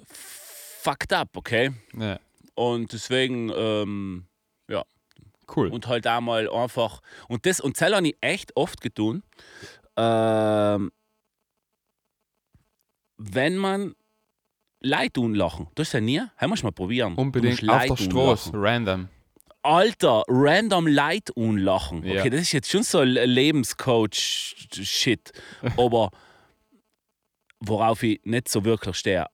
fucked 0.05 1.13
up, 1.13 1.29
okay? 1.35 1.71
Ja, 1.97 2.19
Und 2.55 2.91
deswegen, 2.91 3.51
ähm, 3.55 4.27
cool. 5.55 5.69
und 5.69 5.87
halt 5.87 6.07
einmal 6.07 6.49
einfach, 6.49 7.01
und 7.27 7.45
das, 7.45 7.59
und 7.61 7.79
das 7.79 7.91
habe 7.93 8.07
ich 8.07 8.17
echt 8.21 8.55
oft 8.55 8.81
getan, 8.81 9.23
ähm, 9.97 10.91
wenn 13.23 13.55
man 13.57 13.93
Leute 14.81 15.21
unlachen, 15.21 15.67
das 15.75 15.89
ist 15.89 15.93
ja 15.93 16.01
nie, 16.01 16.19
haben 16.37 16.55
wir 16.55 16.63
mal 16.63 16.71
probieren. 16.71 17.13
Unbedingt 17.15 17.67
auf 17.69 17.85
der 17.85 17.97
Straße, 17.97 18.49
random. 18.53 19.09
Alter, 19.63 20.23
random 20.27 20.87
Leute 20.87 21.31
unlachen. 21.33 21.99
Okay, 21.99 22.15
Ja. 22.15 22.27
das 22.29 22.41
ist 22.41 22.51
jetzt 22.53 22.71
schon 22.71 22.81
so 22.81 23.03
Lebenscoach-Shit. 23.03 25.31
Aber 25.77 26.09
worauf 27.59 28.01
ich 28.01 28.19
nicht 28.23 28.49
so 28.49 28.65
wirklich 28.65 28.95
stehe. 28.97 29.27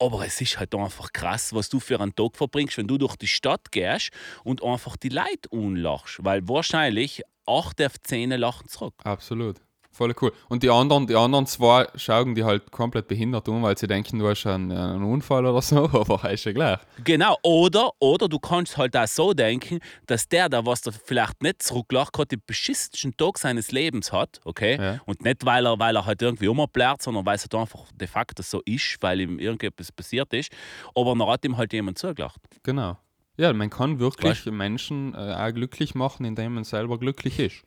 Aber 0.00 0.24
es 0.24 0.40
ist 0.40 0.60
halt 0.60 0.72
einfach 0.76 1.12
krass, 1.12 1.52
was 1.52 1.68
du 1.68 1.80
für 1.80 1.98
einen 2.00 2.14
Tag 2.14 2.36
verbringst, 2.36 2.78
wenn 2.78 2.86
du 2.86 2.98
durch 2.98 3.16
die 3.16 3.26
Stadt 3.26 3.72
gehst 3.72 4.10
und 4.44 4.62
einfach 4.62 4.96
die 4.96 5.08
Leute 5.08 5.48
unlachst. 5.50 6.24
Weil 6.24 6.46
wahrscheinlich 6.48 7.22
acht 7.46 7.82
auf 7.82 8.00
zehn 8.02 8.30
lachen 8.30 8.68
zurück. 8.68 8.94
Absolut. 9.02 9.56
Voll 9.90 10.14
cool. 10.20 10.32
Und 10.48 10.62
die 10.62 10.70
anderen, 10.70 11.06
die 11.06 11.16
anderen 11.16 11.46
zwei 11.46 11.88
schauen 11.96 12.34
die 12.34 12.44
halt 12.44 12.70
komplett 12.70 13.08
behindert 13.08 13.48
um, 13.48 13.62
weil 13.62 13.76
sie 13.76 13.86
denken, 13.86 14.18
du 14.18 14.28
hast 14.28 14.46
einen, 14.46 14.70
einen 14.70 15.02
Unfall 15.02 15.44
oder 15.44 15.62
so, 15.62 15.84
aber 15.92 16.30
ist 16.30 16.44
ja 16.44 16.52
gleich. 16.52 16.78
Genau, 17.02 17.36
oder, 17.42 17.90
oder 17.98 18.28
du 18.28 18.38
kannst 18.38 18.76
halt 18.76 18.96
auch 18.96 19.08
so 19.08 19.32
denken, 19.32 19.80
dass 20.06 20.28
der, 20.28 20.48
der 20.48 20.64
was 20.66 20.82
da 20.82 20.92
vielleicht 20.92 21.42
nicht 21.42 21.62
zurücklacht, 21.62 22.12
gerade 22.12 22.28
den 22.28 22.42
beschissensten 22.46 23.16
Tag 23.16 23.38
seines 23.38 23.72
Lebens 23.72 24.12
hat, 24.12 24.40
okay? 24.44 24.76
Ja. 24.80 25.00
Und 25.06 25.24
nicht, 25.24 25.44
weil 25.44 25.66
er, 25.66 25.78
weil 25.78 25.96
er 25.96 26.06
halt 26.06 26.22
irgendwie 26.22 26.48
umblärt, 26.48 27.02
sondern 27.02 27.26
weil 27.26 27.36
es 27.36 27.42
halt 27.42 27.54
einfach 27.54 27.86
de 27.92 28.06
facto 28.06 28.42
so 28.42 28.62
ist, 28.66 28.98
weil 29.00 29.20
ihm 29.20 29.38
irgendetwas 29.38 29.90
passiert 29.90 30.32
ist. 30.32 30.52
Aber 30.94 31.14
dann 31.16 31.26
hat 31.26 31.44
ihm 31.44 31.56
halt 31.56 31.72
jemand 31.72 31.98
zugelacht. 31.98 32.40
Genau. 32.62 32.98
Ja, 33.36 33.52
man 33.52 33.70
kann 33.70 34.00
wirklich 34.00 34.46
Menschen 34.46 35.14
äh, 35.14 35.34
auch 35.34 35.52
glücklich 35.52 35.94
machen, 35.94 36.24
indem 36.24 36.54
man 36.54 36.64
selber 36.64 36.98
glücklich 36.98 37.38
ist. 37.38 37.64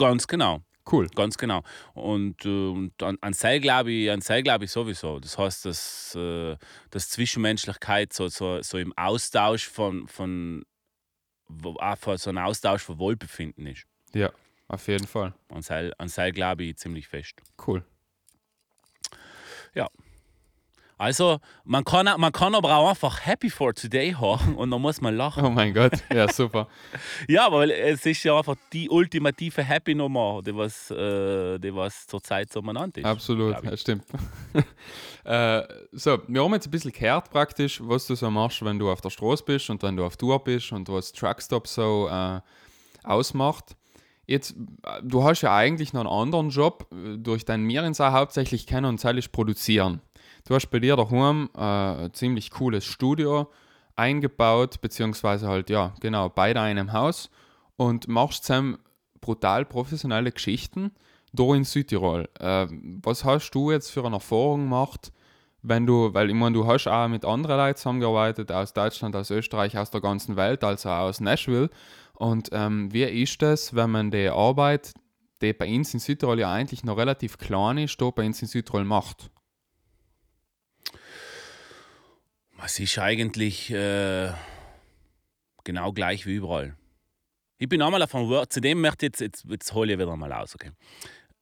Ganz 0.00 0.26
genau. 0.26 0.62
Cool. 0.90 1.08
Ganz 1.14 1.36
genau. 1.36 1.62
Und, 1.92 2.44
äh, 2.46 2.48
und 2.48 3.02
an, 3.02 3.18
an 3.20 3.34
Seil 3.34 3.60
glaube 3.60 3.92
ich, 3.92 4.10
an 4.10 4.20
glaube 4.42 4.64
ich 4.64 4.70
sowieso. 4.70 5.20
Das 5.20 5.36
heißt, 5.36 5.66
dass, 5.66 6.14
äh, 6.14 6.56
dass 6.90 7.10
Zwischenmenschlichkeit 7.10 8.12
so, 8.14 8.28
so, 8.28 8.62
so 8.62 8.78
im 8.78 8.96
Austausch 8.96 9.68
von, 9.68 10.08
von 10.08 10.64
von 11.96 12.16
so 12.16 12.30
ein 12.30 12.38
Austausch 12.38 12.82
von 12.82 12.98
Wohlbefinden 12.98 13.66
ist. 13.66 13.84
Ja, 14.14 14.30
auf 14.68 14.86
jeden 14.88 15.06
Fall. 15.06 15.34
An 15.48 15.62
Seil, 15.62 15.92
an 15.98 16.08
Seil 16.08 16.32
glaube 16.32 16.64
ich 16.64 16.76
ziemlich 16.78 17.08
fest. 17.08 17.34
Cool. 17.66 17.84
Also, 21.00 21.38
man 21.64 21.82
kann, 21.82 22.06
man 22.18 22.30
kann 22.30 22.54
aber 22.54 22.76
auch 22.76 22.90
einfach 22.90 23.24
Happy 23.24 23.48
for 23.48 23.72
Today 23.72 24.12
haben 24.12 24.54
und 24.56 24.70
dann 24.70 24.82
muss 24.82 25.00
man 25.00 25.16
lachen. 25.16 25.42
Oh 25.46 25.48
mein 25.48 25.72
Gott. 25.72 25.92
Ja, 26.12 26.30
super. 26.30 26.68
Ja, 27.26 27.50
weil 27.50 27.70
es 27.70 28.04
ist 28.04 28.22
ja 28.22 28.36
einfach 28.36 28.56
die 28.70 28.90
ultimative 28.90 29.62
Happy-Nummer, 29.62 30.42
die 30.44 30.54
was, 30.54 30.90
äh, 30.90 31.58
die 31.58 31.74
was 31.74 32.06
zurzeit 32.06 32.52
so 32.52 32.60
benannt 32.60 32.98
ist. 32.98 33.06
Absolut, 33.06 33.64
ja, 33.64 33.76
stimmt. 33.78 34.04
äh, 35.24 35.62
so, 35.92 36.18
wir 36.28 36.44
haben 36.44 36.52
jetzt 36.52 36.66
ein 36.66 36.70
bisschen 36.70 36.92
gehört 36.92 37.30
praktisch, 37.30 37.80
was 37.82 38.06
du 38.06 38.14
so 38.14 38.30
machst, 38.30 38.62
wenn 38.62 38.78
du 38.78 38.90
auf 38.90 39.00
der 39.00 39.10
Straße 39.10 39.42
bist 39.44 39.70
und 39.70 39.82
wenn 39.82 39.96
du 39.96 40.04
auf 40.04 40.18
Tour 40.18 40.44
bist 40.44 40.70
und 40.72 40.86
was 40.90 41.12
Truckstop 41.12 41.66
so 41.66 42.10
äh, 42.10 42.40
ausmacht. 43.04 43.74
Jetzt, 44.26 44.54
äh, 44.82 45.00
du 45.02 45.24
hast 45.24 45.40
ja 45.40 45.56
eigentlich 45.56 45.94
noch 45.94 46.02
einen 46.02 46.10
anderen 46.10 46.50
Job, 46.50 46.92
äh, 46.92 47.16
durch 47.16 47.46
deinen 47.46 47.64
Mirinsau 47.64 48.12
hauptsächlich 48.12 48.66
kennen 48.66 48.84
und 48.84 49.02
ist 49.02 49.32
produzieren. 49.32 50.02
Du 50.44 50.54
hast 50.54 50.68
bei 50.68 50.78
dir 50.78 50.96
daheim 50.96 51.50
äh, 51.56 51.60
ein 51.60 52.14
ziemlich 52.14 52.50
cooles 52.50 52.84
Studio 52.84 53.50
eingebaut, 53.96 54.80
beziehungsweise 54.80 55.48
halt, 55.48 55.70
ja, 55.70 55.92
genau, 56.00 56.28
bei 56.28 56.54
deinem 56.54 56.92
Haus 56.92 57.30
und 57.76 58.08
machst 58.08 58.44
zusammen 58.44 58.78
brutal 59.20 59.64
professionelle 59.64 60.32
Geschichten 60.32 60.92
da 61.32 61.54
in 61.54 61.64
Südtirol. 61.64 62.28
Äh, 62.38 62.66
was 63.02 63.24
hast 63.24 63.50
du 63.52 63.70
jetzt 63.70 63.90
für 63.90 64.04
eine 64.04 64.16
Erfahrung 64.16 64.62
gemacht, 64.62 65.12
wenn 65.62 65.86
du, 65.86 66.12
weil 66.14 66.30
ich 66.30 66.34
meine, 66.34 66.54
du 66.54 66.66
hast 66.66 66.88
auch 66.88 67.08
mit 67.08 67.24
anderen 67.24 67.58
Leuten 67.58 67.76
zusammengearbeitet, 67.76 68.50
aus 68.50 68.72
Deutschland, 68.72 69.14
aus 69.14 69.30
Österreich, 69.30 69.76
aus 69.76 69.90
der 69.90 70.00
ganzen 70.00 70.36
Welt, 70.36 70.64
also 70.64 70.88
auch 70.88 71.08
aus 71.08 71.20
Nashville. 71.20 71.70
Und 72.14 72.48
ähm, 72.52 72.92
wie 72.92 73.04
ist 73.04 73.40
das, 73.42 73.74
wenn 73.74 73.90
man 73.90 74.10
die 74.10 74.28
Arbeit, 74.28 74.92
die 75.42 75.52
bei 75.52 75.72
uns 75.72 75.92
in 75.94 76.00
Südtirol 76.00 76.38
ja 76.38 76.52
eigentlich 76.52 76.84
noch 76.84 76.96
relativ 76.96 77.38
klein 77.38 77.78
ist, 77.78 78.00
da 78.00 78.10
bei 78.10 78.24
uns 78.24 78.40
in 78.42 78.48
Südtirol 78.48 78.84
macht? 78.84 79.30
Es 82.64 82.78
ist 82.78 82.98
eigentlich 82.98 83.70
äh, 83.70 84.32
genau 85.64 85.92
gleich 85.92 86.26
wie 86.26 86.34
überall. 86.34 86.76
Ich 87.58 87.68
bin 87.68 87.82
einmal 87.82 88.02
auf 88.02 88.14
einem 88.14 88.28
Word, 88.28 88.52
zu 88.52 88.60
dem 88.60 88.80
möchte 88.80 89.06
ich 89.06 89.10
jetzt, 89.12 89.20
jetzt, 89.20 89.44
jetzt 89.48 89.74
hole 89.74 89.92
ich 89.92 89.98
wieder 89.98 90.16
mal 90.16 90.32
aus, 90.32 90.54
okay? 90.54 90.70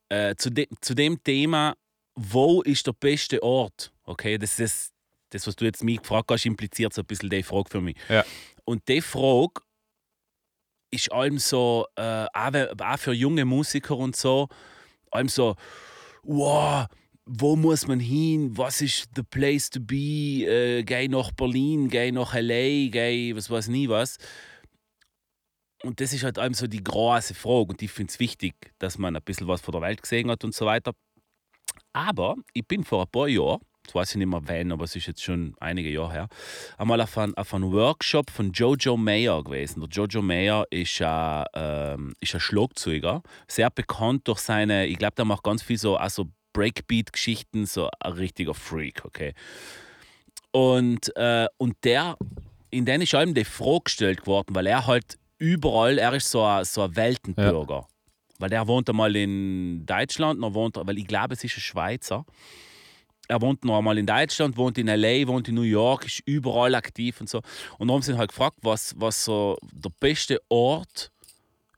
Äh, 0.08 0.34
zu, 0.36 0.50
de, 0.50 0.68
zu 0.80 0.94
dem 0.94 1.22
Thema, 1.22 1.76
wo 2.14 2.62
ist 2.62 2.86
der 2.86 2.92
beste 2.92 3.42
Ort? 3.42 3.92
Okay, 4.04 4.38
das 4.38 4.58
ist 4.58 4.92
das, 5.30 5.46
was 5.46 5.56
du 5.56 5.64
jetzt 5.64 5.84
mich 5.84 6.00
gefragt 6.00 6.30
hast, 6.30 6.46
impliziert 6.46 6.94
so 6.94 7.02
ein 7.02 7.06
bisschen 7.06 7.30
die 7.30 7.42
Frage 7.42 7.70
für 7.70 7.80
mich. 7.80 7.96
Ja. 8.08 8.24
Und 8.64 8.88
die 8.88 9.00
Frage 9.00 9.60
ist 10.90 11.12
allem 11.12 11.38
so, 11.38 11.86
äh, 11.96 12.26
auch, 12.32 12.98
für 12.98 13.12
junge 13.12 13.44
Musiker 13.44 13.96
und 13.96 14.16
so, 14.16 14.48
allem 15.10 15.28
so, 15.28 15.56
wow, 16.22 16.86
wo 17.28 17.56
muss 17.56 17.86
man 17.86 18.00
hin? 18.00 18.56
Was 18.56 18.80
ist 18.80 19.10
the 19.14 19.22
place 19.22 19.68
to 19.70 19.80
be? 19.80 20.44
Äh, 20.46 20.82
geh 20.82 21.08
nach 21.08 21.30
Berlin, 21.32 21.88
geh 21.88 22.10
nach 22.10 22.34
LA, 22.34 22.88
geh 22.88 23.34
was 23.36 23.50
weiß 23.50 23.68
nie 23.68 23.88
was. 23.88 24.16
Und 25.82 26.00
das 26.00 26.12
ist 26.12 26.24
halt 26.24 26.38
allem 26.38 26.54
so 26.54 26.66
die 26.66 26.82
große 26.82 27.34
Frage. 27.34 27.70
Und 27.70 27.82
ich 27.82 27.90
finde 27.90 28.10
es 28.10 28.18
wichtig, 28.18 28.54
dass 28.78 28.98
man 28.98 29.14
ein 29.14 29.22
bisschen 29.22 29.46
was 29.46 29.60
von 29.60 29.72
der 29.72 29.82
Welt 29.82 30.02
gesehen 30.02 30.30
hat 30.30 30.42
und 30.42 30.54
so 30.54 30.66
weiter. 30.66 30.92
Aber 31.92 32.36
ich 32.54 32.66
bin 32.66 32.82
vor 32.82 33.02
ein 33.02 33.10
paar 33.10 33.28
Jahren, 33.28 33.60
jetzt 33.84 33.94
weiß 33.94 34.10
ich 34.10 34.16
nicht 34.16 34.28
mehr 34.28 34.40
wann, 34.44 34.72
aber 34.72 34.84
es 34.84 34.96
ist 34.96 35.06
jetzt 35.06 35.22
schon 35.22 35.54
einige 35.60 35.90
Jahre 35.90 36.12
her, 36.12 36.28
einmal 36.78 37.00
auf 37.00 37.16
einem 37.16 37.34
auf 37.34 37.54
einem 37.54 37.72
Workshop 37.72 38.30
von 38.30 38.52
Jojo 38.52 38.96
Mayer 38.96 39.44
gewesen. 39.44 39.80
Der 39.80 39.88
Jojo 39.88 40.22
Mayer 40.22 40.66
ist 40.70 41.00
ein, 41.00 41.44
ähm, 41.54 42.14
ist 42.20 42.34
ein 42.34 42.40
Schlagzeuger, 42.40 43.22
sehr 43.46 43.70
bekannt 43.70 44.26
durch 44.26 44.40
seine, 44.40 44.86
ich 44.86 44.98
glaube, 44.98 45.14
der 45.14 45.24
macht 45.24 45.42
ganz 45.42 45.62
viel 45.62 45.78
so, 45.78 45.96
also 45.96 46.28
Breakbeat-Geschichten, 46.52 47.66
so 47.66 47.88
ein 48.00 48.12
richtiger 48.12 48.54
Freak, 48.54 49.04
okay. 49.04 49.34
Und, 50.50 51.14
äh, 51.16 51.46
und 51.58 51.76
der, 51.84 52.16
in 52.70 52.84
den 52.84 53.02
ist 53.02 53.14
allem 53.14 53.34
die 53.34 53.44
Frage 53.44 53.84
gestellt 53.84 54.26
worden, 54.26 54.54
weil 54.54 54.66
er 54.66 54.86
halt 54.86 55.18
überall, 55.38 55.98
er 55.98 56.14
ist 56.14 56.30
so 56.30 56.42
ein, 56.42 56.64
so 56.64 56.82
ein 56.82 56.96
Weltenbürger. 56.96 57.86
Weil 58.38 58.50
der 58.50 58.66
wohnt 58.66 58.88
einmal 58.88 59.14
in 59.16 59.84
Deutschland, 59.84 60.40
noch 60.40 60.54
wohnt, 60.54 60.76
weil 60.76 60.98
ich 60.98 61.06
glaube, 61.06 61.34
es 61.34 61.42
ist 61.42 61.56
ein 61.56 61.60
Schweizer. 61.60 62.24
Er 63.26 63.42
wohnt 63.42 63.64
noch 63.64 63.78
einmal 63.78 63.98
in 63.98 64.06
Deutschland, 64.06 64.56
wohnt 64.56 64.78
in 64.78 64.88
L.A., 64.88 65.26
wohnt 65.26 65.48
in 65.48 65.54
New 65.54 65.62
York, 65.62 66.06
ist 66.06 66.22
überall 66.24 66.74
aktiv 66.74 67.20
und 67.20 67.28
so. 67.28 67.38
Und 67.78 67.88
dann 67.88 67.96
haben 67.96 68.02
sie 68.02 68.12
ihn 68.12 68.18
halt 68.18 68.30
gefragt, 68.30 68.58
was, 68.62 68.94
was 68.96 69.24
so 69.24 69.58
der 69.72 69.90
beste 70.00 70.40
Ort 70.48 71.10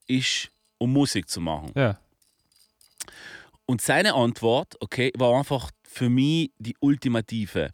ist, 0.06 0.50
um 0.78 0.92
Musik 0.92 1.28
zu 1.28 1.40
machen. 1.40 1.72
Ja. 1.74 1.98
Und 3.70 3.80
seine 3.80 4.14
Antwort, 4.14 4.74
okay, 4.80 5.12
war 5.16 5.38
einfach 5.38 5.70
für 5.85 6.11
mich 6.11 6.50
die 6.59 6.74
ultimative. 6.80 7.70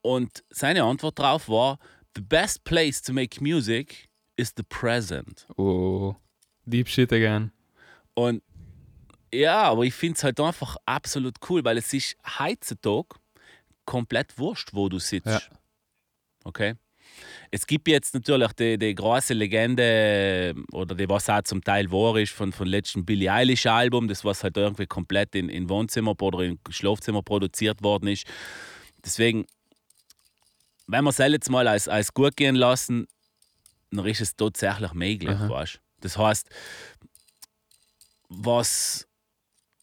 Und 0.00 0.42
seine 0.48 0.84
Antwort 0.84 1.18
darauf 1.18 1.50
war: 1.50 1.78
The 2.14 2.22
best 2.22 2.64
place 2.64 3.02
to 3.02 3.12
make 3.12 3.38
music 3.44 4.08
is 4.36 4.54
the 4.56 4.62
present. 4.62 5.46
Oh, 5.58 6.16
deep 6.64 6.88
shit 6.88 7.12
again. 7.12 7.52
Und 8.14 8.42
ja, 9.30 9.64
aber 9.64 9.82
ich 9.82 9.92
finde 9.92 10.16
es 10.16 10.24
halt 10.24 10.40
einfach 10.40 10.78
absolut 10.86 11.34
cool, 11.50 11.62
weil 11.62 11.76
es 11.76 11.92
ist 11.92 12.16
heutzutage 12.38 13.20
komplett 13.84 14.38
wurscht, 14.38 14.70
wo 14.72 14.88
du 14.88 14.98
sitzt. 14.98 15.26
Ja. 15.26 15.40
Okay? 16.44 16.76
Es 17.50 17.66
gibt 17.66 17.88
jetzt 17.88 18.14
natürlich 18.14 18.52
die, 18.52 18.78
die 18.78 18.94
große 18.94 19.34
Legende, 19.34 20.54
oder 20.72 20.94
die 20.94 21.08
was 21.08 21.28
auch 21.28 21.42
zum 21.42 21.62
Teil 21.62 21.90
wahr 21.90 22.16
ist, 22.16 22.32
von, 22.32 22.52
von 22.52 22.66
letzten 22.66 23.04
Billie 23.04 23.32
Eilish-Album, 23.32 24.08
das 24.08 24.24
was 24.24 24.42
halt 24.44 24.56
irgendwie 24.56 24.86
komplett 24.86 25.34
in, 25.34 25.48
in 25.48 25.68
Wohnzimmer 25.68 26.14
oder 26.20 26.40
in 26.40 26.58
Schlafzimmer 26.68 27.22
produziert 27.22 27.82
worden 27.82 28.08
ist. 28.08 28.26
Deswegen, 29.04 29.46
wenn 30.86 31.04
wir 31.04 31.10
es 31.10 31.18
jetzt 31.18 31.50
mal 31.50 31.66
als, 31.68 31.88
als 31.88 32.12
gut 32.12 32.36
gehen 32.36 32.56
lassen, 32.56 33.06
dann 33.90 34.06
ist 34.06 34.20
es 34.20 34.36
tatsächlich 34.36 34.92
möglich, 34.92 35.30
Aha. 35.30 35.48
weißt? 35.48 35.80
Das 36.00 36.16
heißt, 36.16 36.48
was 38.28 39.08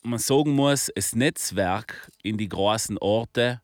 man 0.04 0.20
sagen 0.20 0.52
muss, 0.52 0.92
das 0.96 1.16
Netzwerk 1.16 2.12
in 2.22 2.38
die 2.38 2.48
großen 2.48 2.98
Orte, 3.00 3.62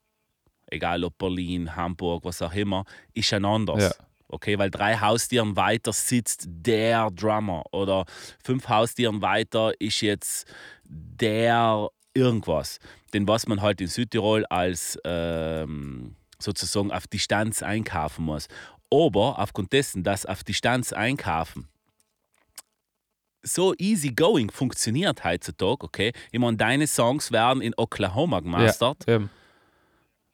egal 0.71 1.03
ob 1.03 1.17
Berlin, 1.17 1.75
Hamburg, 1.75 2.25
was 2.25 2.41
auch 2.41 2.53
immer, 2.53 2.85
ist 3.13 3.33
ein 3.33 3.45
anderes. 3.45 3.83
Ja. 3.83 4.05
Okay, 4.27 4.57
weil 4.57 4.71
drei 4.71 4.97
Haustieren 4.97 5.55
weiter 5.57 5.91
sitzt 5.91 6.45
der 6.47 7.11
Drummer 7.11 7.63
oder 7.71 8.05
fünf 8.43 8.69
Haustieren 8.69 9.21
weiter 9.21 9.73
ist 9.79 10.01
jetzt 10.01 10.47
der 10.85 11.89
irgendwas. 12.13 12.79
Den 13.13 13.27
was 13.27 13.47
man 13.47 13.61
halt 13.61 13.81
in 13.81 13.87
Südtirol 13.87 14.45
als 14.45 14.97
ähm, 15.03 16.15
sozusagen 16.39 16.91
auf 16.91 17.07
Distanz 17.07 17.61
einkaufen 17.61 18.23
muss. 18.23 18.47
Aber 18.89 19.37
aufgrund 19.39 19.73
dessen, 19.73 20.03
dass 20.03 20.25
auf 20.25 20.43
Distanz 20.43 20.93
einkaufen 20.93 21.67
so 23.43 23.73
easy 23.77 24.11
going 24.11 24.49
funktioniert 24.49 25.23
heutzutage, 25.23 25.83
okay? 25.83 26.13
Ich 26.31 26.39
meine, 26.39 26.57
deine 26.57 26.87
Songs 26.87 27.31
werden 27.31 27.61
in 27.61 27.73
Oklahoma 27.75 28.39
gemastert. 28.39 29.05
Ja. 29.07 29.21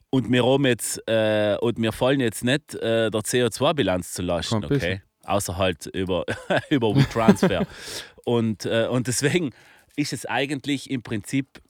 Und 0.10 0.32
wir 0.32 0.46
haben 0.46 0.66
jetzt, 0.66 1.02
äh, 1.08 1.58
und 1.60 1.82
wir 1.82 1.92
fallen 1.92 2.20
jetzt 2.22 2.44
nicht 2.44 2.76
äh, 2.76 3.10
der 3.12 3.22
CO2-Bilanz 3.22 4.14
zu 4.14 4.22
lasten, 4.22 4.62
bisschen. 4.62 4.76
okay? 4.76 5.02
Außer 5.24 5.58
halt 5.58 5.86
über, 5.88 6.24
über 6.70 6.96
WeTransfer. 6.96 7.68
und, 8.26 8.66
äh, 8.66 8.88
und 8.90 9.08
deswegen 9.08 9.52
ist 9.98 10.14
es 10.14 10.26
eigentlich 10.26 10.90
im 10.90 11.02
Prinzip 11.04 11.62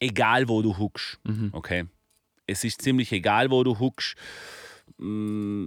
egal, 0.00 0.48
wo 0.48 0.62
du 0.62 0.78
huckst, 0.78 1.18
Mhm. 1.24 1.50
okay? 1.52 1.86
Es 2.46 2.62
ist 2.64 2.80
ziemlich 2.80 3.10
egal, 3.12 3.50
wo 3.50 3.64
du 3.64 3.78
huckst. 3.78 4.14
Mm, 4.98 5.66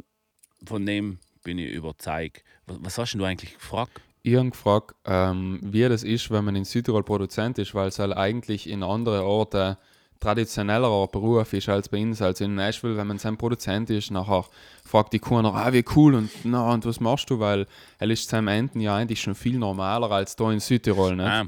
Von 0.65 0.85
dem 0.85 1.19
bin 1.43 1.57
ich 1.57 1.71
überzeugt. 1.71 2.43
Was, 2.67 2.97
hast 2.97 3.13
du 3.15 3.23
eigentlich 3.25 3.53
gefragt? 3.55 3.99
Ich 4.23 4.35
habe 4.35 4.49
gefragt, 4.51 4.95
ähm, 5.05 5.59
wie 5.63 5.81
das 5.89 6.03
ist, 6.03 6.29
wenn 6.31 6.45
man 6.45 6.55
in 6.55 6.63
Südtirol 6.65 7.03
Produzent 7.03 7.57
ist, 7.57 7.73
weil 7.75 7.87
es 7.89 7.99
halt 7.99 8.13
eigentlich 8.15 8.69
in 8.69 8.83
anderen 8.83 9.21
Orten 9.21 9.75
traditionellerer 10.21 11.07
Beruf 11.07 11.51
ist 11.51 11.67
als 11.67 11.89
bei 11.89 12.01
uns. 12.01 12.21
Also 12.21 12.45
in 12.45 12.55
Nashville, 12.55 12.95
wenn 12.95 13.07
man 13.07 13.17
sein 13.17 13.37
Produzent 13.37 13.89
ist, 13.89 14.11
nachher 14.11 14.45
fragt 14.85 15.11
die 15.11 15.19
Kuh 15.19 15.41
nach, 15.41 15.53
ah, 15.53 15.73
wie 15.73 15.83
cool 15.95 16.15
und, 16.15 16.29
na, 16.45 16.71
und 16.71 16.85
was 16.85 16.99
machst 17.01 17.29
du, 17.29 17.39
weil 17.39 17.67
er 17.99 18.09
ist 18.09 18.29
seinem 18.29 18.47
Enden 18.47 18.79
ja 18.79 18.95
eigentlich 18.95 19.21
schon 19.21 19.35
viel 19.35 19.57
normaler 19.57 20.09
als 20.11 20.35
da 20.35 20.51
in 20.51 20.59
Südtirol. 20.59 21.15
Nicht? 21.15 21.25
Ah. 21.27 21.45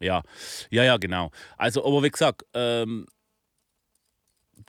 Ja, 0.00 0.22
ja, 0.70 0.82
ja, 0.82 0.96
genau. 0.96 1.30
Also, 1.56 1.86
aber 1.86 2.02
wie 2.02 2.10
gesagt, 2.10 2.44
ähm, 2.54 3.06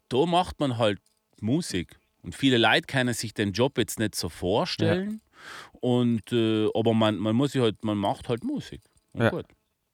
da 0.10 0.26
macht 0.26 0.60
man 0.60 0.78
halt 0.78 1.00
Musik. 1.42 2.00
Und 2.22 2.36
viele 2.36 2.58
Leute 2.58 2.84
können 2.84 3.13
sich 3.13 3.34
den 3.34 3.52
Job 3.52 3.78
jetzt 3.78 4.00
nicht 4.00 4.16
so 4.16 4.30
vorstellen. 4.30 5.22
Und, 5.82 6.32
äh, 6.32 6.70
aber 6.74 6.94
man, 6.94 7.18
man 7.18 7.36
muss 7.36 7.52
sich 7.54 7.62
halt, 7.62 7.84
man 7.84 7.98
macht 7.98 8.30
halt 8.30 8.44
Musik. 8.44 8.82
Und 9.13 9.24
Ja. 9.24 9.30
gut. 9.30 9.46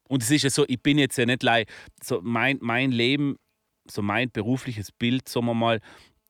Und 0.10 0.24
es 0.24 0.32
ist 0.32 0.44
ja 0.44 0.50
so, 0.50 0.66
ich 0.68 0.82
bin 0.82 0.98
jetzt 0.98 1.18
ja 1.18 1.26
nicht 1.26 1.44
lei- 1.44 1.66
so 2.04 2.20
mein, 2.22 2.58
mein 2.62 2.92
Leben, 2.92 3.38
so 3.90 4.02
mein 4.02 4.32
berufliches 4.32 4.92
Bild, 4.92 5.30
sagen 5.30 5.46
wir 5.46 5.54
mal, 5.54 5.80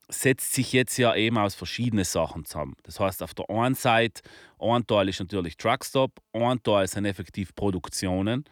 setzt 0.10 0.54
sich 0.54 0.74
jetzt 0.74 0.98
ja 0.98 1.16
eben 1.16 1.38
aus 1.38 1.56
verschiedenen 1.56 2.04
Sachen 2.04 2.44
zusammen. 2.44 2.76
Das 2.84 3.00
heißt, 3.00 3.24
auf 3.24 3.34
der 3.34 3.50
einen 3.50 3.76
Seite, 3.76 4.22
ein 4.60 4.86
Teil 4.86 5.08
ist 5.08 5.20
natürlich 5.20 5.56
Truckstop, 5.56 6.12
ein 6.34 6.62
Teil 6.62 6.88
sind 6.88 7.06
effektiv 7.06 7.56
Produktionen. 7.56 8.44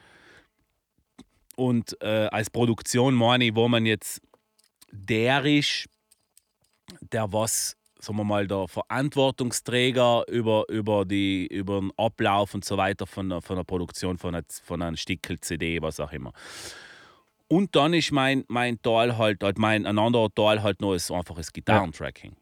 Und 1.56 2.00
äh, 2.02 2.28
als 2.32 2.50
Produktion 2.50 3.14
meine 3.14 3.46
ich, 3.46 3.56
wo 3.56 3.68
man 3.68 3.86
jetzt 3.86 4.22
der 4.92 5.44
ist, 5.44 5.88
der 7.12 7.34
was, 7.34 7.76
sagen 8.00 8.18
wir 8.18 8.24
mal, 8.24 8.48
der 8.48 8.68
Verantwortungsträger 8.68 10.26
über, 10.30 10.66
über, 10.70 11.06
die, 11.06 11.48
über 11.48 11.80
den 11.80 11.92
Ablauf 11.98 12.54
und 12.54 12.64
so 12.66 12.78
weiter 12.78 13.06
von, 13.08 13.30
der- 13.30 13.42
von 13.42 13.56
der 13.58 13.64
Produktion 13.64 14.18
von 14.18 14.36
einer, 14.36 14.44
von 14.64 14.82
einem 14.82 14.98
Stickel 14.98 15.40
CD, 15.40 15.82
was 15.82 16.00
auch 16.00 16.12
immer. 16.12 16.34
Und 17.48 17.76
dann 17.76 17.94
ist 17.94 18.12
mein, 18.12 18.44
mein 18.50 18.82
Teil 18.82 19.18
halt, 19.18 19.42
halt 19.44 19.58
mein, 19.58 19.86
ein 19.86 19.98
anderer 19.98 20.34
Teil 20.34 20.62
halt 20.64 20.82
noch 20.82 20.94
ist 20.94 21.12
einfach 21.12 21.36
das 21.36 21.54
Gitarrentracking. 21.54 22.36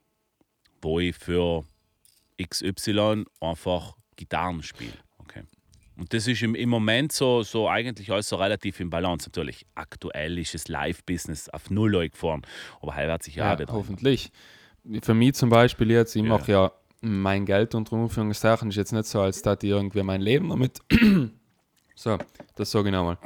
Wo 0.82 1.00
ich 1.00 1.16
für 1.16 1.64
XY 2.42 3.26
einfach 3.40 3.96
Gitarren 4.16 4.62
spiele. 4.64 4.94
Okay. 5.20 5.44
Und 5.98 6.14
das 6.14 6.28
ist 6.28 6.42
im, 6.42 6.56
im 6.56 6.70
Moment 6.70 7.12
so, 7.12 7.44
so 7.44 7.70
eigentlich 7.70 8.12
alles 8.12 8.30
so 8.30 8.36
relativ 8.36 8.80
im 8.80 8.90
Balance. 8.90 9.30
Natürlich, 9.30 9.66
aktuell 9.76 10.38
ist 10.40 10.54
das 10.54 10.68
Live-Business 10.68 11.50
auf 11.50 11.70
Null 11.70 12.10
gefahren, 12.10 12.42
aber 12.82 12.96
sich 13.24 13.36
ja, 13.36 13.46
Ja, 13.46 13.54
auch 13.70 13.88
wieder. 13.90 14.02
Für 15.02 15.14
mich 15.14 15.34
zum 15.36 15.50
Beispiel 15.50 15.92
jetzt, 15.92 16.16
ich 16.16 16.24
Ja. 16.24 16.30
mache 16.30 16.52
ja 16.52 16.72
mein 17.02 17.46
Geld 17.46 17.76
unter 17.76 17.96
Anführungszeichen, 17.96 18.70
ist 18.70 18.76
jetzt 18.76 18.92
nicht 18.94 19.06
so, 19.06 19.22
als 19.22 19.42
dass 19.42 19.58
ich 19.62 19.70
irgendwie 19.70 20.04
mein 20.04 20.22
Leben 20.22 20.50
damit. 20.50 20.80
so, 21.96 22.18
das 22.56 22.72
sage 22.72 22.90
ich 22.90 22.94
nochmal. 22.94 23.18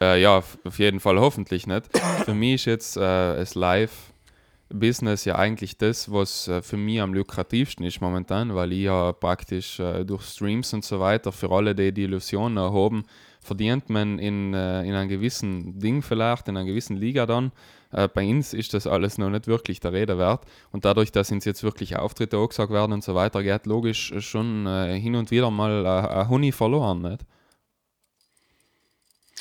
Äh, 0.00 0.20
ja, 0.20 0.38
auf 0.38 0.58
auf 0.64 0.78
jeden 0.78 1.00
Fall 1.00 1.18
hoffentlich 1.18 1.66
nicht. 1.66 1.86
Für 2.24 2.34
mich 2.34 2.54
ist 2.54 2.64
jetzt 2.66 2.96
äh, 2.96 3.00
das 3.00 3.54
Live-Business 3.54 5.24
ja 5.24 5.36
eigentlich 5.36 5.78
das, 5.78 6.12
was 6.12 6.48
äh, 6.48 6.60
für 6.60 6.76
mich 6.76 7.00
am 7.00 7.14
lukrativsten 7.14 7.84
ist 7.86 8.00
momentan, 8.00 8.54
weil 8.54 8.72
ich 8.72 8.80
ja 8.82 9.12
praktisch 9.12 9.80
äh, 9.80 10.04
durch 10.04 10.24
Streams 10.24 10.72
und 10.74 10.84
so 10.84 11.00
weiter 11.00 11.32
für 11.32 11.50
alle, 11.50 11.74
die 11.74 11.92
die 11.92 12.02
Illusion 12.04 12.56
erhoben, 12.56 13.04
verdient 13.46 13.88
man 13.88 14.18
in, 14.18 14.52
äh, 14.54 14.82
in 14.82 14.94
einem 14.94 15.08
gewissen 15.08 15.78
Ding 15.78 16.02
vielleicht, 16.02 16.48
in 16.48 16.56
einer 16.56 16.66
gewissen 16.66 16.96
Liga 16.96 17.24
dann. 17.26 17.52
Äh, 17.92 18.08
bei 18.08 18.28
uns 18.28 18.52
ist 18.52 18.74
das 18.74 18.86
alles 18.86 19.16
noch 19.18 19.30
nicht 19.30 19.46
wirklich 19.46 19.80
der 19.80 19.92
Rede 19.92 20.18
wert. 20.18 20.44
Und 20.72 20.84
dadurch, 20.84 21.12
dass 21.12 21.30
uns 21.30 21.44
jetzt 21.44 21.62
wirklich 21.62 21.96
Auftritte 21.96 22.36
angesagt 22.36 22.72
werden 22.72 22.92
und 22.92 23.04
so 23.04 23.14
weiter, 23.14 23.42
geht 23.42 23.66
logisch 23.66 24.12
schon 24.18 24.66
äh, 24.66 24.98
hin 25.00 25.14
und 25.16 25.30
wieder 25.30 25.50
mal 25.50 25.84
äh, 25.86 26.20
ein 26.20 26.28
Huni 26.28 26.52
verloren. 26.52 27.02
Nicht? 27.02 27.24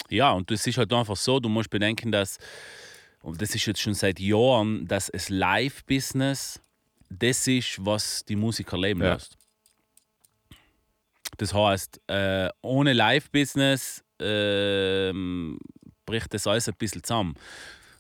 Ja, 0.09 0.31
und 0.31 0.49
das 0.51 0.65
ist 0.67 0.77
halt 0.77 0.93
einfach 0.93 1.15
so, 1.17 1.39
du 1.39 1.49
musst 1.49 1.69
bedenken, 1.69 2.11
dass, 2.11 2.37
und 3.21 3.41
das 3.41 3.55
ist 3.55 3.65
jetzt 3.65 3.81
schon 3.81 3.93
seit 3.95 4.19
Jahren, 4.19 4.87
dass 4.87 5.07
das 5.07 5.29
Live-Business 5.29 6.61
das 7.09 7.47
ist, 7.47 7.83
was 7.83 8.23
die 8.25 8.35
Musiker 8.35 8.77
leben 8.77 9.01
Ja. 9.01 9.13
lässt. 9.13 9.37
Das 11.37 11.53
heißt, 11.53 12.01
äh, 12.07 12.49
ohne 12.61 12.93
Live-Business 12.93 14.03
ähm, 14.19 15.59
bricht 16.05 16.33
das 16.33 16.47
alles 16.47 16.67
ein 16.67 16.75
bisschen 16.77 17.03
zusammen. 17.03 17.35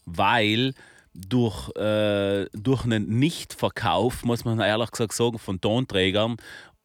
Weil 0.05 0.73
durch, 1.13 1.69
äh, 1.77 2.45
durch 2.53 2.83
einen 2.83 3.19
Nichtverkauf, 3.19 4.23
muss 4.23 4.45
man 4.45 4.59
ehrlich 4.59 4.91
gesagt 4.91 5.13
sagen, 5.13 5.39
von 5.39 5.59
Tonträgern, 5.61 6.37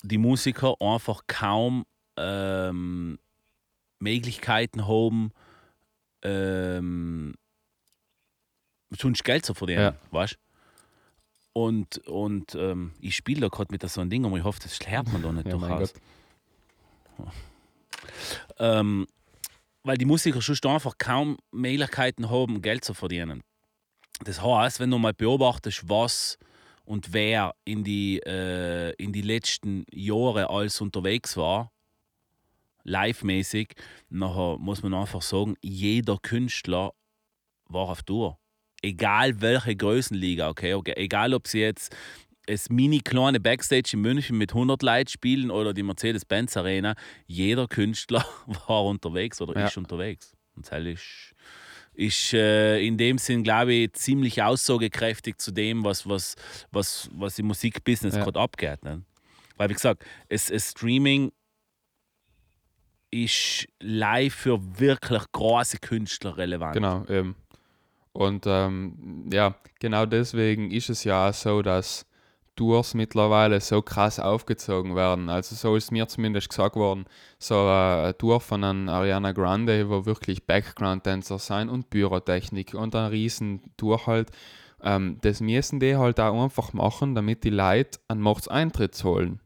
die 0.02 0.18
Musiker 0.18 0.74
einfach 0.80 1.22
kaum 1.26 1.84
ähm, 2.16 3.18
Möglichkeiten 3.98 4.86
haben, 4.88 5.32
ähm, 6.22 7.34
sonst 8.98 9.24
Geld 9.24 9.44
zu 9.44 9.54
verdienen, 9.54 9.80
Ja. 9.82 9.94
weißt 10.10 10.38
Und, 11.52 11.98
und 12.06 12.54
ähm, 12.54 12.92
ich 13.00 13.16
spiele 13.16 13.42
da 13.42 13.48
gerade 13.48 13.72
mit 13.72 13.88
so 13.88 14.00
einem 14.00 14.10
Ding, 14.10 14.24
aber 14.24 14.36
ich 14.38 14.44
hoffe, 14.44 14.60
das 14.62 14.78
hört 14.86 15.12
man 15.12 15.22
da 15.22 15.32
nicht 15.32 15.46
Ja, 15.46 15.52
durchaus. 15.56 15.92
Ähm, 18.58 19.06
weil 19.82 19.96
die 19.96 20.04
Musiker 20.04 20.42
schon 20.42 20.56
einfach 20.70 20.98
kaum 20.98 21.38
Möglichkeiten 21.50 22.28
haben, 22.28 22.60
Geld 22.60 22.84
zu 22.84 22.92
verdienen. 22.92 23.42
Das 24.24 24.42
heißt, 24.42 24.80
wenn 24.80 24.90
du 24.90 24.98
mal 24.98 25.14
beobachtest, 25.14 25.88
was 25.88 26.38
und 26.84 27.12
wer 27.12 27.54
in 27.64 27.84
die, 27.84 28.18
äh, 28.18 28.92
in 28.96 29.12
die 29.12 29.22
letzten 29.22 29.84
Jahre 29.92 30.50
alles 30.50 30.80
unterwegs 30.80 31.36
war, 31.36 31.72
live-mäßig, 32.84 33.74
nachher 34.08 34.58
muss 34.58 34.82
man 34.82 34.94
einfach 34.94 35.22
sagen, 35.22 35.56
jeder 35.62 36.18
Künstler 36.18 36.92
war 37.68 37.88
auf 37.88 38.02
Tour. 38.02 38.38
Egal 38.82 39.40
welche 39.40 39.76
Größenliga, 39.76 40.48
okay? 40.48 40.74
okay? 40.74 40.94
Egal 40.96 41.34
ob 41.34 41.46
sie 41.46 41.60
jetzt 41.60 41.94
das 42.46 42.68
mini 42.70 43.00
kleine 43.00 43.40
Backstage 43.40 43.90
in 43.92 44.00
München 44.00 44.36
mit 44.38 44.52
100 44.52 44.82
Leuten 44.82 45.08
spielen 45.08 45.50
oder 45.50 45.72
die 45.72 45.82
Mercedes-Benz 45.82 46.56
Arena, 46.56 46.94
jeder 47.26 47.68
Künstler 47.68 48.24
war 48.66 48.84
unterwegs 48.84 49.40
oder 49.40 49.58
Ja. 49.58 49.66
ist 49.66 49.76
unterwegs. 49.76 50.32
Und 50.56 50.70
das 50.70 50.84
ist, 50.84 51.34
ist 51.94 52.32
äh, 52.34 52.80
in 52.84 52.98
dem 52.98 53.18
Sinn, 53.18 53.42
glaube 53.44 53.72
ich, 53.74 53.92
ziemlich 53.92 54.42
aussagekräftig 54.42 55.38
zu 55.38 55.52
dem, 55.52 55.84
was, 55.84 56.08
was, 56.08 56.34
was, 56.72 57.08
was 57.12 57.38
im 57.38 57.46
Musikbusiness 57.46 58.16
Ja. 58.16 58.24
gerade 58.24 58.40
abgeht. 58.40 58.82
Ne? 58.82 59.02
Weil, 59.56 59.68
wie 59.68 59.74
gesagt, 59.74 60.04
es, 60.28 60.50
es 60.50 60.70
Streaming 60.70 61.32
ist 63.10 63.66
live 63.80 64.34
für 64.34 64.60
wirklich 64.78 65.22
große 65.32 65.78
Künstler 65.78 66.36
relevant. 66.36 66.74
Genau, 66.74 67.04
eben. 67.06 67.34
Und 68.12 68.44
ähm, 68.46 69.28
ja, 69.32 69.54
genau 69.78 70.06
deswegen 70.06 70.70
ist 70.70 70.90
es 70.90 71.04
ja 71.04 71.32
so, 71.32 71.62
dass 71.62 72.06
Tours 72.60 72.92
mittlerweile 72.92 73.58
so 73.62 73.80
krass 73.80 74.20
aufgezogen 74.20 74.94
werden. 74.94 75.30
Also 75.30 75.56
so 75.56 75.76
ist 75.76 75.92
mir 75.92 76.06
zumindest 76.08 76.50
gesagt 76.50 76.76
worden, 76.76 77.06
so 77.38 77.54
äh, 77.54 78.02
eine 78.02 78.18
Tour 78.18 78.38
von 78.38 78.62
einem 78.62 78.90
Ariana 78.90 79.32
Grande, 79.32 79.88
wo 79.88 80.04
wirklich 80.04 80.44
Background-Tänzer 80.46 81.38
sein 81.38 81.70
und 81.70 81.88
Pyrotechnik 81.88 82.74
und 82.74 82.94
ein 82.94 83.06
riesen 83.06 83.62
Tour 83.78 84.06
halt. 84.06 84.30
Ähm, 84.82 85.16
das 85.22 85.40
müssen 85.40 85.80
die 85.80 85.96
halt 85.96 86.20
auch 86.20 86.42
einfach 86.42 86.74
machen, 86.74 87.14
damit 87.14 87.44
die 87.44 87.50
Leute 87.50 87.98
einen 88.08 88.20
Mordseintritt 88.20 88.94
zahlen. 88.94 89.40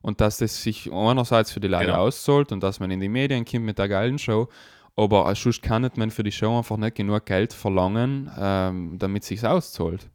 Und 0.00 0.20
dass 0.20 0.38
das 0.38 0.62
sich 0.62 0.92
einerseits 0.92 1.50
für 1.50 1.58
die 1.58 1.66
Leute 1.66 1.86
Genau. 1.86 2.02
auszahlt 2.06 2.52
und 2.52 2.62
dass 2.62 2.78
man 2.78 2.92
in 2.92 3.00
die 3.00 3.08
Medien 3.08 3.44
kommt 3.44 3.64
mit 3.64 3.78
der 3.80 3.88
geilen 3.88 4.20
Show, 4.20 4.46
aber 4.94 5.34
sonst 5.34 5.62
kann 5.64 5.82
nicht 5.82 5.96
man 5.96 6.12
für 6.12 6.22
die 6.22 6.30
Show 6.30 6.56
einfach 6.56 6.76
nicht 6.76 6.94
genug 6.94 7.26
Geld 7.26 7.52
verlangen, 7.52 8.30
ähm, 8.38 8.98
damit 9.00 9.22
es 9.24 9.28
sich 9.30 9.44
auszahlt. 9.44 10.08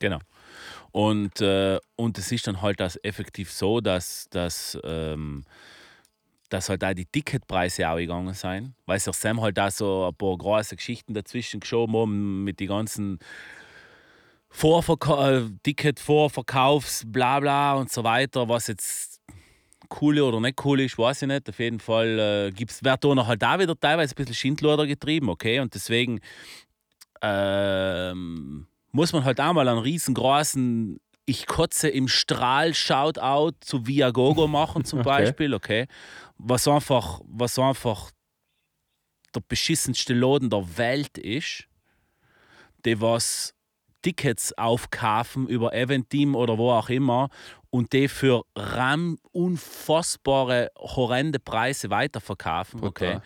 Genau. 0.00 0.18
Und, 0.98 1.40
äh, 1.42 1.78
und 1.94 2.18
es 2.18 2.32
ist 2.32 2.48
dann 2.48 2.60
halt 2.60 2.80
das 2.80 2.98
effektiv 3.04 3.52
so, 3.52 3.80
dass, 3.80 4.26
dass, 4.30 4.76
ähm, 4.82 5.44
dass 6.48 6.68
halt 6.68 6.82
auch 6.82 6.92
die 6.92 7.06
Ticketpreise 7.06 7.88
auch 7.88 7.98
gegangen 7.98 8.34
sind. 8.34 8.74
Weil 8.84 8.98
sich 8.98 9.14
Sam 9.14 9.40
halt 9.40 9.56
da 9.56 9.70
so 9.70 10.08
ein 10.08 10.14
paar 10.16 10.36
große 10.36 10.74
Geschichten 10.74 11.14
dazwischen 11.14 11.60
geschoben 11.60 11.94
haben 11.94 12.42
mit 12.42 12.58
den 12.58 12.66
ganzen 12.66 13.20
Vorverka 14.50 15.36
äh, 15.36 15.42
Ticket 15.62 16.00
Vorverkaufs, 16.00 17.04
bla 17.06 17.38
bla 17.38 17.74
und 17.74 17.92
so 17.92 18.02
weiter, 18.02 18.48
was 18.48 18.66
jetzt 18.66 19.20
cool 20.00 20.18
oder 20.18 20.40
nicht 20.40 20.64
cool 20.64 20.80
ist, 20.80 20.98
weiß 20.98 21.22
ich 21.22 21.28
nicht. 21.28 21.48
Auf 21.48 21.60
jeden 21.60 21.78
Fall 21.78 22.18
äh, 22.18 22.50
gibt's, 22.50 22.82
wird 22.82 23.04
da 23.04 23.14
noch 23.14 23.28
halt 23.28 23.40
da 23.40 23.56
wieder 23.60 23.78
teilweise 23.78 24.14
ein 24.14 24.16
bisschen 24.16 24.34
Schindluder 24.34 24.84
getrieben, 24.84 25.28
okay? 25.28 25.60
Und 25.60 25.72
deswegen 25.76 26.18
ähm, 27.22 28.66
muss 28.92 29.12
man 29.12 29.24
halt 29.24 29.40
auch 29.40 29.52
mal 29.52 29.68
einen 29.68 29.78
riesengroßen 29.78 31.00
Ich 31.26 31.46
kotze 31.46 31.88
im 31.88 32.08
Strahl 32.08 32.74
Shoutout 32.74 33.56
zu 33.60 33.86
Viagogo 33.86 34.46
machen 34.46 34.84
zum 34.84 34.98
Okay. 35.00 35.08
Beispiel, 35.08 35.54
okay? 35.54 35.86
Was 36.38 36.66
einfach, 36.68 37.20
was 37.24 37.58
einfach 37.58 38.10
der 39.34 39.42
beschissenste 39.46 40.14
Laden 40.14 40.50
der 40.50 40.78
Welt 40.78 41.18
ist, 41.18 41.68
die 42.84 43.00
was 43.00 43.54
Tickets 44.02 44.56
aufkaufen 44.56 45.48
über 45.48 45.74
Eventim 45.74 46.34
oder 46.34 46.56
wo 46.56 46.70
auch 46.70 46.88
immer 46.88 47.28
und 47.70 47.92
die 47.92 48.08
für 48.08 48.44
ram 48.54 49.18
unfassbare, 49.32 50.70
horrende 50.78 51.38
Preise 51.40 51.90
weiterverkaufen, 51.90 52.82
okay? 52.82 53.14
Brutal. 53.14 53.22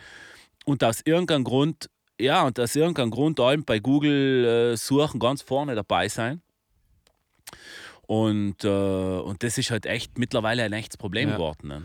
Und 0.65 0.83
aus 0.83 1.01
irgendeinem 1.05 1.43
Grund, 1.43 1.89
ja, 2.23 2.43
und 2.45 2.59
aus 2.59 2.75
irgendeinem 2.75 3.11
Grund 3.11 3.39
allem 3.39 3.63
bei 3.63 3.79
Google 3.79 4.73
äh, 4.73 4.77
suchen 4.77 5.19
ganz 5.19 5.41
vorne 5.41 5.75
dabei 5.75 6.07
sein. 6.07 6.41
Und, 8.07 8.63
äh, 8.63 8.67
und 8.67 9.43
das 9.43 9.57
ist 9.57 9.71
halt 9.71 9.85
echt 9.85 10.17
mittlerweile 10.17 10.63
ein 10.63 10.73
echtes 10.73 10.97
Problem 10.97 11.29
Ja. 11.29 11.35
geworden. 11.35 11.67
Ne? 11.67 11.83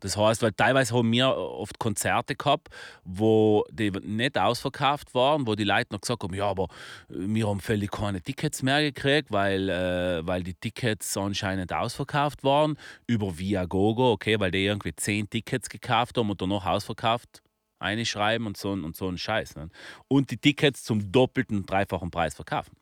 Das 0.00 0.18
heißt, 0.18 0.42
weil 0.42 0.52
teilweise 0.52 0.94
haben 0.94 1.10
wir 1.12 1.34
oft 1.34 1.78
Konzerte 1.78 2.34
gehabt, 2.34 2.68
wo 3.04 3.64
die 3.70 3.90
nicht 3.90 4.36
ausverkauft 4.36 5.14
waren, 5.14 5.46
wo 5.46 5.54
die 5.54 5.64
Leute 5.64 5.94
noch 5.94 6.02
gesagt 6.02 6.22
haben, 6.22 6.34
ja, 6.34 6.46
aber 6.46 6.68
wir 7.08 7.48
haben 7.48 7.60
völlig 7.60 7.90
keine 7.90 8.20
Tickets 8.20 8.62
mehr 8.62 8.82
gekriegt, 8.82 9.32
weil, 9.32 9.70
äh, 9.70 10.26
weil 10.26 10.42
die 10.42 10.52
Tickets 10.52 11.16
anscheinend 11.16 11.72
ausverkauft 11.72 12.44
waren 12.44 12.76
über 13.06 13.38
Viagogo, 13.38 14.12
okay, 14.12 14.38
weil 14.38 14.50
die 14.50 14.66
irgendwie 14.66 14.94
zehn 14.94 15.28
Tickets 15.30 15.70
gekauft 15.70 16.18
haben 16.18 16.28
und 16.28 16.42
danach 16.42 16.66
ausverkauft 16.66 17.40
einschreiben 17.84 18.46
und 18.46 18.56
so, 18.56 18.72
und 18.72 18.96
so 18.96 19.08
ein 19.08 19.18
Scheiß. 19.18 19.56
Ne? 19.56 19.68
Und 20.08 20.30
die 20.30 20.38
Tickets 20.38 20.82
zum 20.82 21.12
doppelten, 21.12 21.64
dreifachen 21.66 22.10
Preis 22.10 22.34
verkaufen. 22.34 22.76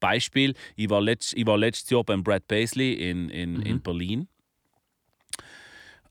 Beispiel, 0.00 0.54
ich 0.76 0.88
war, 0.90 1.00
letzt, 1.00 1.34
ich 1.34 1.46
war 1.46 1.58
letztes 1.58 1.90
Jahr 1.90 2.04
beim 2.04 2.22
Brad 2.22 2.46
Paisley 2.46 2.92
in, 2.92 3.30
in, 3.30 3.62
in 3.62 3.80
Berlin. 3.82 4.28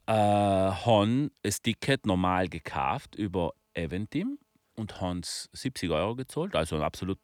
Äh, 0.06 0.14
haben 0.14 1.32
das 1.44 1.62
Ticket 1.62 2.06
normal 2.06 2.50
gekauft 2.50 3.16
über 3.16 3.54
Eventim 3.74 4.38
und 4.76 5.00
haben 5.00 5.22
70 5.24 5.90
Euro 5.92 6.16
gezahlt, 6.16 6.56
also 6.56 6.76
einen 6.76 6.84
absolut 6.84 7.20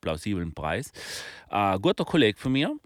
plausiblen 0.00 0.52
Preis. 0.52 0.92
Ein 1.48 1.80
guter 1.80 2.04
Kollege 2.04 2.38
von 2.38 2.52
mir 2.52 2.76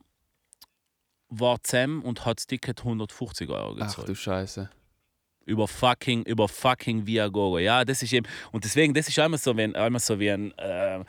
war 1.29 1.63
zusammen 1.63 2.03
und 2.03 2.25
hat 2.25 2.39
das 2.39 2.47
Ticket 2.47 2.81
150 2.81 3.49
Euro 3.51 3.77
Ach 3.79 3.87
gezahlt 3.87 4.09
du 4.09 4.15
Scheiße. 4.15 4.71
Über 5.46 5.66
fucking, 5.68 6.22
über 6.24 6.48
fucking 6.48 7.07
Viagogo. 7.07 7.59
Ja, 7.59 7.85
das 7.85 8.03
ist 8.03 8.12
eben, 8.12 8.26
und 8.53 8.64
deswegen, 8.64 8.94
das 8.94 9.09
ist 9.09 9.18
einmal 9.18 9.38
so, 9.38 9.57
wenn, 9.57 9.74
einmal 9.74 10.00
so 10.00 10.18
wie 10.20 10.31
ein, 10.31 10.57
äh, 10.59 11.05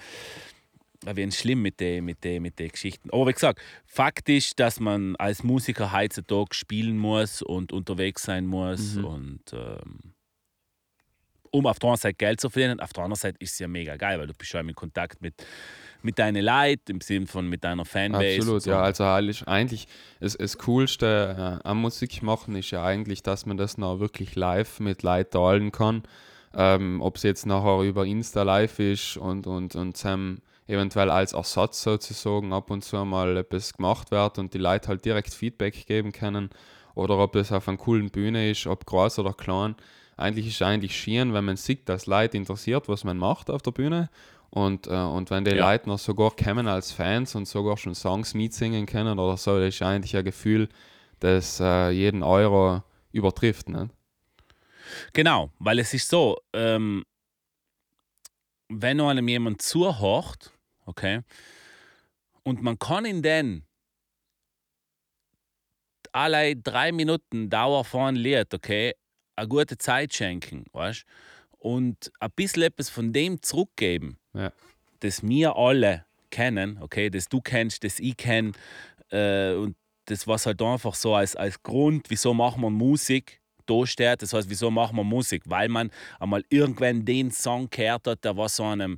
wie 1.13 1.23
ein 1.23 1.31
schlimm 1.31 1.61
mit 1.61 1.79
den 1.79 2.05
mit 2.05 2.23
den 2.23 2.43
mit 2.43 2.59
den 2.59 2.69
Geschichten. 2.69 3.09
Aber 3.11 3.27
wie 3.27 3.33
gesagt, 3.33 3.59
Fakt 3.85 4.29
ist, 4.29 4.59
dass 4.59 4.79
man 4.79 5.15
als 5.15 5.43
Musiker 5.43 5.91
heutzutage 5.91 6.53
spielen 6.53 6.97
muss 6.97 7.41
und 7.41 7.73
unterwegs 7.73 8.23
sein 8.23 8.45
muss 8.45 8.95
Mhm. 8.95 9.05
und 9.05 9.41
ähm, 9.53 10.13
um 11.53 11.65
auf 11.65 11.79
der 11.79 11.89
einen 11.89 11.97
Seite 11.97 12.15
Geld 12.15 12.39
zu 12.39 12.49
verdienen, 12.49 12.79
auf 12.79 12.93
der 12.93 13.03
anderen 13.03 13.19
Seite 13.19 13.37
ist 13.39 13.53
es 13.53 13.59
ja 13.59 13.67
mega 13.67 13.97
geil, 13.97 14.19
weil 14.19 14.27
du 14.27 14.33
bist 14.33 14.53
ja 14.53 14.59
im 14.61 14.73
Kontakt 14.73 15.21
mit, 15.21 15.33
mit 16.03 16.19
deinen 16.19 16.43
Leuten, 16.43 16.91
im 16.91 17.01
Sinne 17.01 17.27
von 17.27 17.47
mit 17.47 17.63
deiner 17.63 17.85
Fanbase. 17.85 18.37
Absolut, 18.37 18.61
so. 18.63 18.71
ja. 18.71 18.81
Also 18.81 19.03
eigentlich, 19.03 19.47
eigentlich 19.47 19.87
das, 20.19 20.37
das 20.37 20.57
Coolste 20.57 21.59
äh, 21.63 21.67
am 21.67 21.81
Musik 21.81 22.21
machen 22.23 22.55
ist 22.55 22.71
ja 22.71 22.83
eigentlich, 22.83 23.23
dass 23.23 23.45
man 23.45 23.57
das 23.57 23.77
noch 23.77 23.99
wirklich 23.99 24.35
live 24.35 24.79
mit 24.79 25.03
Leuten 25.03 25.31
teilen 25.31 25.71
kann. 25.71 26.03
Ähm, 26.53 27.01
Ob 27.01 27.15
es 27.15 27.23
jetzt 27.23 27.45
nachher 27.45 27.81
über 27.81 28.05
Insta 28.05 28.43
live 28.43 28.79
ist 28.79 29.17
und, 29.17 29.47
und, 29.47 29.75
und 29.75 29.95
Sam 29.95 30.39
eventuell 30.67 31.09
als 31.09 31.33
Ersatz 31.33 31.81
sozusagen 31.83 32.53
ab 32.53 32.69
und 32.71 32.83
zu 32.83 33.03
mal 33.05 33.37
etwas 33.37 33.73
gemacht 33.73 34.11
wird 34.11 34.37
und 34.37 34.53
die 34.53 34.57
Leute 34.57 34.87
halt 34.87 35.05
direkt 35.05 35.33
Feedback 35.33 35.85
geben 35.85 36.11
können 36.11 36.49
oder 36.95 37.17
ob 37.17 37.35
es 37.35 37.51
auf 37.51 37.67
einer 37.67 37.77
coolen 37.77 38.09
Bühne 38.09 38.49
ist, 38.49 38.67
ob 38.67 38.85
groß 38.85 39.19
oder 39.19 39.33
klein. 39.33 39.75
Eigentlich 40.17 40.47
ist 40.47 40.55
es 40.55 40.61
eigentlich 40.61 40.95
schön, 40.97 41.33
wenn 41.33 41.45
man 41.45 41.57
sieht, 41.57 41.89
dass 41.89 42.05
Leute 42.05 42.37
interessiert, 42.37 42.87
was 42.87 43.03
man 43.03 43.17
macht 43.17 43.49
auf 43.49 43.61
der 43.61 43.71
Bühne 43.71 44.09
und, 44.51 44.87
äh, 44.87 44.91
und 44.91 45.29
wenn 45.31 45.45
die 45.45 45.51
Ja. 45.51 45.71
Leute 45.71 45.89
noch 45.89 45.99
sogar 45.99 46.31
kommen 46.35 46.67
als 46.67 46.91
Fans 46.91 47.35
und 47.35 47.47
sogar 47.47 47.77
schon 47.77 47.95
Songs 47.95 48.33
mitsingen 48.33 48.85
können 48.85 49.17
oder 49.17 49.37
so, 49.37 49.59
das 49.59 49.75
ist 49.75 49.81
eigentlich 49.81 50.15
ein 50.15 50.25
Gefühl, 50.25 50.69
das 51.19 51.59
äh, 51.59 51.89
jeden 51.91 52.21
Euro 52.23 52.83
übertrifft. 53.11 53.69
Ne? 53.69 53.89
Genau, 55.13 55.51
weil 55.59 55.79
es 55.79 55.93
ist 55.93 56.09
so, 56.09 56.37
ähm, 56.53 57.03
wenn 58.69 58.99
einem 59.01 59.27
jemand 59.27 59.61
zuhört, 59.61 60.51
okay, 60.85 61.21
und 62.43 62.61
man 62.61 62.77
kann 62.79 63.05
ihn 63.05 63.21
dann 63.21 63.63
alle 66.11 66.55
drei 66.55 66.91
Minuten 66.91 67.49
Dauer 67.49 67.85
vor 67.85 68.07
ein 68.07 68.15
Lied, 68.15 68.53
okay, 68.53 68.93
eine 69.35 69.47
gute 69.47 69.77
Zeit 69.77 70.13
schenken, 70.13 70.65
weißt 70.73 71.05
und 71.61 72.11
ein 72.19 72.31
bisschen 72.35 72.63
etwas 72.63 72.89
von 72.89 73.13
dem 73.13 73.41
zurückgeben, 73.41 74.17
Ja. 74.33 74.51
das 75.01 75.21
wir 75.23 75.55
alle 75.55 76.05
kennen, 76.31 76.77
okay, 76.81 77.09
das 77.09 77.29
du 77.29 77.39
kennst, 77.39 77.83
das 77.83 77.99
ich 77.99 78.17
kenne, 78.17 78.51
äh, 79.11 79.53
und 79.53 79.75
das 80.05 80.27
was 80.27 80.45
halt 80.45 80.61
einfach 80.61 80.95
so 80.95 81.13
als, 81.15 81.35
als 81.35 81.61
Grund, 81.61 82.09
wieso 82.09 82.33
machen 82.33 82.61
wir 82.61 82.69
Musik, 82.71 83.39
da 83.67 83.85
steht. 83.85 84.21
Das 84.23 84.33
heißt, 84.33 84.49
wieso 84.49 84.71
machen 84.71 84.97
wir 84.97 85.03
Musik? 85.03 85.43
Weil 85.45 85.69
man 85.69 85.91
einmal 86.19 86.43
irgendwann 86.49 87.05
den 87.05 87.29
Song 87.31 87.69
gehört 87.69 88.07
hat, 88.07 88.23
der 88.25 88.35
was 88.35 88.55
so 88.55 88.63
einem 88.63 88.97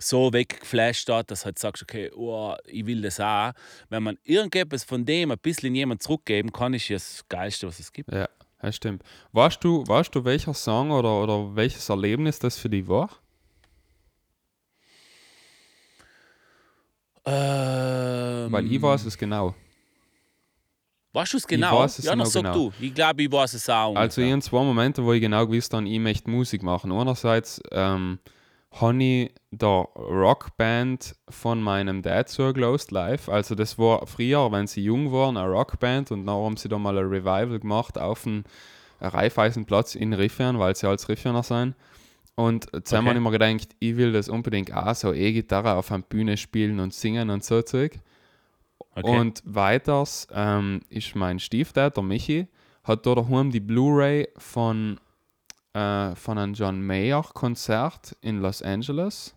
so 0.00 0.32
weggeflasht 0.32 1.08
hat, 1.08 1.30
dass 1.32 1.44
halt 1.44 1.58
sagst, 1.58 1.82
okay, 1.82 2.10
oh, 2.14 2.54
ich 2.66 2.86
will 2.86 3.02
das 3.02 3.18
auch. 3.18 3.50
Wenn 3.88 4.04
man 4.04 4.16
irgendetwas 4.22 4.84
von 4.84 5.04
dem 5.04 5.32
ein 5.32 5.38
bisschen 5.38 5.74
jemand 5.74 6.02
zurückgeben 6.04 6.52
kann, 6.52 6.72
ist 6.74 6.88
das 6.90 7.24
Geilste, 7.28 7.66
was 7.66 7.80
es 7.80 7.92
gibt. 7.92 8.12
Ja, 8.12 8.28
das 8.60 8.76
stimmt. 8.76 9.02
Weißt 9.32 9.62
du, 9.62 9.86
weißt 9.86 10.14
du, 10.14 10.24
welcher 10.24 10.54
Song 10.54 10.90
oder, 10.90 11.22
oder 11.22 11.54
welches 11.54 11.88
Erlebnis 11.88 12.38
das 12.38 12.58
für 12.58 12.68
dich 12.68 12.86
war? 12.88 13.10
Ähm, 17.24 18.50
Weil 18.50 18.72
ich 18.72 18.80
weiß 18.80 19.04
es 19.04 19.18
genau. 19.18 19.54
Weißt 21.12 21.32
du 21.32 21.36
es 21.38 21.46
genau? 21.46 21.80
weiß 21.80 21.98
es 21.98 22.04
ja, 22.04 22.14
noch 22.14 22.26
sag 22.26 22.42
genau. 22.42 22.54
du. 22.54 22.72
Ich 22.80 22.94
glaube, 22.94 23.22
ich 23.22 23.32
weiß 23.32 23.54
es 23.54 23.68
auch. 23.68 23.94
Also 23.96 24.20
ich 24.20 24.30
habe 24.30 24.42
zwei 24.42 24.62
Momente, 24.62 25.04
wo 25.04 25.12
ich 25.12 25.20
genau 25.20 25.46
gewusst 25.46 25.72
habe, 25.74 25.88
ich 25.88 25.98
möchte 25.98 26.30
Musik 26.30 26.62
machen. 26.62 26.92
Einerseits 26.92 27.60
ähm, 27.72 28.18
habe 28.72 29.02
ich 29.02 29.34
der 29.50 29.88
Rockband 29.96 31.16
von 31.28 31.62
meinem 31.62 32.02
Dad 32.02 32.28
zugelost 32.28 32.90
live. 32.90 33.28
Also 33.28 33.54
das 33.54 33.78
war 33.78 34.06
früher, 34.06 34.52
wenn 34.52 34.66
sie 34.66 34.82
jung 34.84 35.10
waren, 35.12 35.36
eine 35.36 35.48
Rockband 35.50 36.10
und 36.12 36.26
dann 36.26 36.36
haben 36.36 36.56
sie 36.56 36.68
da 36.68 36.78
mal 36.78 36.96
ein 36.98 37.06
Revival 37.06 37.58
gemacht 37.58 37.98
auf 37.98 38.24
dem 38.24 38.44
Raiffeisenplatz 39.00 39.94
in 39.94 40.12
Riffern, 40.12 40.58
weil 40.58 40.76
sie 40.76 40.88
als 40.88 41.08
Rifferner 41.08 41.42
sind. 41.42 41.74
Und 42.34 42.66
zusammen 42.86 43.08
Okay. 43.08 43.08
habe 43.08 43.18
ich 43.18 43.24
mir 43.24 43.30
gedacht, 43.56 43.68
ich 43.80 43.96
will 43.96 44.12
das 44.12 44.28
unbedingt 44.28 44.72
auch 44.72 44.94
so 44.94 45.12
E-Gitarre 45.12 45.74
auf 45.74 45.90
einer 45.90 46.02
Bühne 46.02 46.36
spielen 46.36 46.78
und 46.78 46.94
singen 46.94 47.30
und 47.30 47.42
so 47.44 47.62
Zeug. 47.62 47.98
okay. 48.94 49.18
Und 49.18 49.42
weiters 49.44 50.28
ähm, 50.32 50.80
ist 50.88 51.16
mein 51.16 51.38
Stiefdad, 51.40 51.96
der 51.96 52.04
Michi, 52.04 52.46
hat 52.84 53.06
da 53.06 53.14
daheim 53.14 53.50
die 53.50 53.60
Blu-ray 53.60 54.28
von, 54.36 55.00
äh, 55.74 56.14
von 56.14 56.38
einem 56.38 56.54
John 56.54 56.80
Mayer 56.82 57.22
Konzert 57.34 58.16
in 58.20 58.40
Los 58.40 58.62
Angeles. 58.62 59.34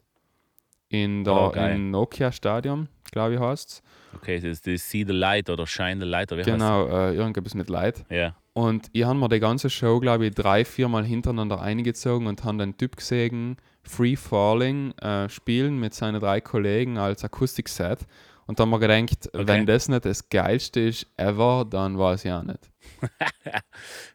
In 0.90 1.24
der 1.24 1.34
Oh, 1.34 1.52
im 1.52 1.92
Nokia 1.92 2.32
Stadion, 2.34 2.90
glaube 3.12 3.36
ich, 3.36 3.40
heißt 3.40 3.70
es. 3.70 3.84
okay, 4.14 4.36
das 4.42 4.44
ist 4.60 4.68
das 4.68 4.90
See 4.90 5.06
the 5.08 5.14
Light 5.14 5.50
oder 5.50 5.66
Shine 5.66 6.02
the 6.02 6.06
Light 6.06 6.32
oder 6.34 6.46
wie 6.46 6.52
Genau, 6.52 6.86
äh, 6.88 7.16
irgendetwas 7.16 7.54
mit 7.54 7.70
das? 7.70 8.04
Ja. 8.10 8.36
Und 8.54 8.88
ich 8.92 9.06
habe 9.06 9.18
mir 9.18 9.30
die 9.30 9.40
ganze 9.40 9.70
Show, 9.70 10.02
glaube 10.02 10.26
ich, 10.26 10.36
drei, 10.36 10.66
viermal 10.66 11.06
hintereinander 11.06 11.62
eingezogen 11.62 12.28
und 12.28 12.44
habe 12.44 12.58
den 12.58 12.76
Typ 12.76 12.98
gesehen, 12.98 13.56
Free 13.84 14.18
Falling, 14.18 14.92
äh, 14.98 15.30
spielen 15.30 15.80
mit 15.80 15.94
seinen 15.94 16.20
drei 16.20 16.42
Kollegen 16.42 16.98
als 16.98 17.24
Akustikset. 17.24 18.06
Und 18.48 18.60
da 18.60 18.64
haben 18.64 18.72
wir 18.72 18.80
gedacht, 18.80 19.30
Okay. 19.34 19.48
wenn 19.48 19.66
das 19.66 19.88
nicht 19.88 20.04
das 20.04 20.28
Geilste 20.28 20.82
ist 20.82 21.08
ever, 21.16 21.66
dann 21.70 21.98
weiß 21.98 22.26
ich 22.26 22.32
auch 22.34 22.44
nicht. 22.44 22.70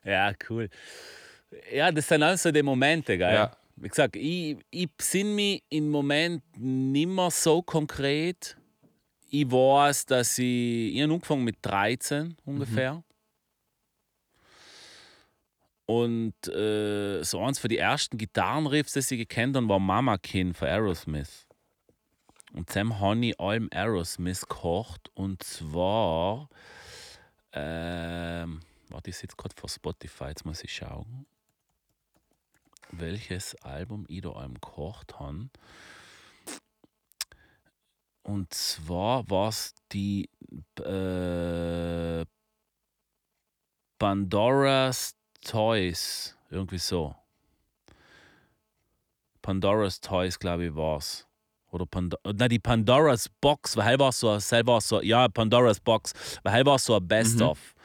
Ja, 0.05 0.33
cool. 0.51 0.69
Ja, 1.73 1.93
das 1.93 2.09
sind 2.09 2.23
also 2.23 2.51
die 2.51 2.63
Momente, 2.63 3.17
gell? 3.19 3.35
Ja. 3.35 3.57
Wie 3.77 3.89
gesagt, 3.89 4.17
ich, 4.17 4.57
ich 4.71 4.91
besinne 4.91 5.31
mich 5.31 5.63
im 5.69 5.91
Moment 5.91 6.43
nicht 6.57 7.09
mehr 7.09 7.31
so 7.31 7.63
konkret. 7.63 8.57
Ich 9.29 9.51
weiß, 9.51 10.07
dass 10.07 10.39
ich, 10.39 10.95
ich 10.95 11.03
habe 11.03 11.13
angefangen 11.13 11.45
mit 11.45 11.57
13 11.63 12.37
ungefähr. 12.45 13.03
Und 15.87 16.49
äh, 16.49 17.23
so 17.23 17.41
eins 17.45 17.59
von 17.59 17.69
die 17.69 17.79
ersten 17.79 18.19
Gitarrenriffs, 18.19 18.95
das 18.95 19.11
ich 19.11 19.19
gekannt 19.19 19.57
habe, 19.57 19.69
war 19.69 19.79
Mama 19.79 20.19
Kin 20.19 20.55
von 20.55 20.69
Aerosmith. 20.69 21.47
Und 22.55 22.71
Sam 22.71 23.23
ich 23.23 23.39
allem 23.39 23.69
Aerosmith 23.73 24.41
gekocht. 24.41 25.11
Und 25.15 25.43
zwar. 25.43 26.49
Ähm, 27.53 28.61
warte, 28.89 29.11
ich 29.11 29.17
sitze 29.17 29.37
gerade 29.37 29.55
vor 29.55 29.69
Spotify, 29.69 30.27
jetzt 30.27 30.45
muss 30.45 30.65
ich 30.65 30.75
schauen. 30.75 31.27
Welches 32.99 33.55
Album 33.57 34.05
ich 34.09 34.23
da 34.23 34.31
allem 34.31 34.55
gekocht 34.55 35.19
habe. 35.19 35.49
Und 38.23 38.53
zwar 38.53 39.29
war 39.31 39.49
es 39.49 39.75
die 39.93 40.29
äh, 40.81 42.25
Pandora's 43.99 45.15
Toys. 45.43 46.37
Irgendwie 46.51 46.79
so. 46.79 47.15
Pandora's 49.43 50.01
Toys, 50.01 50.39
glaube 50.39 50.67
ich, 50.67 50.75
war 50.75 50.99
es. 50.99 51.27
Oder 51.71 51.87
Pandora, 51.87 52.33
nein, 52.33 52.49
die 52.49 52.59
Pandora's 52.59 53.29
Box, 53.41 53.77
weil 53.77 53.99
war 53.99 54.11
so, 54.11 54.39
selber 54.39 54.81
so, 54.81 55.03
ja, 55.03 55.29
Pandora's 55.29 55.79
Box, 55.79 56.13
weil 56.43 56.65
war 56.65 56.79
so 56.79 56.97
ein 56.97 57.07
Best-of. 57.07 57.59
Mhm. 57.59 57.76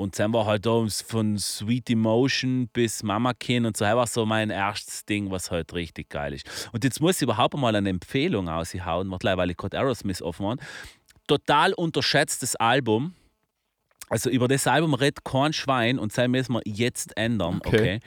Und 0.00 0.18
dann 0.18 0.32
war 0.32 0.46
halt 0.46 0.64
da 0.64 0.86
von 1.06 1.36
Sweet 1.38 1.90
Emotion 1.90 2.68
bis 2.72 3.02
Mama 3.02 3.34
Kin 3.34 3.66
und 3.66 3.76
so, 3.76 3.84
war 3.84 4.06
so 4.06 4.24
mein 4.24 4.48
erstes 4.48 5.04
Ding, 5.04 5.30
was 5.30 5.50
halt 5.50 5.74
richtig 5.74 6.08
geil 6.08 6.32
ist. 6.32 6.70
Und 6.72 6.84
jetzt 6.84 7.02
muss 7.02 7.16
ich 7.16 7.22
überhaupt 7.22 7.54
mal 7.54 7.76
eine 7.76 7.90
Empfehlung 7.90 8.48
aushauen, 8.48 9.10
weil 9.10 9.50
ich 9.50 9.58
gerade 9.58 9.78
Aerosmith 9.78 10.22
offen 10.22 10.46
habe. 10.46 10.62
Total 11.26 11.74
unterschätztes 11.74 12.56
Album. 12.56 13.12
Also 14.08 14.30
über 14.30 14.48
das 14.48 14.66
Album 14.66 14.94
redet 14.94 15.22
kein 15.22 15.52
Schwein 15.52 15.98
und 15.98 16.16
das 16.16 16.28
müssen 16.28 16.54
wir 16.54 16.62
jetzt 16.64 17.14
ändern. 17.18 17.60
Okay. 17.62 17.76
okay. 17.76 18.00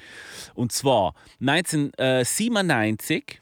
Und 0.55 0.71
zwar 0.71 1.13
1997 1.41 3.39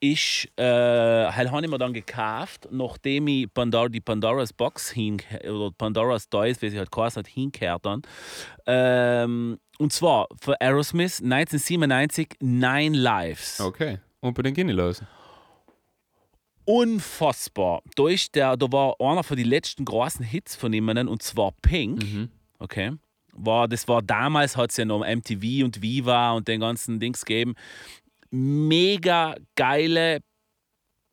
ist, 0.00 0.48
äh, 0.56 0.62
habe 0.62 1.60
ich 1.62 1.70
mir 1.70 1.78
dann 1.78 1.92
gekauft, 1.92 2.68
nachdem 2.70 3.28
ich 3.28 3.52
Pandora, 3.52 3.88
die 3.88 4.00
Pandora's 4.00 4.52
Box 4.52 4.90
hin, 4.90 5.18
oder 5.44 5.70
Pandora's 5.76 6.28
Toys, 6.28 6.60
wie 6.62 6.70
sie 6.70 6.78
halt 6.78 6.90
geheißen 6.90 7.20
hat, 7.20 7.26
hinkehrt 7.26 7.84
dann. 7.84 8.02
Ähm, 8.66 9.58
und 9.78 9.92
zwar 9.92 10.28
für 10.40 10.60
Aerosmith 10.60 11.20
1997 11.22 12.36
Nine 12.40 12.96
Lives. 12.96 13.60
Okay, 13.60 13.98
unbedingt 14.20 14.58
los 14.70 15.02
unfassbar. 16.70 17.82
Da, 17.96 18.08
ist 18.08 18.34
der, 18.34 18.56
da 18.56 18.70
war 18.70 18.94
einer 19.00 19.24
von 19.24 19.36
den 19.36 19.46
letzten 19.46 19.84
großen 19.84 20.24
Hits 20.24 20.54
von 20.54 20.72
ihm, 20.72 20.88
und 20.88 21.22
zwar 21.22 21.52
Pink. 21.62 22.02
Mhm. 22.02 22.28
Okay. 22.58 22.92
War, 23.32 23.68
das 23.68 23.88
war 23.88 24.02
damals, 24.02 24.56
hat 24.56 24.70
es 24.70 24.76
ja 24.76 24.84
noch 24.84 25.00
MTV 25.00 25.64
und 25.64 25.82
Viva 25.82 26.32
und 26.32 26.46
den 26.46 26.60
ganzen 26.60 27.00
Dings 27.00 27.24
gegeben. 27.24 27.54
Mega 28.30 29.34
geile, 29.56 30.20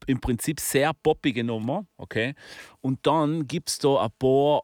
im 0.05 0.20
Prinzip 0.22 0.59
sehr 0.59 0.93
poppige 0.93 1.43
Nummer. 1.43 1.86
Okay. 1.97 2.34
Und 2.82 3.05
dann 3.05 3.47
gibt 3.47 3.70
es 3.70 3.78
da 3.80 4.05
ein 4.05 4.11
paar 4.20 4.63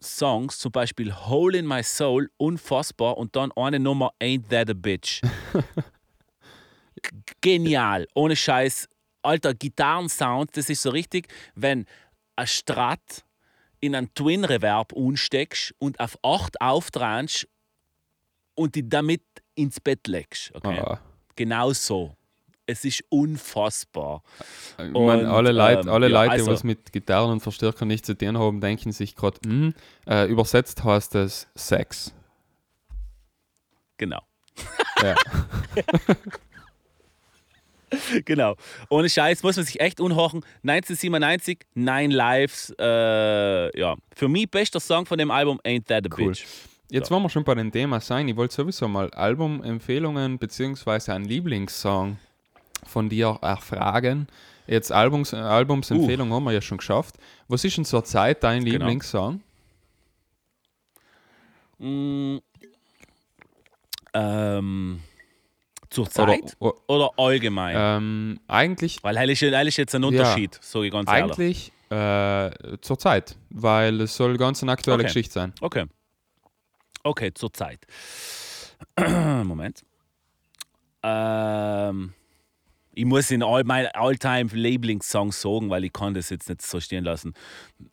Songs, 0.00 0.58
zum 0.58 0.72
Beispiel 0.72 1.14
Hole 1.14 1.58
in 1.58 1.66
My 1.66 1.82
Soul, 1.82 2.30
unfassbar. 2.36 3.16
Und 3.16 3.36
dann 3.36 3.52
eine 3.52 3.78
Nummer 3.78 4.12
Ain't 4.20 4.48
That 4.48 4.70
a 4.70 4.74
Bitch. 4.74 5.22
Genial, 7.40 8.06
ohne 8.14 8.36
Scheiß 8.36 8.88
alter 9.22 9.54
Gitarrensound, 9.54 10.56
das 10.56 10.68
ist 10.68 10.82
so 10.82 10.90
richtig, 10.90 11.28
wenn 11.54 11.86
ein 12.36 12.46
Strat 12.46 13.24
in 13.80 13.94
einen 13.94 14.12
Twin 14.14 14.44
Reverb 14.44 14.92
unsteckst 14.92 15.74
und 15.78 15.98
auf 16.00 16.18
8 16.22 16.60
auftrennst 16.60 17.48
und 18.54 18.74
die 18.74 18.88
damit 18.88 19.22
ins 19.54 19.80
Bett 19.80 20.06
legst. 20.06 20.54
Okay? 20.54 20.78
Ah. 20.78 21.00
Genau 21.36 21.72
so. 21.72 22.14
Es 22.64 22.84
ist 22.84 23.04
unfassbar. 23.08 24.22
Ich 24.78 24.92
meine, 24.92 25.28
alle 25.28 25.50
Leute, 25.50 25.80
ähm, 25.82 25.88
alle 25.88 26.08
ja, 26.08 26.22
Leute 26.22 26.32
also, 26.32 26.52
was 26.52 26.62
mit 26.62 26.92
Gitarren 26.92 27.32
und 27.32 27.40
Verstärkern 27.40 27.88
nicht 27.88 28.06
zu 28.06 28.16
tun 28.16 28.38
haben, 28.38 28.60
denken 28.60 28.92
sich 28.92 29.16
gerade, 29.16 29.38
hm, 29.44 29.74
äh, 30.06 30.26
übersetzt 30.26 30.84
heißt 30.84 31.14
das 31.14 31.48
Sex. 31.56 32.14
Genau. 33.98 34.20
Ja. 35.02 35.14
genau. 38.24 38.56
Ohne 38.88 39.08
Scheiß 39.08 39.42
muss 39.42 39.56
man 39.56 39.64
sich 39.64 39.80
echt 39.80 40.00
unhochen. 40.00 40.44
1997, 40.62 41.60
Nine 41.74 42.14
Lives. 42.14 42.74
Äh, 42.78 43.78
ja, 43.78 43.96
für 44.14 44.28
mich 44.28 44.50
bester 44.50 44.80
Song 44.80 45.06
von 45.06 45.18
dem 45.18 45.30
Album 45.30 45.60
Ain't 45.64 45.86
That 45.86 46.06
a 46.06 46.16
cool. 46.16 46.28
Bitch. 46.28 46.44
Jetzt 46.92 47.08
so. 47.08 47.14
wollen 47.14 47.22
wir 47.22 47.30
schon 47.30 47.44
bei 47.44 47.54
dem 47.54 47.72
Thema 47.72 48.00
sein. 48.00 48.28
Ich 48.28 48.36
wollte 48.36 48.54
sowieso 48.54 48.86
mal 48.86 49.08
Albumempfehlungen 49.12 50.36
bzw. 50.36 51.12
einen 51.12 51.24
Lieblingssong 51.24 52.18
von 52.84 53.08
dir 53.08 53.38
erfragen. 53.40 54.26
Jetzt 54.66 54.92
Albums, 54.92 55.32
Albumsempfehlung 55.32 56.30
uh. 56.30 56.34
haben 56.34 56.44
wir 56.44 56.52
ja 56.52 56.60
schon 56.60 56.76
geschafft. 56.76 57.14
Was 57.48 57.64
ist 57.64 57.78
denn 57.78 57.86
zur 57.86 58.04
Zeit 58.04 58.44
dein 58.44 58.62
genau. 58.62 58.84
Lieblingssong? 58.84 59.40
Mm, 61.78 62.36
ähm, 64.12 65.00
zur 65.88 66.10
Zeit 66.10 66.54
oder, 66.58 66.74
oder 66.88 67.10
allgemein? 67.16 67.74
Ähm, 67.78 68.40
eigentlich. 68.48 69.02
Weil 69.02 69.16
eigentlich, 69.16 69.40
ist 69.40 69.76
jetzt 69.78 69.94
ein 69.94 70.04
Unterschied, 70.04 70.56
ja, 70.56 70.60
so 70.62 70.82
ganz 70.90 71.08
Eigentlich 71.08 71.72
äh, 71.88 72.50
zur 72.82 72.98
Zeit, 72.98 73.38
weil 73.48 74.02
es 74.02 74.14
soll 74.14 74.36
ganz 74.36 74.62
eine 74.62 74.72
aktuelle 74.72 74.98
okay. 74.98 75.06
Geschichte 75.06 75.32
sein. 75.32 75.54
Okay. 75.62 75.86
Okay, 77.02 77.32
zur 77.34 77.52
Zeit. 77.52 77.86
Moment. 78.98 79.82
Ähm, 81.02 82.14
ich 82.94 83.04
muss 83.04 83.30
in 83.30 83.42
all 83.42 83.64
mein 83.64 83.86
all-time 83.86 84.50
Labeling-Songs 84.52 85.40
sagen, 85.40 85.70
weil 85.70 85.84
ich 85.84 85.92
kann 85.92 86.14
das 86.14 86.30
jetzt 86.30 86.48
nicht 86.48 86.62
so 86.62 86.78
stehen 86.78 87.04
lassen. 87.04 87.34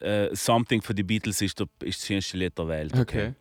Uh, 0.03 0.27
Something 0.33 0.81
für 0.81 0.93
die 0.93 1.03
Beatles 1.03 1.41
ist, 1.41 1.59
der, 1.59 1.67
ist 1.83 2.01
das 2.01 2.07
schönste 2.07 2.37
Lied 2.37 2.57
der 2.57 2.67
Welt. 2.67 2.93
Okay. 2.93 3.01
okay. 3.01 3.33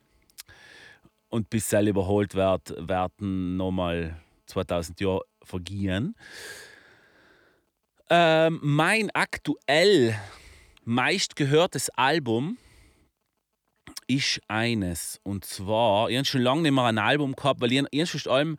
Und 1.31 1.51
bis 1.51 1.73
es 1.73 1.87
überholt 1.87 2.35
wird, 2.35 2.75
werden 2.89 3.57
nochmal 3.57 4.17
2000 4.47 5.01
Jahre 5.01 5.23
vergehen. 5.43 6.15
Ähm, 8.09 8.61
mein 8.63 9.11
aktuell 9.13 10.19
meistgehörtes 10.85 11.91
Album 11.91 12.57
ist 14.09 14.41
eines. 14.49 15.21
Und 15.23 15.45
zwar, 15.45 16.11
ich 16.11 16.17
habe 16.17 16.25
schon 16.25 16.41
lange 16.43 16.63
nicht 16.63 16.73
mehr 16.73 16.85
ein 16.85 16.99
Album 16.99 17.37
gehabt, 17.37 17.61
weil 17.61 17.73
ich, 17.73 17.85
ich 17.91 18.11
schon 18.11 18.33
allem, 18.33 18.59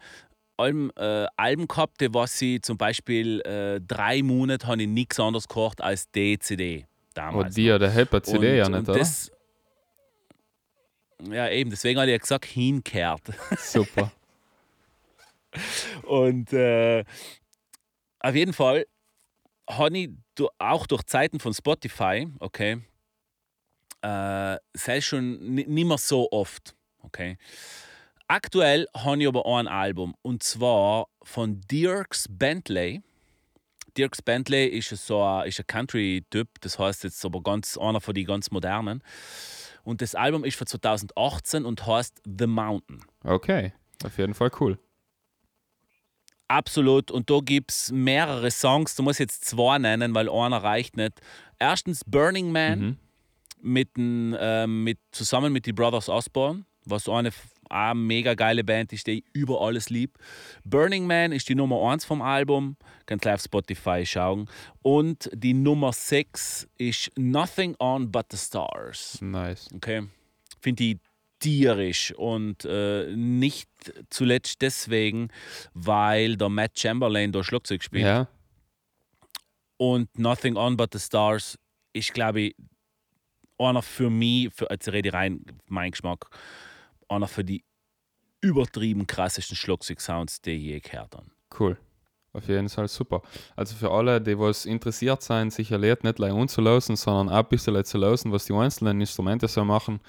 allem 0.56 0.91
äh, 0.95 1.26
Alben 1.36 1.68
gehabt, 1.68 1.97
was 2.14 2.41
ich 2.41 2.62
zum 2.62 2.78
Beispiel 2.78 3.41
äh, 3.41 3.82
drei 3.86 4.24
Monate 4.24 4.68
habe 4.68 4.84
ich 4.84 4.88
nichts 4.88 5.20
anderes 5.20 5.47
gehört 5.47 5.82
als 5.82 6.10
DCD. 6.12 6.86
Damals. 7.14 7.54
Oh, 7.54 7.56
die, 7.56 7.66
der 7.66 7.89
Helper 7.89 8.24
CD 8.24 8.58
ja 8.58 8.70
nicht, 8.70 8.88
oder? 8.88 8.97
Das, 8.97 9.32
ja, 11.30 11.50
eben, 11.50 11.70
deswegen 11.70 12.00
habe 12.00 12.10
ich 12.10 12.14
ja 12.14 12.18
gesagt, 12.20 12.45
hinkehrt. 12.45 13.24
Super. 13.58 14.12
Und 16.04 16.54
äh, 16.54 17.04
auf 18.20 18.36
jeden 18.36 18.54
Fall 18.54 18.86
habe 19.68 19.97
ich 19.97 20.10
auch 20.60 20.88
durch 20.88 21.04
Zeiten 21.04 21.39
von 21.39 21.54
Spotify, 21.54 22.28
okay, 22.39 22.82
äh, 24.02 24.58
sei 24.74 25.02
schon 25.02 25.54
nicht 25.56 25.68
mehr 25.68 25.97
so 25.97 26.30
oft, 26.32 26.76
okay. 27.02 27.38
Aktuell 28.28 28.88
habe 28.95 29.22
ich 29.22 29.28
aber 29.28 29.45
ein 29.45 29.68
Album 29.68 30.14
und 30.22 30.43
zwar 30.43 31.08
von 31.24 31.62
Dirks 31.62 32.28
Bentley. 32.30 33.02
Dirks 33.97 34.22
Bentley 34.22 34.68
ist 34.68 34.89
so 34.89 35.24
ein, 35.24 35.47
ist 35.47 35.60
ein 35.60 35.66
Country-Typ, 35.66 36.47
das 36.62 36.78
heißt 36.78 37.04
jetzt 37.06 37.26
aber 37.26 37.41
ganz 37.41 37.76
einer 37.78 38.02
von 38.02 38.14
den 38.14 38.26
ganz 38.26 38.52
modernen. 38.52 39.04
Und 39.84 40.02
das 40.02 40.14
Album 40.14 40.43
ist 40.43 40.58
von 40.58 40.68
2018 40.68 41.66
und 41.66 41.88
heißt 41.88 42.22
The 42.24 42.45
Mountain. 42.45 43.04
Okay, 43.24 43.74
auf 44.04 44.18
jeden 44.20 44.36
Fall 44.36 44.52
cool. 44.60 44.78
Absolut. 46.47 47.12
Und 47.12 47.30
da 47.30 47.39
gibt 47.43 47.72
es 47.72 47.91
mehrere 47.91 48.50
Songs. 48.52 48.95
Du 48.95 49.04
musst 49.04 49.20
jetzt 49.20 49.45
zwei 49.45 49.78
nennen, 49.78 50.16
weil 50.16 50.30
einer 50.30 50.64
reicht 50.64 50.97
nicht. 50.97 51.20
Erstens 51.60 52.04
Burning 52.04 52.52
Man 52.52 52.80
mhm. 52.80 52.97
Mit, 53.62 53.89
äh, 53.97 54.68
mit, 54.68 54.99
zusammen 55.12 55.53
mit 55.53 55.66
den 55.66 55.76
Brothers 55.76 56.10
Osborne, 56.10 56.66
was 56.86 57.05
so 57.05 57.14
eine, 57.14 57.32
eine 57.70 57.99
mega 57.99 58.34
geile 58.34 58.64
Band 58.64 58.93
ist, 58.93 59.07
die 59.07 59.20
ich 59.20 59.24
über 59.34 59.62
alles 59.62 59.89
lieb. 59.89 60.18
Burning 60.64 61.05
Man 61.05 61.32
ist 61.32 61.49
die 61.49 61.55
Nummer 61.55 61.91
1 61.91 62.05
vom 62.05 62.22
Album. 62.22 62.78
Kannst 63.05 63.26
live 63.26 63.36
auf 63.36 63.41
Spotify 63.43 64.05
schauen. 64.05 64.49
Und 64.82 65.30
die 65.34 65.53
Nummer 65.53 65.93
6 65.93 66.68
ist 66.78 67.12
Nothing 67.18 67.76
on 67.80 68.12
But 68.12 68.28
the 68.32 68.38
Stars. 68.38 69.20
Nice. 69.22 69.68
Okay. 69.74 70.07
Finde 70.62 70.84
ich 70.84 70.97
tierisch 71.39 72.14
und 72.18 72.66
äh, 72.66 73.16
nicht 73.16 73.70
zuletzt 74.10 74.62
deswegen, 74.62 75.30
weil 75.74 76.36
der 76.36 76.49
Matt 76.49 76.78
Chamberlain 76.78 77.32
da 77.32 77.43
Schlagzeug 77.43 77.84
spielt. 77.84 78.05
Ja. 78.05 78.28
Und 79.78 80.20
Nothing 80.20 80.57
On 80.57 80.76
But 80.76 80.89
the 80.93 80.99
Stars 80.99 81.57
ist, 81.93 82.14
glaube 82.14 82.41
ich, 82.41 82.55
einer 83.60 83.82
für 83.82 84.10
mich, 84.10 84.53
für, 84.53 84.70
als 84.70 84.91
rede 84.91 85.14
rein, 85.14 85.45
mein 85.68 85.91
Geschmack, 85.91 86.30
einer 87.07 87.28
für 87.28 87.43
die 87.43 87.64
übertrieben 88.41 89.05
krassesten 89.05 89.55
Schlagzeug-Sounds, 89.55 90.41
die 90.41 90.51
ich 90.51 90.64
je 90.64 90.80
gehört 90.80 91.16
habe. 91.16 91.28
Cool. 91.60 91.78
auf 92.32 92.47
jeden 92.47 92.70
Fall 92.70 92.88
super. 92.88 93.22
Also 93.55 93.76
für 93.76 93.91
alle, 93.91 94.22
die 94.22 94.38
was 94.38 94.66
interessiert 94.66 95.22
sein, 95.22 95.49
sich 95.49 95.72
Lied 95.72 96.03
nicht 96.03 96.16
gleich 96.16 96.32
unzulösen, 96.32 96.95
sondern 96.95 97.30
auch 97.30 97.43
ein 97.43 97.49
bisschen 97.49 97.84
zu 97.84 97.97
lösen, 97.97 98.32
was 98.32 98.45
die 98.45 98.53
einzelnen 98.53 99.01
Instrumente 99.01 99.47
so 99.47 99.66
machen. 99.66 99.99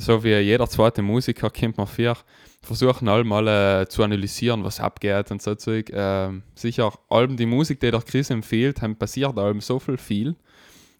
So 0.00 0.22
wie 0.22 0.36
jeder 0.38 0.68
zweite 0.68 1.02
Musiker 1.02 1.50
kennt 1.50 1.76
man 1.76 1.88
vier, 1.88 2.16
versuchen 2.62 3.08
alle 3.08 3.24
mal 3.24 3.48
äh, 3.48 3.88
zu 3.88 4.04
analysieren, 4.04 4.62
was 4.62 4.78
abgeht 4.78 5.32
und 5.32 5.42
so 5.42 5.56
Zeug. 5.56 5.90
Ähm, 5.92 6.44
sicher, 6.54 6.92
allem 7.08 7.36
die 7.36 7.46
Musik, 7.46 7.80
die 7.80 7.90
der 7.90 8.00
Chris 8.02 8.30
empfiehlt, 8.30 8.80
haben 8.80 8.94
passiert 8.94 9.36
allem 9.36 9.60
so 9.60 9.80
viel 9.80 9.98
viel. 9.98 10.36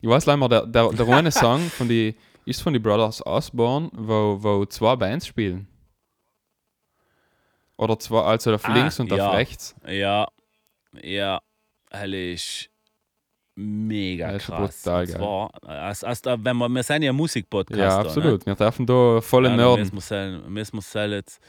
Ich 0.01 0.09
weiß 0.09 0.27
leider, 0.27 0.49
der, 0.49 0.67
der, 0.67 0.91
der 0.93 1.09
eine 1.17 1.31
Song 1.33 1.61
von 1.71 1.89
die, 1.89 2.15
ist 2.45 2.63
von 2.63 2.73
den 2.73 2.83
Brothers 2.83 3.25
Osborne, 3.27 3.91
wo, 3.93 4.39
wo 4.41 4.65
zwei 4.67 4.97
Bands 4.97 5.27
spielen. 5.27 5.67
Oder 7.77 7.99
zwei, 7.99 8.23
also 8.23 8.55
auf 8.55 8.65
Ah, 8.65 8.75
links 8.75 8.99
und 8.99 9.11
ja. 9.13 9.29
auf 9.29 9.35
rechts. 9.35 9.75
Ja, 9.87 10.27
ja, 11.01 11.41
ist 12.13 12.71
mega 13.55 14.33
Das 14.33 14.45
krass. 14.47 14.83
brutal 14.83 15.01
Und 15.03 15.07
geil. 15.09 15.17
zwar, 15.17 15.51
als, 15.65 16.05
als 16.05 16.23
da, 16.23 16.37
wenn 16.45 16.57
wir, 16.57 16.69
wir 16.69 16.83
sind 16.83 17.03
ja 17.03 17.13
Musikpodcast. 17.13 17.79
Ja, 17.79 17.89
da, 18.03 18.09
absolut. 18.09 18.47
Wir 18.47 18.55
dürfen 18.55 18.87
da 18.87 19.21
volle 19.21 19.51
Ne? 19.51 19.57
Ja, 19.57 19.63
Nörden. 19.63 19.91
Müssen 19.95 20.55
wir 20.55 20.71
müssen 20.71 21.13
jetzt, 21.13 21.41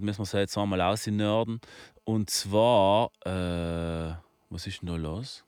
müssen 0.00 0.32
wir 0.32 0.40
jetzt 0.40 0.58
einmal 0.58 0.80
ausnörden. 0.80 1.60
Und 2.04 2.30
zwar, 2.30 3.10
äh, 3.24 4.14
was 4.50 4.66
ist 4.66 4.80
denn 4.82 4.88
da 4.88 4.96
los? 4.96 5.44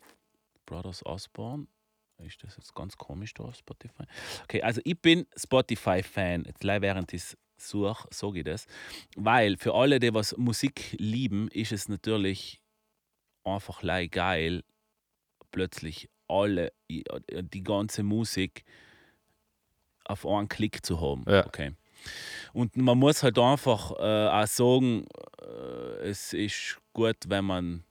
Brothers 0.66 1.04
Osborne. 1.06 1.66
Ist 2.24 2.42
das 2.42 2.56
jetzt 2.56 2.74
ganz 2.74 2.96
komisch 2.96 3.34
da 3.34 3.44
auf 3.44 3.56
Spotify? 3.56 4.04
Okay, 4.44 4.62
also 4.62 4.80
ich 4.84 5.00
bin 5.00 5.26
Spotify-Fan. 5.36 6.44
Jetzt 6.44 6.60
gleich 6.60 6.80
während 6.82 7.12
ich 7.12 7.36
suche, 7.56 8.08
sage 8.10 8.40
ich 8.40 8.44
das. 8.44 8.66
Weil 9.16 9.56
für 9.56 9.74
alle, 9.74 10.00
die 10.00 10.12
was 10.12 10.36
Musik 10.36 10.94
lieben, 10.98 11.48
ist 11.48 11.72
es 11.72 11.88
natürlich 11.88 12.60
einfach 13.44 13.82
geil, 14.10 14.62
plötzlich 15.50 16.08
alle, 16.28 16.72
die 16.90 17.04
die 17.30 17.62
ganze 17.62 18.02
Musik 18.02 18.64
auf 20.04 20.26
einen 20.26 20.48
Klick 20.48 20.84
zu 20.84 21.00
haben. 21.00 21.24
Ja. 21.28 21.46
Okay. 21.46 21.74
Und 22.52 22.76
man 22.76 22.98
muss 22.98 23.22
halt 23.22 23.38
einfach 23.38 23.92
äh, 23.98 24.28
auch 24.28 24.46
sagen, 24.46 25.06
äh, 25.42 26.08
es 26.08 26.32
ist 26.32 26.78
gut, 26.92 27.16
wenn 27.28 27.44
man 27.44 27.84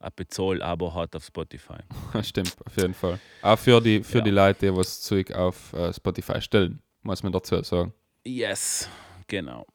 ein 0.00 0.10
Bezahl-Abo 0.14 0.94
hat 0.94 1.14
auf 1.16 1.24
Spotify. 1.24 1.78
Stimmt, 2.22 2.54
auf 2.64 2.76
jeden 2.76 2.94
Fall. 2.94 3.18
Auch 3.42 3.58
für 3.58 3.80
die, 3.80 4.02
für 4.02 4.18
Ja. 4.18 4.24
die 4.24 4.30
Leute, 4.30 4.66
die 4.70 4.76
was 4.76 5.00
Zeug 5.00 5.32
auf 5.32 5.72
äh, 5.72 5.92
Spotify 5.92 6.40
stellen, 6.40 6.80
muss 7.02 7.22
man 7.22 7.32
dazu 7.32 7.62
sagen. 7.62 7.92
Yes, 8.24 8.88
genau. 9.26 9.66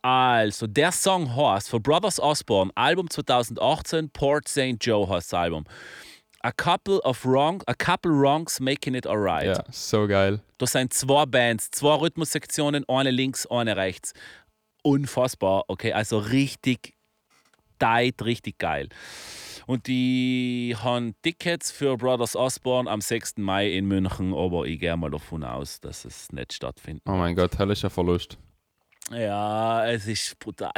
Also, 0.00 0.66
der 0.68 0.92
Song 0.92 1.34
heißt 1.34 1.68
von 1.70 1.82
Brothers 1.82 2.20
Osborne, 2.20 2.70
Album 2.76 3.10
2018, 3.10 4.10
Port 4.10 4.46
St. 4.48 4.76
Joe 4.80 5.08
heißt 5.08 5.32
das 5.32 5.38
Album. 5.38 5.64
A 6.42 6.52
couple 6.52 7.00
of 7.02 7.26
wrong, 7.26 7.62
a 7.66 7.74
couple 7.74 8.12
wrongs 8.12 8.60
making 8.60 8.94
it 8.94 9.08
alright. 9.08 9.56
Ja, 9.58 9.64
so 9.72 10.06
geil. 10.06 10.40
Da 10.58 10.66
sind 10.68 10.94
zwei 10.94 11.26
Bands, 11.26 11.68
zwei 11.72 11.96
Rhythmussektionen, 11.96 12.84
eine 12.88 13.10
links, 13.10 13.44
eine 13.46 13.76
rechts. 13.76 14.12
Unfassbar, 14.84 15.64
okay, 15.66 15.92
also 15.92 16.18
richtig 16.18 16.94
tight, 17.80 18.22
richtig 18.22 18.58
geil. 18.58 18.88
Und 19.68 19.86
die 19.86 20.74
haben 20.82 21.14
Tickets 21.20 21.70
für 21.70 21.98
Brothers 21.98 22.34
Osborne 22.34 22.90
am 22.90 23.02
6. 23.02 23.36
Mai 23.36 23.70
in 23.70 23.84
München, 23.84 24.32
aber 24.32 24.64
ich 24.64 24.80
gehe 24.80 24.96
mal 24.96 25.10
davon 25.10 25.44
aus, 25.44 25.78
dass 25.78 26.06
es 26.06 26.32
nicht 26.32 26.54
stattfindet. 26.54 27.02
Oh 27.06 27.12
mein 27.12 27.36
Gott, 27.36 27.58
hellischer 27.58 27.90
Verlust. 27.90 28.38
Ja, 29.10 29.86
es 29.86 30.06
ist 30.06 30.38
brutal. 30.38 30.72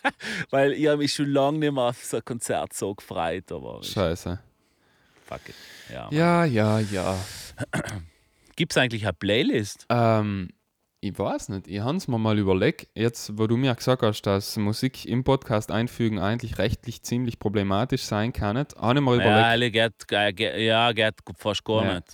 Weil 0.50 0.72
ich 0.72 0.86
habe 0.86 0.98
mich 0.98 1.14
schon 1.14 1.30
lange 1.30 1.60
nicht 1.60 1.72
mehr 1.72 1.84
auf 1.84 2.04
so 2.04 2.18
ein 2.18 2.24
Konzert 2.26 2.74
so 2.74 2.94
gefreut, 2.94 3.50
aber 3.50 3.82
Scheiße. 3.82 4.38
fuck 5.24 5.48
it. 5.48 5.54
Ja. 5.90 6.08
Ja, 6.10 6.44
ja, 6.44 6.80
ja. 6.80 7.18
Gibt 8.54 8.72
es 8.72 8.76
eigentlich 8.76 9.04
eine 9.04 9.14
Playlist? 9.14 9.86
Ähm, 9.88 10.50
ich 11.08 11.18
weiß 11.18 11.48
nicht, 11.50 11.68
ich 11.68 11.80
habe 11.80 11.96
es 11.96 12.08
mir 12.08 12.18
mal 12.18 12.38
überlegt, 12.38 12.88
jetzt 12.94 13.38
wo 13.38 13.46
du 13.46 13.56
mir 13.56 13.74
gesagt 13.74 14.02
hast, 14.02 14.22
dass 14.22 14.56
Musik 14.56 15.04
im 15.06 15.24
Podcast 15.24 15.70
einfügen 15.70 16.18
eigentlich 16.18 16.58
rechtlich 16.58 17.02
ziemlich 17.02 17.38
problematisch 17.38 18.02
sein 18.02 18.32
kann, 18.32 18.56
habe 18.56 18.98
ich 18.98 19.04
mir 19.04 19.16
Ja, 19.22 19.54
überlegt, 19.56 20.08
geht, 20.08 20.40
äh, 20.40 20.66
ja, 20.66 20.92
geht 20.92 21.14
fast 21.38 21.64
gar 21.64 21.84
Ja. 21.84 21.94
nicht. 21.96 22.06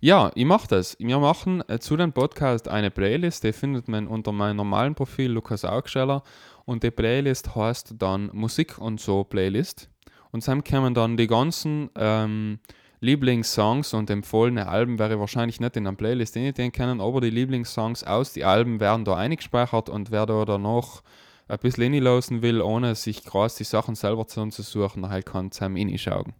Ja, 0.00 0.30
ich 0.34 0.44
mache 0.44 0.68
das. 0.68 0.96
Wir 0.98 1.18
machen 1.18 1.62
äh, 1.68 1.78
zu 1.78 1.96
dem 1.96 2.12
Podcast 2.12 2.68
eine 2.68 2.90
Playlist, 2.90 3.44
die 3.44 3.52
findet 3.52 3.88
man 3.88 4.06
unter 4.06 4.32
meinem 4.32 4.56
normalen 4.56 4.94
Profil 4.94 5.30
Lukas 5.32 5.64
Augsteller 5.64 6.22
und 6.64 6.82
die 6.82 6.90
Playlist 6.90 7.54
heißt 7.54 7.94
dann 7.98 8.30
Musik 8.32 8.78
und 8.78 9.00
so 9.00 9.24
Playlist. 9.24 9.88
Und 10.30 10.46
dann 10.46 10.62
kommen 10.62 10.92
dann 10.92 11.16
die 11.16 11.26
ganzen 11.26 11.88
ähm, 11.96 12.58
Lieblingssongs 13.00 13.94
und 13.94 14.10
empfohlene 14.10 14.66
Alben 14.68 14.98
wäre 14.98 15.20
wahrscheinlich 15.20 15.60
nicht 15.60 15.76
in 15.76 15.86
einer 15.86 15.96
Playlist 15.96 16.34
den 16.34 16.72
können, 16.72 17.00
aber 17.00 17.20
die 17.20 17.30
Lieblingssongs 17.30 18.04
aus 18.04 18.32
die 18.32 18.44
Alben 18.44 18.80
werden 18.80 19.04
da 19.04 19.16
eingespeichert 19.16 19.88
und 19.88 20.10
wer 20.10 20.26
da 20.26 20.44
danach 20.44 21.02
ein 21.46 21.58
bisschen 21.58 21.92
reinlosen 21.94 22.42
will, 22.42 22.60
ohne 22.60 22.94
sich 22.94 23.24
krass 23.24 23.56
die 23.56 23.64
Sachen 23.64 23.94
selber 23.94 24.26
zusammenzusuchen, 24.26 25.08
halt 25.08 25.26
kann 25.26 25.50
zusammen 25.50 25.88
reinschauen. 25.88 26.34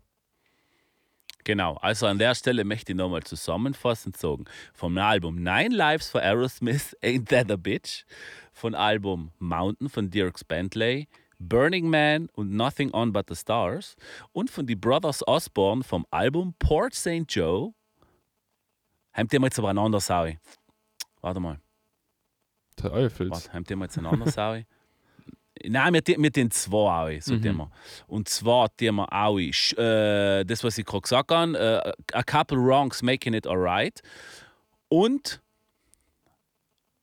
Genau, 1.44 1.76
also 1.76 2.06
an 2.06 2.18
der 2.18 2.34
Stelle 2.34 2.62
möchte 2.64 2.92
ich 2.92 2.98
nochmal 2.98 3.22
zusammenfassend 3.22 4.18
sagen. 4.18 4.44
Vom 4.74 4.98
Album 4.98 5.36
Nine 5.36 5.74
Lives 5.74 6.10
for 6.10 6.20
Aerosmith, 6.20 6.94
Ain't 7.02 7.28
That 7.30 7.50
a 7.50 7.56
Bitch. 7.56 8.04
Von 8.52 8.74
Album 8.74 9.30
Mountain 9.38 9.88
von 9.88 10.10
Dirks 10.10 10.44
Bentley, 10.44 11.08
Burning 11.38 11.88
Man 11.88 12.28
und 12.32 12.50
Nothing 12.52 12.92
On 12.94 13.12
But 13.12 13.26
the 13.28 13.36
Stars. 13.36 13.96
Und 14.32 14.50
von 14.50 14.66
die 14.66 14.74
Brothers 14.76 15.26
Osborne 15.26 15.82
vom 15.84 16.06
Album 16.10 16.54
Port 16.58 16.94
St. 16.94 17.24
Joe. 17.28 17.72
Habt 19.12 19.32
ihr 19.32 19.40
mal 19.40 19.46
jetzt 19.46 19.58
aber 19.58 19.70
Saui? 20.00 20.38
Warte 21.20 21.40
mal. 21.40 21.58
Der 22.82 22.92
Eufels. 22.92 23.30
Warte, 23.30 23.52
habt 23.52 23.70
ihr 23.70 23.76
mal 23.76 23.86
jetzt 23.86 23.98
einander 23.98 24.26
Saui? 24.30 24.66
Nein, 25.64 25.90
mit, 25.92 26.06
den- 26.06 26.20
mit 26.20 26.36
den 26.36 26.52
zwei 26.52 27.16
auch, 27.16 27.20
so 27.20 27.34
Mhm. 27.34 27.42
wir. 27.56 27.70
Und 28.06 28.28
zwar 28.28 28.68
wir 28.94 29.12
auch, 29.12 29.38
äh, 29.38 30.44
das, 30.44 30.62
was 30.62 30.78
ich 30.78 30.84
gerade 30.86 31.02
gesagt 31.02 31.30
habe, 31.32 31.58
äh, 31.58 31.92
a 32.16 32.22
couple 32.22 32.58
wrongs 32.58 33.02
making 33.02 33.34
it 33.34 33.44
alright. 33.46 34.00
Und, 34.88 35.40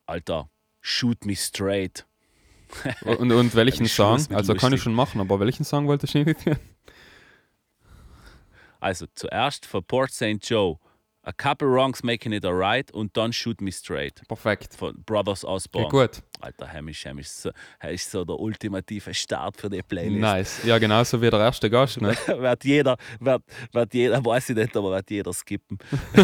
Alter, 0.06 0.50
shoot 0.82 1.26
me 1.26 1.36
straight. 1.36 2.06
Und, 3.06 3.32
und 3.32 3.56
welchen 3.56 3.86
Ich 3.86 3.94
Song? 3.94 4.26
Also 4.34 4.54
kann 4.54 4.56
ich 4.56 4.62
lustig. 4.62 4.82
schon 4.84 4.94
machen, 4.94 5.22
aber 5.22 5.40
welchen 5.40 5.64
Song 5.64 5.88
wolltest 5.88 6.14
du 6.14 6.20
imitieren? 6.20 6.60
Also 8.80 9.06
zuerst 9.16 9.66
für 9.66 9.82
Port 9.82 10.12
St. 10.12 10.38
Joe, 10.42 10.78
a 11.24 11.32
couple 11.32 11.68
wrongs 11.68 12.04
making 12.04 12.34
it 12.34 12.46
alright 12.46 12.92
und 12.92 13.16
dann 13.18 13.34
shoot 13.34 13.60
me 13.62 13.72
straight. 13.72 14.22
Perfekt. 14.28 14.76
Von 14.76 15.02
Brothers 15.06 15.42
Ja, 15.42 15.50
Osborne. 15.50 15.90
gut. 15.90 16.22
Alter, 16.40 16.72
Hamish, 16.72 17.06
Hamish, 17.06 17.28
so, 17.30 17.50
er 17.80 17.92
ist 17.92 18.12
so 18.12 18.24
der 18.26 18.38
ultimative 18.40 19.14
Start 19.14 19.58
für 19.58 19.70
die 19.70 19.82
Playlist. 19.82 20.22
Nice. 20.22 20.64
Ja, 20.66 20.78
genauso 20.78 21.20
wie 21.22 21.30
der 21.32 21.40
erste 21.40 21.70
Gast, 21.70 22.00
ne? 22.02 22.16
wird 22.28 22.64
jeder, 22.66 22.98
wird, 23.20 23.42
wird 23.72 23.94
jeder, 23.94 24.24
weiß 24.24 24.50
ich 24.50 24.56
nicht, 24.56 24.76
aber 24.78 24.92
wird 24.92 25.10
jeder 25.10 25.34
skippen. 25.34 25.80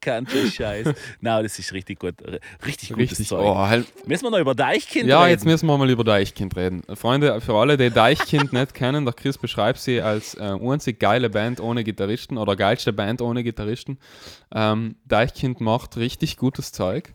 Country 0.00 0.50
Scheiß. 0.50 0.88
Nein, 1.20 1.42
das 1.42 1.58
ist 1.58 1.72
richtig 1.72 1.98
gut. 1.98 2.20
r- 2.22 2.38
Richtig 2.66 2.90
gutes 2.90 3.10
Richtig. 3.12 3.28
Zeug. 3.28 3.40
Oh, 3.44 3.56
halt. 3.56 3.86
Müssen 4.06 4.24
wir 4.24 4.30
noch 4.30 4.38
über 4.38 4.54
Deichkind 4.54 5.08
Ja, 5.08 5.22
reden? 5.22 5.30
jetzt 5.30 5.44
müssen 5.46 5.66
wir 5.66 5.78
mal 5.78 5.88
über 5.90 6.04
Deichkind 6.04 6.56
reden. 6.56 6.82
Freunde, 6.94 7.40
für 7.40 7.54
alle, 7.54 7.76
die 7.76 7.90
Deichkind 7.90 8.52
nicht 8.52 8.74
kennen, 8.74 9.04
der 9.04 9.14
Chris 9.14 9.38
beschreibt 9.38 9.78
sie 9.80 10.00
als 10.02 10.34
äh, 10.34 10.42
einzig 10.42 11.00
geile 11.00 11.30
Band 11.30 11.60
ohne 11.60 11.82
Gitarristen 11.84 12.36
oder 12.38 12.56
geilste 12.56 12.92
Band 12.92 13.22
ohne 13.22 13.42
Gitarristen. 13.42 13.98
Ähm, 14.54 14.96
Deichkind 15.06 15.60
macht 15.60 15.96
richtig 15.96 16.36
gutes 16.36 16.72
Zeug. 16.72 17.14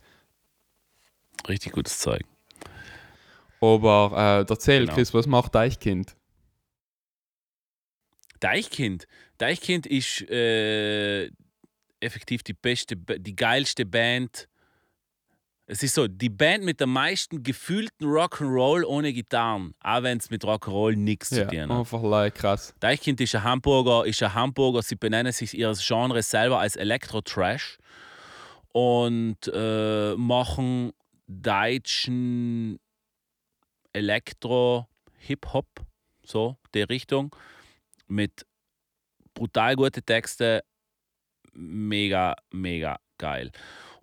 Richtig 1.47 1.73
gutes 1.73 1.99
Zeug. 1.99 2.21
Aber 3.61 4.45
äh, 4.47 4.51
erzähl, 4.51 4.81
Genau. 4.81 4.93
Chris, 4.95 5.13
was 5.13 5.27
macht 5.27 5.55
Deichkind? 5.55 6.15
Deichkind. 8.39 9.07
Deichkind 9.38 9.86
ist 9.86 10.21
äh, 10.29 11.29
effektiv 12.04 12.43
die 12.43 12.54
beste, 12.54 12.95
die 12.95 13.36
geilste 13.36 13.86
Band. 13.86 14.47
Es 15.66 15.82
ist 15.82 15.95
so, 15.95 16.08
die 16.10 16.30
Band 16.30 16.66
mit 16.66 16.82
der 16.82 16.88
meisten 16.88 17.41
gefühlten 17.41 18.06
Rock'n'Roll 18.06 18.84
ohne 18.84 19.14
Gitarren, 19.14 19.74
auch 19.80 20.04
wenn 20.04 20.18
es 20.18 20.30
mit 20.30 20.43
Rock'n'Roll 20.43 20.97
nichts 20.97 21.30
zu 21.30 21.39
Ja, 21.39 21.45
tun 21.47 21.62
hat. 21.72 21.80
einfach 21.80 22.04
like, 22.04 22.36
krass. 22.36 22.74
Deichkind 22.82 23.22
ist 23.22 23.34
ein 23.34 23.43
Hamburger, 23.43 24.06
ist 24.06 24.22
ein 24.22 24.34
Hamburger. 24.34 24.82
Sie 24.82 24.95
benennen 24.95 25.32
sich 25.32 25.58
ihres 25.58 25.86
Genres 25.88 26.30
selber 26.30 26.60
als 26.60 26.76
Elektro-Trash 26.76 27.78
und 28.74 29.38
äh, 29.54 30.16
machen 30.16 30.91
deutschen 31.28 32.78
Elektro-Hip-Hop, 33.93 35.68
so 36.26 36.58
die 36.74 36.82
Richtung, 36.82 37.36
mit 38.08 38.45
brutal 39.34 39.76
gute 39.76 40.01
Texte, 40.01 40.64
mega, 41.54 42.36
mega 42.51 42.97
geil. 43.18 43.51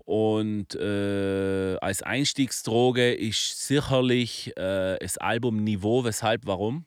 Und 0.05 0.75
äh, 0.75 1.77
als 1.81 2.03
Einstiegsdroge 2.03 3.13
ist 3.15 3.67
sicherlich 3.67 4.49
äh, 4.57 4.99
das 4.99 5.19
Album 5.19 5.63
Niveau, 5.63 6.05
weshalb, 6.05 6.47
warum 6.47 6.87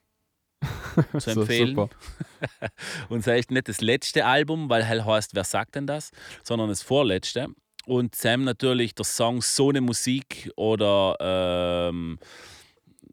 zu 1.14 1.32
So 1.32 1.42
empfehlen. 1.42 1.76
super. 1.76 1.90
Und 3.10 3.26
echt 3.28 3.52
nicht 3.52 3.70
das 3.70 3.80
letzte 3.82 4.26
Album, 4.26 4.70
weil 4.70 4.84
hell 4.84 5.06
heißt, 5.06 5.36
wer 5.36 5.44
sagt 5.44 5.76
denn 5.76 5.88
das, 5.88 6.12
sondern 6.44 6.70
das 6.70 6.82
vorletzte. 6.82 7.48
Und 7.86 8.16
Sam 8.16 8.44
natürlich 8.44 8.96
der 8.96 9.06
Song 9.06 9.42
So 9.42 9.70
eine 9.70 9.82
Musik 9.82 10.50
oder 10.56 11.18
ähm, 11.20 12.18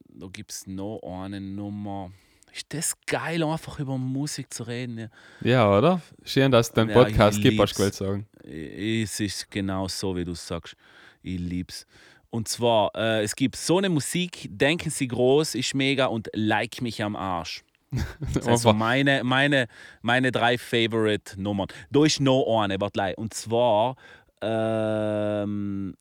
da 0.08 0.26
gibt 0.26 0.52
es 0.52 0.66
noch 0.66 1.00
eine 1.02 1.40
Nummer. 1.40 2.12
Ist 2.52 2.72
das 2.74 2.94
geil, 3.06 3.42
einfach 3.42 3.78
über 3.78 3.96
Musik 3.96 4.52
zu 4.52 4.64
reden? 4.64 4.98
Ja. 4.98 5.08
Ja, 5.50 5.78
oder? 5.78 6.02
Schön, 6.24 6.50
dass 6.50 6.68
es 6.68 6.72
den 6.72 6.88
Ja, 6.88 6.94
Podcast 6.94 7.38
ich 7.38 7.44
gibt, 7.44 7.60
hast 7.60 7.78
du 7.78 7.90
sagen. 7.90 8.26
Es 8.42 9.20
ist 9.20 9.50
genau 9.50 9.88
so, 9.88 10.16
wie 10.16 10.24
du 10.24 10.34
sagst. 10.34 10.74
Ich 11.22 11.38
lieb's. 11.38 11.86
Und 12.30 12.48
zwar, 12.48 12.92
äh, 12.94 13.22
es 13.22 13.34
gibt 13.34 13.56
so 13.56 13.78
eine 13.78 13.88
Musik, 13.88 14.48
Denken 14.50 14.90
Sie 14.90 15.08
groß, 15.08 15.54
ist 15.56 15.74
mega 15.74 16.06
und 16.06 16.28
Like 16.32 16.80
mich 16.80 17.02
am 17.02 17.16
Arsch. 17.16 17.62
Das 18.34 18.44
sind 18.44 18.58
so 18.58 18.72
meine, 18.72 19.24
meine, 19.24 19.66
meine 20.00 20.30
drei 20.30 20.56
Favorite-Nummern. 20.56 21.68
Da 21.90 22.04
ist 22.04 22.20
noch 22.20 22.60
eine, 22.60 22.80
warte, 22.80 23.14
und 23.16 23.34
zwar, 23.34 23.96
ähm, 24.40 25.94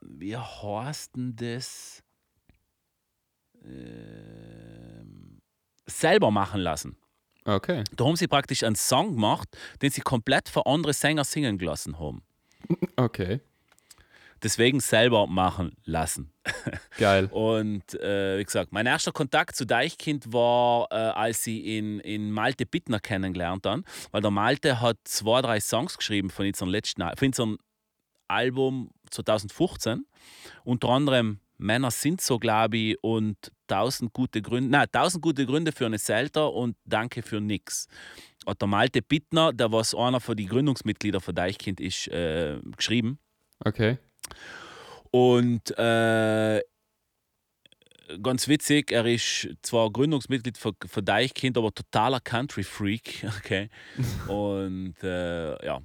wie 0.00 0.36
heißt 0.36 1.16
denn 1.16 1.36
das? 1.36 2.02
Ähm, 3.64 4.97
selber 5.88 6.30
machen 6.30 6.60
lassen. 6.60 6.96
okay. 7.44 7.82
Da 7.96 8.04
haben 8.04 8.16
sie 8.16 8.28
praktisch 8.28 8.62
einen 8.62 8.76
Song 8.76 9.12
gemacht, 9.14 9.48
den 9.82 9.90
sie 9.90 10.00
komplett 10.02 10.48
für 10.48 10.66
andere 10.66 10.92
Sänger 10.92 11.24
singen 11.24 11.58
gelassen 11.58 11.98
haben. 11.98 12.22
Okay. 12.96 13.40
Deswegen 14.42 14.78
selber 14.78 15.26
machen 15.26 15.72
lassen. 15.84 16.32
Geil. 16.96 17.26
Und 17.32 17.94
äh, 17.94 18.38
wie 18.38 18.44
gesagt, 18.44 18.70
mein 18.72 18.86
erster 18.86 19.10
Kontakt 19.10 19.56
zu 19.56 19.64
Deichkind 19.66 20.32
war, 20.32 20.86
äh, 20.92 20.94
als 20.94 21.44
ich 21.48 21.64
in, 21.64 21.98
in 22.00 22.30
Malte 22.30 22.64
Bittner 22.64 23.00
kennengelernt 23.00 23.66
habe. 23.66 23.82
Weil 24.12 24.20
der 24.22 24.30
Malte 24.30 24.80
hat 24.80 24.96
zwei, 25.04 25.42
drei 25.42 25.58
Songs 25.60 25.96
geschrieben 25.96 26.30
von 26.30 26.46
unserem 26.46 26.70
letzten 26.70 27.02
Al- 27.02 27.16
von 27.16 27.26
unserem 27.28 27.58
Album 28.28 28.90
2015. 29.10 30.06
Unter 30.62 30.88
anderem 30.90 31.40
Männer 31.58 31.90
sind 31.90 32.20
so, 32.20 32.38
glaube 32.38 32.76
ich, 32.76 32.96
und 33.02 33.36
1000 33.68 34.12
gute 34.12 34.40
Gründe, 34.40 34.70
nein, 34.70 34.86
1000 34.92 35.22
gute 35.22 35.44
Gründe 35.44 35.72
für 35.72 35.86
eine 35.86 35.98
Selter 35.98 36.52
und 36.52 36.76
Danke 36.84 37.22
für 37.22 37.40
nix. 37.40 37.88
Hat 38.46 38.60
der 38.60 38.68
Malte 38.68 39.02
Bittner, 39.02 39.52
der 39.52 39.70
was 39.72 39.94
einer 39.94 40.20
von 40.20 40.36
den 40.36 40.48
Gründungsmitgliedern 40.48 41.20
von 41.20 41.34
Deichkind 41.34 41.80
ist, 41.80 42.08
äh, 42.08 42.58
geschrieben. 42.76 43.18
Okay. 43.64 43.98
Und 45.10 45.76
äh, 45.78 46.62
ganz 48.22 48.48
witzig, 48.48 48.92
er 48.92 49.04
ist 49.06 49.48
zwar 49.62 49.90
Gründungsmitglied 49.90 50.56
für, 50.56 50.72
für 50.86 51.02
Deichkind, 51.02 51.58
aber 51.58 51.72
totaler 51.72 52.20
Country-Freak. 52.20 53.26
Okay? 53.38 53.68
Und 54.28 54.94
äh, 55.02 55.64
ja, 55.64 55.80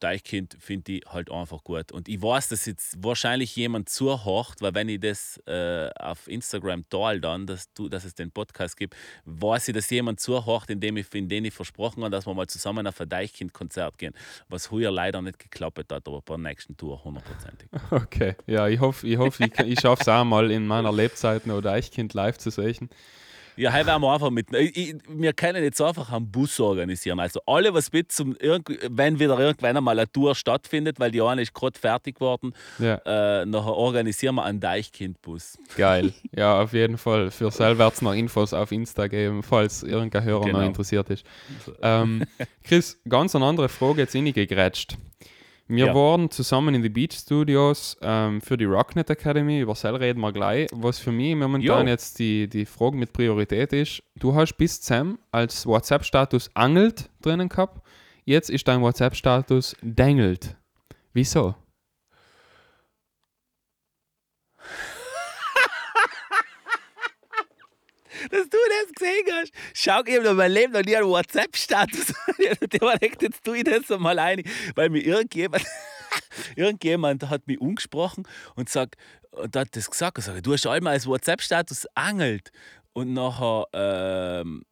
Deichkind 0.00 0.56
finde 0.58 0.92
ich 0.92 1.06
halt 1.06 1.30
einfach 1.30 1.62
gut. 1.64 1.92
Und 1.92 2.08
ich 2.08 2.20
weiß, 2.20 2.48
dass 2.48 2.66
jetzt 2.66 3.02
wahrscheinlich 3.02 3.54
jemand 3.56 3.88
zuhört, 3.88 4.56
weil 4.60 4.74
wenn 4.74 4.88
ich 4.88 5.00
das 5.00 5.40
äh, 5.46 5.90
auf 5.98 6.28
Instagram 6.28 6.88
teile, 6.88 7.20
dann, 7.20 7.46
dass, 7.46 7.72
du, 7.72 7.88
dass 7.88 8.04
es 8.04 8.14
den 8.14 8.30
Podcast 8.30 8.76
gibt, 8.76 8.94
weiß 9.24 9.68
ich, 9.68 9.74
dass 9.74 9.90
jemand 9.90 10.20
zuhört, 10.20 10.70
indem 10.70 10.96
ich, 10.96 11.12
in 11.14 11.28
dem 11.28 11.44
ich 11.44 11.54
versprochen 11.54 12.02
habe, 12.02 12.10
dass 12.10 12.26
wir 12.26 12.34
mal 12.34 12.46
zusammen 12.46 12.86
auf 12.86 13.00
ein 13.00 13.08
Deichkind-Konzert 13.08 13.98
gehen. 13.98 14.14
Was 14.48 14.70
heuer 14.70 14.90
leider 14.90 15.22
nicht 15.22 15.38
geklappt 15.38 15.78
hat, 15.78 16.06
aber 16.06 16.22
bei 16.22 16.34
der 16.34 16.42
nächsten 16.42 16.76
Tour 16.76 17.02
hundertprozentig. 17.04 17.68
Okay. 17.90 18.34
Ja, 18.46 18.68
ich 18.68 18.80
hoffe, 18.80 19.06
ich, 19.06 19.16
hoffe, 19.16 19.44
ich, 19.44 19.58
ich 19.58 19.80
schaffe 19.80 20.02
es 20.02 20.08
auch 20.08 20.24
mal 20.24 20.50
in 20.50 20.66
meiner 20.66 20.92
Lebzeit 20.92 21.46
noch 21.46 21.60
Deichkind 21.60 22.14
live 22.14 22.36
zu 22.38 22.50
sehen. 22.50 22.90
Ja, 23.56 23.72
heute 23.72 23.86
werden 23.86 24.02
wir 24.02 24.12
einfach 24.12 24.30
mit. 24.30 24.52
Ich, 24.54 24.94
wir 25.08 25.32
können 25.32 25.62
jetzt 25.64 25.80
einfach 25.80 26.12
einen 26.12 26.30
Bus 26.30 26.60
organisieren. 26.60 27.20
Also 27.20 27.40
alle, 27.46 27.72
was 27.72 27.92
mit 27.92 28.12
zum 28.12 28.36
wenn 28.90 29.18
wieder 29.18 29.38
irgendwann 29.38 29.76
einmal 29.76 29.98
eine 29.98 30.10
Tour 30.10 30.34
stattfindet, 30.34 31.00
weil 31.00 31.10
die 31.10 31.22
eine 31.22 31.42
ist 31.42 31.54
gerade 31.54 31.78
fertig 31.78 32.16
geworden, 32.16 32.52
Ja, 32.78 33.00
äh, 33.06 33.46
nachher 33.46 33.72
organisieren 33.74 34.34
wir 34.36 34.44
einen 34.44 34.60
Deichkind-Bus. 34.60 35.58
geil. 35.76 36.12
Ja, 36.34 36.60
auf 36.62 36.72
jeden 36.72 36.98
Fall. 36.98 37.30
Für 37.30 37.50
selber 37.50 37.90
noch 38.02 38.12
Infos 38.12 38.52
auf 38.52 38.72
Insta 38.72 39.06
geben, 39.06 39.42
falls 39.42 39.82
irgendein 39.82 40.24
Hörer 40.24 40.44
Genau. 40.44 40.58
noch 40.60 40.66
interessiert 40.66 41.08
ist. 41.10 41.24
Ähm, 41.82 42.24
Chris, 42.64 42.98
ganz 43.08 43.34
eine 43.34 43.44
andere 43.46 43.68
Frage 43.68 44.02
jetzt 44.02 44.14
reingegrätscht. 44.14 44.96
Wir 45.68 45.86
Ja. 45.86 45.94
waren 45.94 46.30
zusammen 46.30 46.76
in 46.76 46.82
die 46.82 46.88
Beach 46.88 47.12
Studios 47.12 47.96
ähm, 48.00 48.40
für 48.40 48.56
die 48.56 48.66
Rocknet 48.66 49.10
Academy, 49.10 49.60
über 49.60 49.74
Cell 49.74 49.96
reden 49.96 50.20
wir 50.20 50.32
gleich. 50.32 50.68
Was 50.72 50.98
für 51.00 51.10
mich 51.10 51.34
momentan 51.34 51.86
Jo. 51.86 51.90
jetzt 51.90 52.18
die, 52.20 52.48
die 52.48 52.64
Frage 52.64 52.96
mit 52.96 53.12
Priorität 53.12 53.72
ist, 53.72 54.02
du 54.16 54.34
hast 54.34 54.54
bis 54.54 54.80
Sam 54.84 55.18
als 55.32 55.66
WhatsApp-Status 55.66 56.50
angelt 56.54 57.10
drinnen 57.20 57.48
gehabt, 57.48 57.80
jetzt 58.24 58.48
ist 58.48 58.68
dein 58.68 58.80
WhatsApp-Status 58.80 59.74
dengelt. 59.82 60.56
Wieso? 61.12 61.56
Dass 68.30 68.48
du 68.48 68.56
das 68.56 68.92
gesehen 68.94 69.26
hast. 69.32 69.52
Schau, 69.74 70.02
ich 70.04 70.16
habe 70.18 70.34
mein 70.34 70.52
Leben 70.52 70.72
noch 70.72 70.82
nie 70.82 70.96
einen 70.96 71.08
WhatsApp-Status. 71.08 72.14
Echt, 73.00 73.22
jetzt 73.22 73.44
tue 73.44 73.58
ich 73.58 73.64
das 73.64 73.90
einmal 73.90 74.18
ein, 74.18 74.42
weil 74.74 74.90
mir 74.90 75.00
irgendjemand, 75.04 75.64
irgendjemand 76.56 77.28
hat 77.28 77.46
mich 77.46 77.60
umgesprochen 77.60 78.26
und 78.54 78.68
sagt, 78.68 78.96
und 79.30 79.54
hat 79.54 79.76
das 79.76 79.90
gesagt, 79.90 80.18
und 80.18 80.24
sagt, 80.24 80.46
du 80.46 80.52
hast 80.52 80.66
einmal 80.66 80.94
als 80.94 81.06
WhatsApp-Status 81.06 81.86
angelt. 81.94 82.50
Und 82.92 83.12
nachher, 83.12 83.66
ähm, 83.72 84.64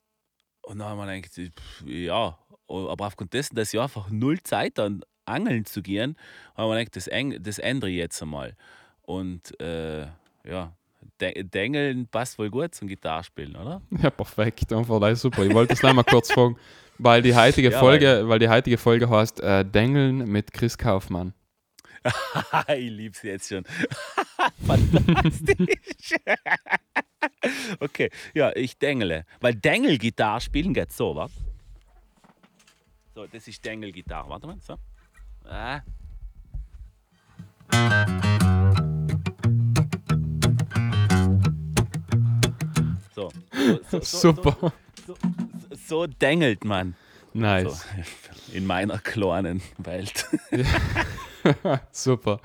und 0.62 0.78
dann 0.78 0.88
haben 0.88 0.98
wir 0.98 1.20
gedacht, 1.20 1.52
ja, 1.84 2.38
aber 2.68 3.06
aufgrund 3.06 3.34
dessen, 3.34 3.54
dass 3.54 3.74
ich 3.74 3.80
einfach 3.80 4.08
null 4.10 4.42
Zeit 4.42 4.78
an 4.78 5.02
Angeln 5.26 5.64
zu 5.64 5.82
gehen, 5.82 6.16
haben 6.56 6.70
wir 6.70 6.78
gedacht, 6.78 6.96
das, 6.96 7.10
das 7.40 7.58
ändere 7.58 7.90
ich 7.90 7.96
jetzt 7.96 8.22
einmal. 8.22 8.56
Und 9.02 9.58
äh, 9.60 10.06
ja, 10.44 10.74
De- 11.20 11.44
Dengeln 11.44 12.06
passt 12.08 12.38
wohl 12.38 12.50
gut 12.50 12.74
zum 12.74 12.88
Gitarrespielen, 12.88 13.56
oder? 13.56 13.80
Ja, 14.02 14.10
perfekt. 14.10 14.72
Einfach 14.72 15.00
das 15.00 15.20
super. 15.20 15.44
Ich 15.44 15.54
wollte 15.54 15.74
es 15.74 15.80
gleich 15.80 15.94
mal 15.94 16.02
kurz 16.02 16.32
fragen, 16.32 16.56
weil 16.98 17.22
die 17.22 17.34
heutige 17.34 17.70
Ja, 17.70 17.78
Folge, 17.78 18.24
weil 18.28 18.38
die 18.38 18.48
heutige 18.48 18.78
Folge 18.78 19.08
heißt 19.08 19.40
äh, 19.40 19.64
Dengeln 19.64 20.18
mit 20.30 20.52
Chris 20.52 20.76
Kaufmann. 20.76 21.32
ich 22.68 22.90
lieb's 22.90 23.22
jetzt 23.22 23.48
schon. 23.48 23.64
Fantastisch. 24.66 26.14
okay, 27.80 28.10
ja, 28.34 28.54
ich 28.54 28.76
dengle. 28.78 29.24
Weil 29.40 29.54
Dengelgitarre 29.54 30.40
spielen 30.40 30.74
geht 30.74 30.92
so, 30.92 31.16
was? 31.16 31.32
So, 33.14 33.26
das 33.26 33.48
ist 33.48 33.64
Dengelgitarre. 33.64 34.28
Warte 34.28 34.46
mal, 34.46 34.58
so. 34.60 34.76
Ah. 35.46 35.80
So. 43.14 43.30
So, 43.90 44.00
so, 44.00 44.32
Super. 44.32 44.72
So, 45.06 45.14
so, 45.86 46.06
dengelt 46.06 46.64
man. 46.64 46.94
Nice. 47.32 47.84
In 48.52 48.66
meiner 48.66 48.98
kleinen 48.98 49.60
Welt. 49.78 50.26
Super. 51.92 52.40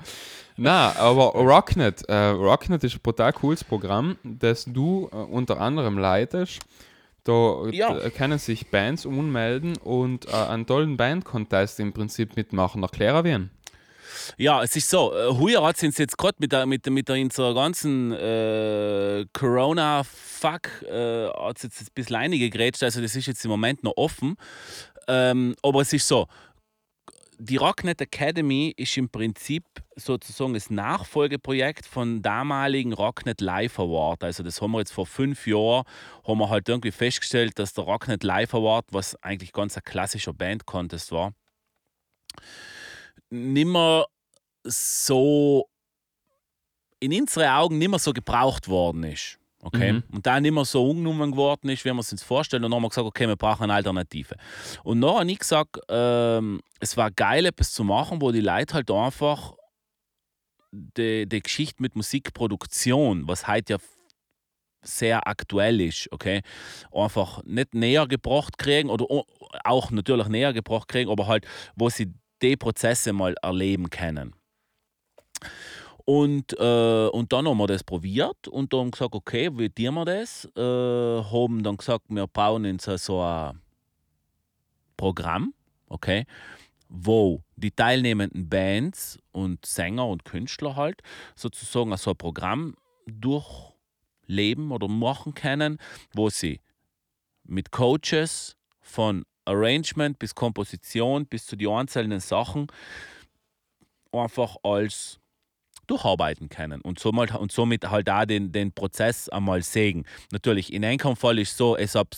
Na, 0.56 0.94
aber 0.96 1.32
Rocknet, 1.32 2.02
äh, 2.08 2.14
Rocknet 2.30 2.84
ist 2.84 2.96
ein 2.96 3.00
brutal 3.02 3.32
cooles 3.32 3.64
Programm, 3.64 4.16
das 4.24 4.64
du 4.66 5.08
äh, 5.12 5.16
unter 5.16 5.60
anderem 5.60 5.96
leitest. 5.98 6.60
Da 7.24 7.66
Ja. 7.70 8.10
können 8.10 8.38
sich 8.38 8.70
Bands 8.70 9.06
ummelden 9.06 9.76
und 9.78 10.26
äh, 10.28 10.32
einen 10.32 10.66
tollen 10.66 10.96
Band-Contest 10.96 11.78
im 11.80 11.92
Prinzip 11.92 12.36
mitmachen. 12.36 12.82
Erklären 12.82 13.24
wir 13.24 13.34
ihn. 13.36 13.50
Ja, 14.36 14.62
es 14.62 14.76
ist 14.76 14.90
so. 14.90 15.12
Heuer 15.38 15.62
hat 15.62 15.82
es 15.82 15.98
jetzt 15.98 16.16
gerade 16.16 16.36
mit 16.38 16.52
der, 16.52 16.66
mit, 16.66 16.86
mit 16.86 17.08
der 17.08 17.16
unserer 17.16 17.54
ganzen 17.54 18.12
äh, 18.12 19.26
Corona-Fuck 19.32 20.82
äh, 20.82 21.28
hat 21.28 21.56
es 21.56 21.62
jetzt 21.64 21.80
ein 21.82 21.86
bisschen 21.94 22.16
reingegrätscht. 22.16 22.82
Also 22.82 23.00
das 23.00 23.16
ist 23.16 23.26
jetzt 23.26 23.44
im 23.44 23.50
Moment 23.50 23.82
noch 23.84 23.96
offen. 23.96 24.36
Ähm, 25.08 25.54
aber 25.62 25.80
es 25.82 25.92
ist 25.92 26.06
so. 26.06 26.26
Die 27.42 27.56
Rocknet 27.56 28.02
Academy 28.02 28.74
ist 28.76 28.98
im 28.98 29.08
Prinzip 29.08 29.64
sozusagen 29.96 30.52
das 30.52 30.68
Nachfolgeprojekt 30.68 31.86
von 31.86 32.20
damaligen 32.20 32.92
Rocknet 32.92 33.40
Live 33.40 33.78
Award. 33.78 34.24
Also 34.24 34.42
das 34.42 34.60
haben 34.60 34.72
wir 34.72 34.80
jetzt 34.80 34.92
vor 34.92 35.06
fünf 35.06 35.46
Jahren, 35.46 35.84
haben 36.26 36.38
wir 36.38 36.50
halt 36.50 36.68
irgendwie 36.68 36.90
festgestellt, 36.90 37.58
dass 37.58 37.72
der 37.72 37.84
Rocknet 37.84 38.24
Live 38.24 38.54
Award, 38.54 38.86
was 38.90 39.16
eigentlich 39.22 39.52
ganz 39.52 39.74
ein 39.76 39.82
klassischer 39.84 40.34
Band-Contest 40.34 41.12
war, 41.12 41.32
nimmer 43.30 44.04
so 44.64 45.68
in 47.00 47.18
unseren 47.18 47.48
Augen 47.48 47.78
nicht 47.78 47.88
mehr 47.88 47.98
so 47.98 48.12
gebraucht 48.12 48.68
worden 48.68 49.04
ist. 49.04 49.38
Okay? 49.62 49.92
Mhm. 49.92 50.02
Und 50.10 50.26
da 50.26 50.40
nicht 50.40 50.52
mehr 50.52 50.64
so 50.64 50.88
ungenommen 50.88 51.32
geworden 51.32 51.68
ist, 51.68 51.84
wie 51.84 51.92
wir 51.92 51.98
es 51.98 52.12
uns 52.12 52.22
vorstellen. 52.22 52.64
Und 52.64 52.70
dann 52.70 52.76
haben 52.76 52.82
wir 52.82 52.88
gesagt, 52.88 53.06
okay, 53.06 53.26
wir 53.26 53.36
brauchen 53.36 53.64
eine 53.64 53.74
Alternative. 53.74 54.36
Und 54.84 55.00
dann 55.00 55.14
habe 55.14 55.30
ich 55.30 55.38
gesagt, 55.38 55.78
ähm, 55.88 56.60
es 56.78 56.96
war 56.96 57.10
geil, 57.10 57.46
etwas 57.46 57.72
zu 57.72 57.84
machen, 57.84 58.20
wo 58.22 58.32
die 58.32 58.40
Leute 58.40 58.74
halt 58.74 58.90
einfach 58.90 59.54
die, 60.72 61.28
die 61.28 61.40
Geschichte 61.40 61.82
mit 61.82 61.96
Musikproduktion, 61.96 63.26
was 63.28 63.48
heute 63.48 63.74
ja 63.74 63.78
sehr 64.82 65.26
aktuell 65.26 65.80
ist, 65.80 66.10
okay, 66.10 66.40
einfach 66.90 67.42
nicht 67.44 67.74
näher 67.74 68.06
gebracht 68.06 68.56
kriegen 68.56 68.88
oder 68.88 69.04
auch 69.64 69.90
natürlich 69.90 70.28
näher 70.28 70.54
gebracht 70.54 70.88
kriegen, 70.88 71.10
aber 71.10 71.26
halt, 71.26 71.46
wo 71.76 71.90
sie 71.90 72.14
die 72.40 72.56
Prozesse 72.56 73.12
mal 73.12 73.34
erleben 73.42 73.90
können. 73.90 74.34
Und, 76.04 76.58
äh, 76.58 77.08
und 77.08 77.32
dann 77.32 77.46
haben 77.46 77.58
wir 77.58 77.66
das 77.66 77.84
probiert 77.84 78.48
und 78.48 78.72
dann 78.72 78.90
gesagt, 78.90 79.14
okay, 79.14 79.50
wie 79.52 79.70
tun 79.70 79.94
wir 79.94 80.04
das? 80.04 80.44
Äh, 80.56 80.60
haben 80.60 81.62
dann 81.62 81.76
gesagt, 81.76 82.06
wir 82.08 82.26
bauen 82.26 82.64
in 82.64 82.78
so, 82.78 82.96
so 82.96 83.20
ein 83.20 83.60
Programm, 84.96 85.54
okay, 85.88 86.26
wo 86.88 87.42
die 87.56 87.70
teilnehmenden 87.70 88.48
Bands 88.48 89.18
und 89.30 89.64
Sänger 89.64 90.08
und 90.08 90.24
Künstler 90.24 90.74
halt 90.74 91.00
sozusagen 91.36 91.96
so 91.96 92.10
ein 92.10 92.16
Programm 92.16 92.74
durchleben 93.06 94.72
oder 94.72 94.88
machen 94.88 95.34
können, 95.34 95.78
wo 96.12 96.28
sie 96.28 96.60
mit 97.44 97.70
Coaches 97.70 98.56
von 98.80 99.24
Arrangement 99.44 100.18
bis 100.18 100.34
Komposition 100.34 101.26
bis 101.26 101.46
zu 101.46 101.56
den 101.56 101.70
einzelnen 101.70 102.20
Sachen 102.20 102.66
einfach 104.12 104.56
als 104.64 105.19
durcharbeiten 105.90 106.48
können 106.48 106.80
und 106.82 106.98
somit, 106.98 107.34
und 107.34 107.52
somit 107.52 107.90
halt 107.90 108.08
auch 108.08 108.24
den, 108.24 108.52
den 108.52 108.72
Prozess 108.72 109.28
einmal 109.28 109.62
sehen. 109.62 110.04
Natürlich, 110.32 110.72
in 110.72 110.84
einem 110.84 111.16
Fall 111.16 111.38
ist 111.38 111.50
es 111.50 111.56
so, 111.56 111.76
es 111.76 111.96
ob 111.96 112.08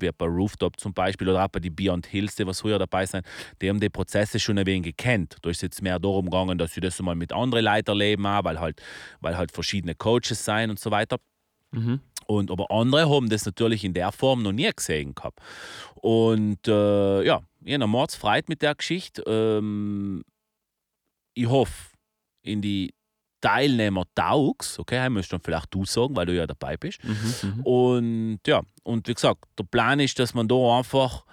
wie 0.00 0.10
bei 0.16 0.26
Rooftop 0.26 0.78
zum 0.78 0.94
Beispiel 0.94 1.28
oder 1.28 1.44
auch 1.44 1.48
bei 1.48 1.60
die 1.60 1.70
Beyond 1.70 2.06
Hills, 2.06 2.36
die 2.36 2.46
was 2.46 2.60
früher 2.60 2.78
dabei 2.78 3.06
sind, 3.06 3.26
die 3.60 3.68
haben 3.68 3.80
die 3.80 3.88
Prozesse 3.88 4.38
schon 4.38 4.58
ein 4.58 4.66
wenig 4.66 4.96
gekannt. 4.96 5.36
Da 5.42 5.50
ist 5.50 5.62
jetzt 5.62 5.82
mehr 5.82 5.98
darum 5.98 6.26
gegangen, 6.26 6.58
dass 6.58 6.74
sie 6.74 6.80
das 6.80 7.00
mal 7.00 7.14
mit 7.14 7.32
anderen 7.32 7.64
Leitern 7.64 7.98
leben, 7.98 8.26
auch, 8.26 8.44
weil 8.44 8.60
halt, 8.60 8.80
weil 9.20 9.36
halt 9.36 9.52
verschiedene 9.52 9.94
Coaches 9.94 10.44
sein 10.44 10.70
und 10.70 10.78
so 10.78 10.90
weiter. 10.90 11.18
Mhm. 11.72 12.00
Und, 12.26 12.50
aber 12.50 12.70
andere 12.70 13.08
haben 13.08 13.28
das 13.28 13.46
natürlich 13.46 13.84
in 13.84 13.94
der 13.94 14.12
Form 14.12 14.42
noch 14.42 14.52
nie 14.52 14.70
gesehen 14.70 15.14
gehabt. 15.14 15.40
Und 15.94 16.68
äh, 16.68 17.22
ja, 17.24 17.40
ich 17.64 17.74
habe 17.74 17.86
Mords 17.86 18.16
freut 18.16 18.48
mit 18.48 18.62
der 18.62 18.74
Geschichte. 18.74 19.22
Ähm, 19.26 20.22
ich 21.34 21.46
hoffe, 21.46 21.92
in 22.42 22.60
die 22.60 22.92
Teilnehmer 23.40 24.04
taugs, 24.14 24.78
okay, 24.78 24.96
das 24.96 25.10
musst 25.10 25.32
du 25.32 25.36
dann 25.36 25.44
vielleicht 25.44 25.72
du 25.72 25.84
sagen, 25.84 26.16
weil 26.16 26.26
du 26.26 26.34
ja 26.34 26.46
dabei 26.46 26.76
bist. 26.76 27.02
Mhm, 27.04 27.34
mhm, 27.42 27.60
und 27.62 28.40
ja, 28.46 28.62
und 28.82 29.08
wie 29.08 29.14
gesagt, 29.14 29.44
der 29.58 29.64
Plan 29.64 30.00
ist, 30.00 30.18
dass 30.18 30.34
man 30.34 30.48
da 30.48 30.78
einfach 30.78 31.24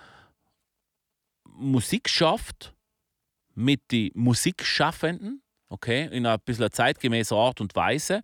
Musik 1.45 2.09
schafft 2.09 2.75
mit 3.55 3.91
den 3.91 4.11
Musikschaffenden, 4.13 5.41
okay, 5.69 6.05
in 6.05 6.25
einer 6.25 6.37
bisschen 6.37 6.71
zeitgemäßer 6.71 7.35
Art 7.35 7.61
und 7.61 7.75
Weise. 7.75 8.21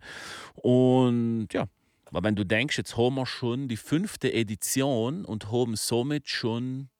Und 0.54 1.48
ja, 1.52 1.66
weil 2.10 2.22
wenn 2.22 2.36
du 2.36 2.44
denkst, 2.44 2.76
jetzt 2.76 2.96
haben 2.96 3.14
wir 3.14 3.26
schon 3.26 3.68
die 3.68 3.76
fünfte 3.76 4.32
Edition 4.32 5.24
und 5.24 5.50
haben 5.50 5.76
somit 5.76 6.28
schon 6.28 6.90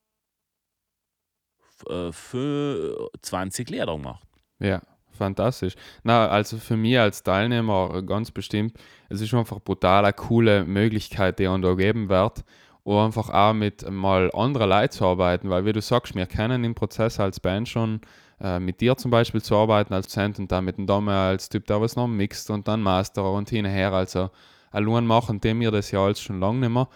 äh, 1.88 2.10
20 2.10 3.70
Lieder 3.70 3.86
gemacht. 3.86 4.26
Ja, 4.58 4.80
fantastisch. 5.16 5.74
Na, 6.02 6.28
also 6.28 6.56
für 6.58 6.76
mich 6.76 6.98
als 6.98 7.22
Teilnehmer 7.22 8.02
ganz 8.02 8.30
bestimmt, 8.30 8.74
es 9.08 9.20
ist 9.20 9.34
einfach 9.34 9.60
brutal 9.60 10.04
eine 10.04 10.12
coole 10.12 10.64
Möglichkeit, 10.64 11.38
die 11.38 11.46
uns 11.46 11.62
da 11.62 11.74
geben 11.74 12.08
wird, 12.08 12.44
um 12.84 12.98
einfach 12.98 13.30
auch 13.30 13.52
mit 13.52 13.88
mal 13.90 14.30
anderen 14.32 14.70
Leuten 14.70 14.92
zu 14.92 15.06
arbeiten, 15.06 15.50
weil 15.50 15.64
wie 15.64 15.72
du 15.72 15.80
sagst, 15.80 16.14
wir 16.14 16.26
kennen 16.26 16.62
den 16.62 16.74
Prozess 16.74 17.20
als 17.20 17.40
Band 17.40 17.68
schon, 17.68 18.00
äh, 18.40 18.58
mit 18.58 18.80
dir 18.80 18.96
zum 18.96 19.10
Beispiel 19.10 19.42
zu 19.42 19.56
arbeiten 19.56 19.94
als 19.94 20.08
Cent 20.08 20.38
und 20.38 20.50
dann 20.50 20.64
mit 20.64 20.78
dem 20.78 20.86
Dome 20.86 21.12
als 21.12 21.48
Typ, 21.48 21.66
der 21.66 21.80
was 21.80 21.96
noch 21.96 22.08
mixt 22.08 22.50
und 22.50 22.66
dann 22.66 22.82
Master 22.82 23.30
und 23.30 23.50
hinher, 23.50 23.92
also 23.92 24.30
allein 24.72 25.06
machen 25.06 25.40
dem 25.40 25.60
wir 25.60 25.70
das 25.70 25.90
ja 25.90 26.04
alles 26.04 26.20
schon 26.20 26.40
lange 26.40 26.60
nicht 26.60 26.70
mehr. 26.70 26.88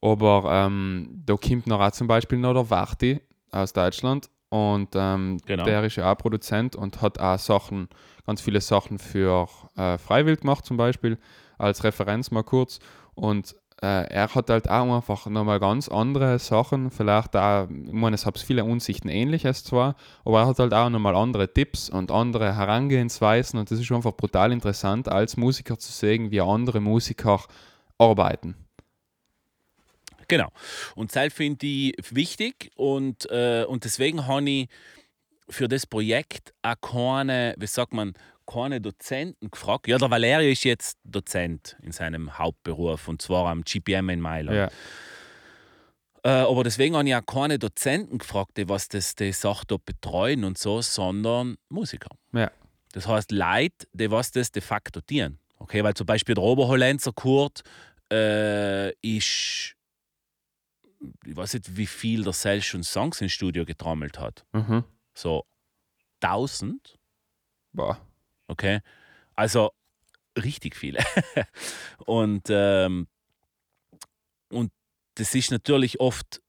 Aber 0.00 0.44
ähm, 0.50 1.22
da 1.26 1.36
kommt 1.36 1.66
noch 1.66 1.80
auch 1.80 1.92
zum 1.92 2.06
Beispiel 2.06 2.38
noch 2.38 2.54
der 2.54 2.70
Warti 2.70 3.20
aus 3.50 3.72
Deutschland 3.72 4.28
und 4.52 4.90
ähm, 4.96 5.38
genau. 5.46 5.64
der 5.64 5.82
ist 5.84 5.96
ja 5.96 6.12
auch 6.12 6.18
Produzent 6.18 6.76
und 6.76 7.00
hat 7.00 7.18
auch 7.18 7.38
Sachen, 7.38 7.88
ganz 8.26 8.42
viele 8.42 8.60
Sachen 8.60 8.98
für 8.98 9.48
äh, 9.78 9.96
Freiwild 9.96 10.42
gemacht, 10.42 10.66
zum 10.66 10.76
Beispiel, 10.76 11.16
als 11.56 11.84
Referenz 11.84 12.30
mal 12.30 12.42
kurz. 12.42 12.78
Und 13.14 13.56
äh, 13.80 14.12
er 14.12 14.34
hat 14.34 14.50
halt 14.50 14.68
auch 14.68 14.94
einfach 14.94 15.24
nochmal 15.24 15.58
ganz 15.58 15.88
andere 15.88 16.38
Sachen, 16.38 16.90
vielleicht 16.90 17.34
auch, 17.34 17.66
ich 17.70 17.92
meine, 17.94 18.14
es 18.14 18.26
hat 18.26 18.38
viele 18.38 18.66
Unsichten 18.66 19.08
ähnliches 19.08 19.64
zwar, 19.64 19.96
aber 20.22 20.40
er 20.40 20.48
hat 20.48 20.58
halt 20.58 20.74
auch 20.74 20.90
nochmal 20.90 21.16
andere 21.16 21.50
Tipps 21.50 21.88
und 21.88 22.10
andere 22.10 22.54
Herangehensweisen 22.54 23.58
und 23.58 23.70
das 23.70 23.80
ist 23.80 23.90
einfach 23.90 24.12
brutal 24.12 24.52
interessant, 24.52 25.08
als 25.08 25.38
Musiker 25.38 25.78
zu 25.78 25.92
sehen, 25.92 26.30
wie 26.30 26.42
andere 26.42 26.80
Musiker 26.80 27.40
arbeiten. 27.96 28.61
Genau. 30.28 30.48
Und 30.94 31.14
das 31.14 31.32
finde 31.32 31.66
ich 31.66 31.94
wichtig 32.10 32.70
und, 32.76 33.30
äh, 33.30 33.64
und 33.64 33.84
deswegen 33.84 34.26
habe 34.26 34.48
ich 34.48 34.68
für 35.48 35.68
das 35.68 35.86
Projekt 35.86 36.52
auch 36.62 36.80
keine, 36.80 37.54
wie 37.58 37.66
sagt 37.66 37.92
man, 37.92 38.14
keine 38.46 38.80
Dozenten 38.80 39.50
gefragt. 39.50 39.86
Ja, 39.86 39.98
der 39.98 40.10
Valerio 40.10 40.50
ist 40.50 40.64
jetzt 40.64 40.98
Dozent 41.04 41.76
in 41.82 41.92
seinem 41.92 42.38
Hauptberuf 42.38 43.08
und 43.08 43.22
zwar 43.22 43.46
am 43.48 43.62
GPM 43.62 44.08
in 44.08 44.20
Mailand. 44.20 44.56
Ja. 44.56 44.68
Äh, 46.24 46.44
aber 46.46 46.64
deswegen 46.64 46.96
habe 46.96 47.08
ich 47.08 47.14
auch 47.14 47.26
keine 47.26 47.58
Dozenten 47.58 48.18
gefragt, 48.18 48.56
die 48.56 48.68
was 48.68 48.88
das, 48.88 49.14
die 49.14 49.32
Sache 49.32 49.64
da 49.66 49.76
betreuen 49.84 50.44
und 50.44 50.58
so, 50.58 50.80
sondern 50.80 51.56
Musiker. 51.68 52.10
Ja. 52.32 52.50
Das 52.92 53.08
heißt 53.08 53.32
Leute, 53.32 53.86
die 53.92 54.10
was 54.10 54.30
das 54.30 54.52
de 54.52 54.62
facto 54.62 55.00
dienen. 55.00 55.38
Okay, 55.58 55.82
weil 55.82 55.94
zum 55.94 56.06
Beispiel 56.06 56.34
der 56.34 56.44
Oberhollenzer 56.44 57.12
Kurt 57.12 57.62
äh, 58.12 58.90
ist, 59.00 59.74
ich 61.24 61.36
weiß 61.36 61.54
nicht, 61.54 61.76
wie 61.76 61.86
viel 61.86 62.24
der 62.24 62.32
selbst 62.32 62.66
schon 62.66 62.82
Songs 62.82 63.20
ins 63.20 63.32
Studio 63.32 63.64
getrommelt 63.64 64.18
hat. 64.18 64.44
Mhm. 64.52 64.84
So 65.14 65.44
1000. 66.20 66.98
Boah. 67.72 68.00
Okay. 68.48 68.80
Also 69.34 69.70
richtig 70.36 70.76
viele. 70.76 71.04
und, 72.06 72.46
ähm, 72.48 73.08
und 74.50 74.72
das 75.14 75.34
ist 75.34 75.50
natürlich 75.50 76.00
oft 76.00 76.42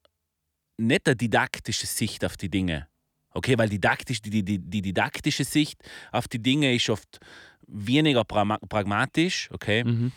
nicht 0.78 1.08
eine 1.08 1.16
didaktische 1.16 1.88
Sicht 1.88 2.26
auf 2.26 2.38
die 2.38 2.50
Dinge. 2.50 2.88
Okay, 3.32 3.58
weil 3.58 3.70
didaktisch, 3.70 4.22
die, 4.22 4.44
die, 4.44 4.60
die 4.60 4.82
didaktische 4.82 5.44
Sicht 5.44 5.82
auf 6.12 6.28
die 6.28 6.42
Dinge 6.42 6.74
ist 6.74 6.90
oft 6.90 7.20
weniger 7.68 8.24
pragmatisch, 8.24 9.50
okay? 9.52 9.84
Mhm. 9.84 10.12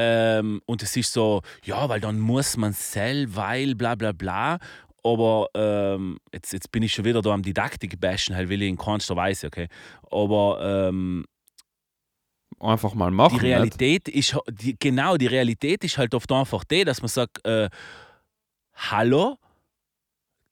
Ähm, 0.00 0.62
und 0.64 0.82
es 0.84 0.96
ist 0.96 1.12
so, 1.12 1.42
ja, 1.64 1.88
weil 1.88 2.00
dann 2.00 2.20
muss 2.20 2.56
man 2.56 2.72
selber, 2.72 3.36
weil 3.36 3.74
bla 3.74 3.96
bla 3.96 4.12
bla. 4.12 4.58
Aber 5.02 5.48
ähm, 5.54 6.18
jetzt, 6.32 6.52
jetzt 6.52 6.70
bin 6.70 6.84
ich 6.84 6.94
schon 6.94 7.04
wieder 7.04 7.20
da 7.20 7.30
am 7.30 7.42
Didaktik-Bashen, 7.42 8.36
halt 8.36 8.48
will 8.48 8.62
ich 8.62 8.68
in 8.68 8.76
keinster 8.76 9.16
Weise, 9.16 9.48
okay. 9.48 9.68
Aber 10.10 10.90
ähm, 10.90 11.24
einfach 12.60 12.94
mal 12.94 13.10
machen. 13.10 13.38
Die 13.40 13.46
Realität 13.46 14.06
nicht? 14.06 14.32
ist 14.32 14.38
die, 14.50 14.76
genau, 14.78 15.16
die 15.16 15.26
Realität 15.26 15.82
ist 15.82 15.98
halt 15.98 16.14
oft 16.14 16.30
einfach 16.30 16.62
die, 16.64 16.84
dass 16.84 17.02
man 17.02 17.08
sagt, 17.08 17.44
äh, 17.44 17.68
hallo, 18.74 19.36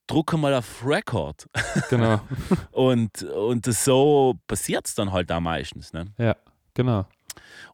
drucke 0.07 0.37
mal 0.37 0.53
auf 0.53 0.85
Record. 0.85 1.47
Genau. 1.89 2.19
und, 2.71 3.23
und 3.23 3.65
so 3.65 4.35
passiert 4.47 4.87
es 4.87 4.95
dann 4.95 5.11
halt 5.11 5.31
auch 5.31 5.39
meistens. 5.39 5.93
Ne? 5.93 6.07
Ja, 6.17 6.35
genau. 6.73 7.05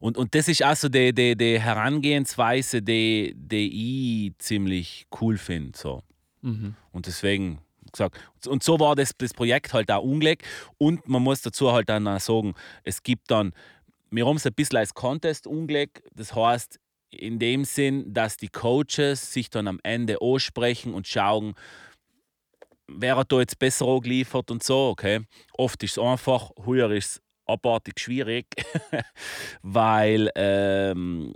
Und, 0.00 0.16
und 0.16 0.34
das 0.34 0.48
ist 0.48 0.64
auch 0.64 0.76
so 0.76 0.88
die, 0.88 1.12
die, 1.12 1.36
die 1.36 1.60
Herangehensweise, 1.60 2.82
die, 2.82 3.34
die 3.36 4.28
ich 4.28 4.38
ziemlich 4.38 5.06
cool 5.20 5.38
finde. 5.38 5.76
So. 5.76 6.02
Mhm. 6.42 6.74
Und 6.92 7.06
deswegen 7.06 7.58
gesagt, 7.94 8.18
und 8.46 8.62
so 8.62 8.78
war 8.78 8.94
das, 8.94 9.12
das 9.16 9.32
Projekt 9.32 9.72
halt 9.72 9.90
auch 9.90 10.02
unglück. 10.02 10.42
Und 10.78 11.08
man 11.08 11.22
muss 11.22 11.42
dazu 11.42 11.72
halt 11.72 11.88
dann 11.88 12.06
auch 12.06 12.20
sagen, 12.20 12.54
es 12.82 13.02
gibt 13.02 13.30
dann, 13.30 13.52
wir 14.10 14.26
haben 14.26 14.36
es 14.36 14.46
ein 14.46 14.54
bisschen 14.54 14.78
als 14.78 14.94
Contest-Unglück. 14.94 16.02
Das 16.14 16.34
heißt, 16.34 16.78
in 17.10 17.38
dem 17.38 17.64
Sinn, 17.64 18.12
dass 18.12 18.36
die 18.36 18.48
Coaches 18.48 19.32
sich 19.32 19.50
dann 19.50 19.68
am 19.68 19.80
Ende 19.82 20.18
ansprechen 20.20 20.94
und 20.94 21.06
schauen, 21.06 21.54
wer 22.86 23.16
hat 23.16 23.32
da 23.32 23.40
jetzt 23.40 23.58
besser 23.58 24.00
geliefert 24.00 24.50
und 24.50 24.62
so, 24.62 24.88
okay. 24.88 25.20
Oft 25.54 25.82
ist 25.82 25.92
es 25.92 25.98
einfach, 25.98 26.50
heuer 26.66 26.90
ist 26.90 27.06
es 27.06 27.22
abartig 27.46 28.00
schwierig, 28.00 28.46
weil, 29.62 30.30
ähm, 30.34 31.34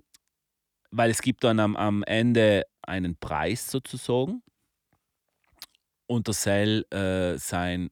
weil 0.90 1.10
es 1.10 1.22
gibt 1.22 1.44
dann 1.44 1.60
am, 1.60 1.76
am 1.76 2.02
Ende 2.04 2.64
einen 2.82 3.16
Preis 3.16 3.70
sozusagen 3.70 4.42
und 6.06 6.26
der 6.26 6.34
Cell 6.34 6.84
äh, 6.90 7.38
sein 7.38 7.90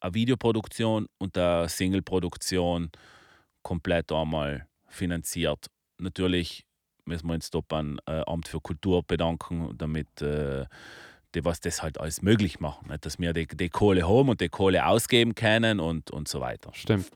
eine 0.00 0.14
Videoproduktion 0.14 1.06
und 1.18 1.38
eine 1.38 1.68
Singleproduktion 1.68 2.90
komplett 3.62 4.10
einmal 4.10 4.66
finanziert. 4.88 5.66
Natürlich 5.98 6.66
müssen 7.04 7.28
wir 7.28 7.34
uns 7.34 7.50
da 7.50 7.60
beim 7.66 7.98
äh, 8.06 8.22
Amt 8.26 8.48
für 8.48 8.60
Kultur 8.60 9.02
bedanken, 9.04 9.72
damit 9.78 10.20
äh, 10.20 10.66
die 11.34 11.44
was 11.44 11.60
das 11.60 11.82
halt 11.82 11.98
alles 11.98 12.22
möglich 12.22 12.60
machen, 12.60 12.88
nicht? 12.88 13.06
dass 13.06 13.18
wir 13.18 13.32
die, 13.32 13.46
die 13.46 13.68
Kohle 13.70 14.08
haben 14.08 14.28
und 14.28 14.40
die 14.40 14.48
Kohle 14.48 14.86
ausgeben 14.86 15.34
können 15.34 15.80
und, 15.80 16.10
und 16.10 16.28
so 16.28 16.40
weiter. 16.40 16.70
Stimmt. 16.74 17.10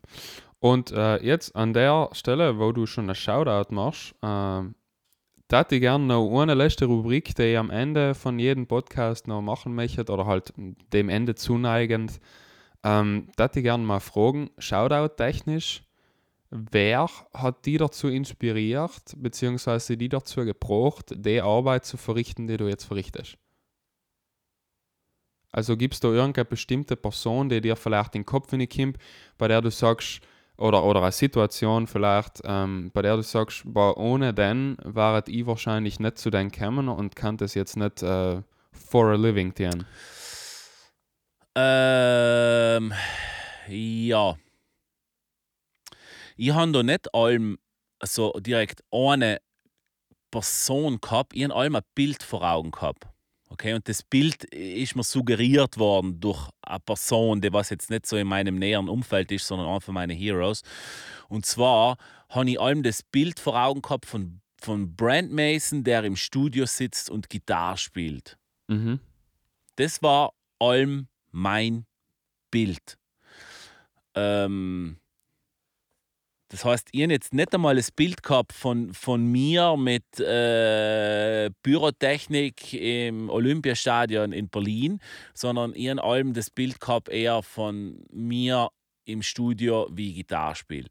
Und 0.58 0.90
äh, 0.90 1.22
jetzt 1.22 1.54
an 1.54 1.72
der 1.72 2.08
Stelle, 2.12 2.58
wo 2.58 2.72
du 2.72 2.86
schon 2.86 3.08
ein 3.08 3.14
Shoutout 3.14 3.74
machst, 3.74 4.14
ähm, 4.22 4.74
da 5.48 5.64
ich 5.70 5.80
gerne 5.80 6.04
noch 6.04 6.40
eine 6.40 6.54
letzte 6.54 6.86
Rubrik, 6.86 7.34
die 7.36 7.52
ich 7.52 7.58
am 7.58 7.70
Ende 7.70 8.14
von 8.14 8.38
jedem 8.38 8.66
Podcast 8.66 9.28
noch 9.28 9.42
machen 9.42 9.74
möchte, 9.74 10.10
oder 10.12 10.26
halt 10.26 10.52
dem 10.92 11.08
Ende 11.08 11.36
zuneigend, 11.36 12.20
ähm, 12.82 13.28
da 13.36 13.48
ich 13.54 13.62
gerne 13.62 13.84
mal 13.84 14.00
fragen, 14.00 14.50
Shoutout-technisch, 14.58 15.84
wer 16.50 17.08
hat 17.32 17.66
die 17.66 17.76
dazu 17.76 18.08
inspiriert, 18.08 19.14
beziehungsweise 19.16 19.96
die 19.96 20.08
dazu 20.08 20.44
gebraucht, 20.44 21.12
die 21.14 21.40
Arbeit 21.40 21.84
zu 21.84 21.96
verrichten, 21.96 22.48
die 22.48 22.56
du 22.56 22.66
jetzt 22.66 22.84
verrichtest? 22.84 23.38
Also 25.56 25.74
gibt 25.74 25.94
es 25.94 26.00
da 26.00 26.08
irgendeine 26.08 26.44
bestimmte 26.44 26.96
Person, 26.96 27.48
die 27.48 27.62
dir 27.62 27.76
vielleicht 27.76 28.14
in 28.14 28.20
den 28.20 28.26
Kopf 28.26 28.50
kommt, 28.50 28.98
bei 29.38 29.48
der 29.48 29.62
du 29.62 29.70
sagst, 29.70 30.20
oder, 30.58 30.84
oder 30.84 31.00
eine 31.00 31.12
Situation 31.12 31.86
vielleicht, 31.86 32.42
ähm, 32.44 32.90
bei 32.92 33.00
der 33.00 33.16
du 33.16 33.22
sagst, 33.22 33.62
boah, 33.64 33.96
ohne 33.96 34.34
den 34.34 34.76
wäre 34.84 35.24
ich 35.26 35.46
wahrscheinlich 35.46 35.98
nicht 35.98 36.18
zu 36.18 36.28
den 36.28 36.50
gekommen 36.50 36.90
und 36.90 37.16
kann 37.16 37.38
das 37.38 37.54
jetzt 37.54 37.78
nicht 37.78 38.02
äh, 38.02 38.42
for 38.70 39.12
a 39.12 39.14
living 39.14 39.54
tun? 39.54 39.86
Ähm, 41.54 42.92
ja. 43.66 44.36
Ich 46.36 46.52
habe 46.52 46.72
da 46.72 46.82
nicht 46.82 47.14
allem 47.14 47.58
so 48.04 48.34
direkt 48.40 48.84
eine 48.92 49.40
Person 50.30 51.00
gehabt, 51.00 51.34
ich 51.34 51.44
habe 51.44 51.54
allem 51.54 51.76
ein 51.76 51.82
Bild 51.94 52.22
vor 52.22 52.42
Augen 52.42 52.72
gehabt. 52.72 53.06
Okay, 53.48 53.74
und 53.74 53.88
das 53.88 54.02
Bild 54.02 54.44
ist 54.44 54.96
mir 54.96 55.04
suggeriert 55.04 55.78
worden 55.78 56.18
durch 56.20 56.50
eine 56.62 56.80
Person, 56.80 57.40
die 57.40 57.52
was 57.52 57.70
jetzt 57.70 57.90
nicht 57.90 58.06
so 58.06 58.16
in 58.16 58.26
meinem 58.26 58.58
näheren 58.58 58.88
Umfeld 58.88 59.30
ist, 59.30 59.46
sondern 59.46 59.68
einfach 59.68 59.92
meine 59.92 60.14
Heroes. 60.14 60.62
Und 61.28 61.46
zwar 61.46 61.96
habe 62.28 62.50
ich 62.50 62.60
allem 62.60 62.82
das 62.82 63.02
Bild 63.02 63.38
vor 63.38 63.54
Augen 63.56 63.82
gehabt 63.82 64.06
von, 64.06 64.40
von 64.60 64.96
Brand 64.96 65.32
Mason, 65.32 65.84
der 65.84 66.02
im 66.04 66.16
Studio 66.16 66.66
sitzt 66.66 67.08
und 67.08 67.30
Gitarre 67.30 67.76
spielt. 67.76 68.36
Mhm. 68.66 68.98
Das 69.76 70.02
war 70.02 70.32
allem 70.58 71.06
mein 71.30 71.86
Bild. 72.50 72.98
Ähm, 74.14 74.98
das 76.48 76.64
heißt, 76.64 76.88
ich 76.92 77.02
habe 77.02 77.12
jetzt 77.12 77.34
nicht 77.34 77.52
einmal 77.54 77.74
das 77.74 77.90
Bild 77.90 78.22
gehabt 78.22 78.52
von, 78.52 78.94
von 78.94 79.24
mir 79.26 79.76
mit 79.76 80.20
äh, 80.20 81.50
Pyrotechnik 81.62 82.72
im 82.72 83.28
Olympiastadion 83.30 84.32
in 84.32 84.48
Berlin, 84.48 85.00
sondern 85.34 85.74
ich 85.74 85.88
habe 85.88 86.02
allem 86.04 86.34
das 86.34 86.50
Bild 86.50 86.80
gehabt 86.80 87.08
eher 87.08 87.42
von 87.42 88.04
mir 88.12 88.70
im 89.04 89.22
Studio, 89.22 89.88
wie 89.90 90.10
ich 90.10 90.16
Gitarre 90.16 90.54
spiele. 90.54 90.88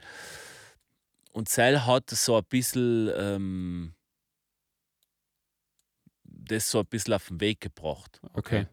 Und 1.32 1.50
Cell 1.50 1.82
hat 1.82 2.10
so 2.10 2.38
ein 2.38 2.46
bisschen 2.50 3.10
ähm, 3.18 3.94
das 6.24 6.70
so 6.70 6.80
ein 6.80 6.86
bisschen 6.86 7.14
auf 7.14 7.28
den 7.28 7.40
Weg 7.42 7.62
gebracht. 7.62 8.20
Okay. 8.34 8.68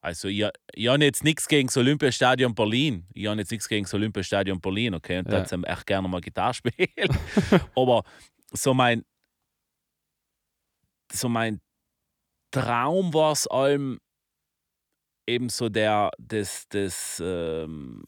Also 0.00 0.28
ich, 0.28 0.44
ich 0.72 0.88
habe 0.88 1.04
jetzt 1.04 1.24
nichts 1.24 1.48
gegen 1.48 1.68
das 1.68 1.76
Olympiastadion 1.76 2.54
Berlin. 2.54 3.06
Ich 3.12 3.26
habe 3.26 3.38
jetzt 3.40 3.50
nichts 3.50 3.68
gegen 3.68 3.84
das 3.84 3.94
Olympiastadion 3.94 4.60
Berlin, 4.60 4.94
okay? 4.94 5.18
Und 5.18 5.30
ja. 5.30 5.42
da 5.44 5.62
echt 5.62 5.86
gerne 5.86 6.08
mal 6.08 6.20
Gitarre 6.20 6.54
spielen. 6.54 6.88
Aber 7.74 8.04
so 8.52 8.74
mein, 8.74 9.04
so 11.12 11.28
mein 11.28 11.60
Traum 12.50 13.12
war 13.12 13.32
es 13.32 13.46
allem 13.46 13.98
eben 15.26 15.48
so 15.48 15.68
der, 15.68 16.10
das, 16.18 16.66
das, 16.68 17.20
ähm, 17.24 18.04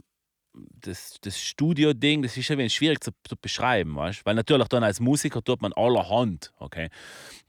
das, 0.80 1.18
das 1.20 1.38
Studio-Ding, 1.38 2.22
das 2.22 2.36
ist 2.36 2.50
ein 2.50 2.58
wenig 2.58 2.74
schwierig 2.74 3.02
zu, 3.02 3.10
zu 3.24 3.36
beschreiben, 3.36 3.96
weißt? 3.96 4.24
Weil 4.24 4.34
natürlich 4.34 4.68
dann 4.68 4.84
als 4.84 5.00
Musiker 5.00 5.42
tut 5.42 5.62
man 5.62 5.72
allerhand, 5.72 6.52
okay? 6.58 6.90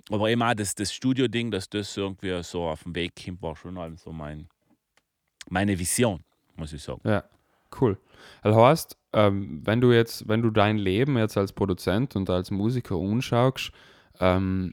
Aber 0.10 0.30
eben 0.30 0.41
auch 0.41 0.53
das, 0.53 0.76
das 0.76 0.93
Studio-Ding, 0.93 1.51
dass 1.51 1.70
das 1.70 1.95
irgendwie 1.95 2.41
so 2.43 2.64
auf 2.68 2.84
dem 2.84 2.95
Weg 2.95 3.14
kommt, 3.24 3.41
war 3.41 3.55
schon 3.55 3.78
halt 3.78 3.99
so 3.99 4.12
mein, 4.12 4.47
meine 5.49 5.78
Vision, 5.78 6.24
muss 6.55 6.74
ich 6.74 6.82
sagen. 6.82 7.01
Ja, 7.03 7.24
cool. 7.80 7.97
Das 8.43 8.55
heißt, 8.55 8.97
ähm, 9.14 9.62
wenn 9.64 9.82
du 9.82 9.91
jetzt, 9.91 10.28
wenn 10.28 10.41
du 10.41 10.49
dein 10.49 10.78
Leben 10.78 11.18
jetzt 11.18 11.38
als 11.38 11.53
Produzent 11.53 12.16
und 12.16 12.30
als 12.30 12.51
Musiker 12.51 12.95
anschaust, 12.95 13.72
ähm, 14.20 14.72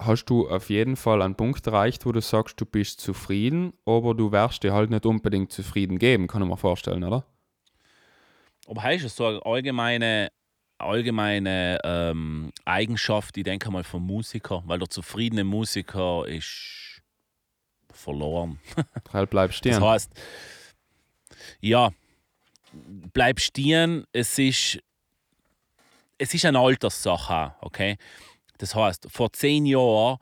hast 0.00 0.26
du 0.26 0.48
auf 0.48 0.70
jeden 0.70 0.96
Fall 0.96 1.22
einen 1.22 1.34
Punkt 1.34 1.66
erreicht, 1.66 2.06
wo 2.06 2.12
du 2.12 2.20
sagst, 2.20 2.60
du 2.60 2.66
bist 2.66 3.00
zufrieden, 3.00 3.72
aber 3.84 4.14
du 4.14 4.32
wirst 4.32 4.62
dir 4.62 4.72
halt 4.72 4.90
nicht 4.90 5.06
unbedingt 5.06 5.52
zufrieden 5.52 5.98
geben, 5.98 6.26
kann 6.26 6.42
ich 6.42 6.48
mir 6.48 6.56
vorstellen, 6.56 7.04
oder? 7.04 7.24
Aber 8.68 8.82
heißt 8.82 9.04
es 9.04 9.16
so 9.16 9.26
eine 9.26 9.44
allgemeine, 9.46 10.30
allgemeine 10.76 11.78
ähm, 11.82 12.52
Eigenschaft, 12.66 13.36
ich 13.38 13.44
denke 13.44 13.70
mal, 13.70 13.82
vom 13.82 14.06
Musiker, 14.06 14.62
weil 14.66 14.78
der 14.78 14.90
zufriedene 14.90 15.42
Musiker 15.42 16.26
ist 16.28 17.00
verloren. 17.90 18.60
Weil 19.10 19.26
bleib 19.26 19.54
stehen. 19.54 19.72
Das 19.72 19.82
heißt, 19.82 20.12
ja, 21.60 21.90
bleib 23.14 23.40
stehen, 23.40 24.04
es 24.12 24.38
ist, 24.38 24.78
es 26.18 26.34
ist 26.34 26.44
eine 26.44 26.58
Alterssache, 26.58 27.54
okay? 27.62 27.96
Das 28.58 28.74
heißt, 28.74 29.08
vor 29.10 29.32
zehn 29.32 29.64
Jahren 29.64 30.18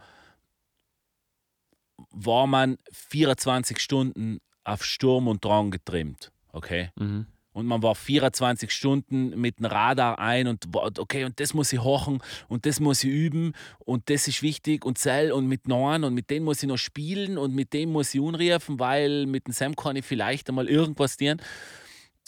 war 2.10 2.46
man 2.46 2.78
24 2.92 3.80
Stunden 3.80 4.38
auf 4.62 4.84
Sturm 4.84 5.26
und 5.26 5.44
Drang 5.44 5.72
getrimmt, 5.72 6.30
okay? 6.52 6.90
Mhm 6.94 7.26
und 7.56 7.64
man 7.64 7.82
war 7.82 7.94
24 7.94 8.70
Stunden 8.70 9.30
mit 9.40 9.58
dem 9.58 9.64
Radar 9.64 10.18
ein 10.18 10.46
und 10.46 10.66
okay, 10.74 11.24
und 11.24 11.40
das 11.40 11.54
muss 11.54 11.72
ich 11.72 11.80
hochen 11.80 12.22
und 12.48 12.66
das 12.66 12.80
muss 12.80 13.02
ich 13.02 13.08
üben 13.08 13.54
und 13.78 14.10
das 14.10 14.28
ist 14.28 14.42
wichtig 14.42 14.84
und 14.84 14.98
Zell 14.98 15.32
und 15.32 15.46
mit 15.46 15.66
Neuen 15.66 16.04
und 16.04 16.12
mit 16.12 16.28
denen 16.28 16.44
muss 16.44 16.62
ich 16.62 16.68
noch 16.68 16.76
spielen 16.76 17.38
und 17.38 17.54
mit 17.54 17.72
dem 17.72 17.92
muss 17.92 18.14
ich 18.14 18.20
unrufen, 18.20 18.78
weil 18.78 19.24
mit 19.24 19.46
dem 19.46 19.54
Sam 19.54 19.74
kann 19.74 19.96
ich 19.96 20.04
vielleicht 20.04 20.50
einmal 20.50 20.68
irgendwas 20.68 21.16
tun. 21.16 21.40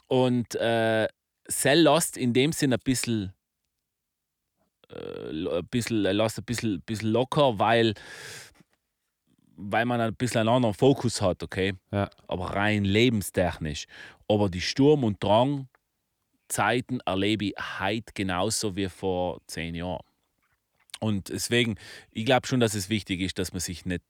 Und 0.07 0.55
äh, 0.55 1.09
Cell 1.47 1.83
lässt 1.83 2.17
in 2.17 2.33
dem 2.33 2.53
Sinn 2.53 2.73
ein 2.73 2.81
bisschen, 2.83 3.35
äh, 4.89 5.59
ein 5.59 5.67
bisschen, 5.67 6.07
ein 6.07 6.31
bisschen, 6.47 6.81
bisschen 6.81 7.11
locker, 7.11 7.59
weil 7.59 7.93
weil 9.59 9.85
man 9.85 10.01
ein 10.01 10.15
bisschen 10.15 10.41
einen 10.41 10.49
anderen 10.49 10.75
Fokus 10.75 11.21
hat, 11.21 11.43
okay? 11.43 11.75
Ja. 11.91 12.09
Aber 12.29 12.55
rein 12.55 12.85
lebenstechnisch. 12.85 13.87
Aber 14.29 14.49
die 14.49 14.61
Sturm- 14.61 15.05
und 15.05 15.23
Drang-Zeiten 15.23 17.01
erlebe 17.01 17.47
ich 17.47 17.55
heute 17.81 18.13
genauso 18.15 18.77
wie 18.77 18.89
vor 18.89 19.41
zehn 19.47 19.75
Jahren. 19.75 20.05
Und 21.01 21.29
deswegen, 21.29 21.77
ich 22.13 22.25
glaube 22.25 22.47
schon, 22.47 22.61
dass 22.61 22.75
es 22.75 22.89
wichtig 22.89 23.21
ist, 23.21 23.39
dass 23.39 23.53
man 23.53 23.61
sich 23.61 23.85
nicht, 23.85 24.03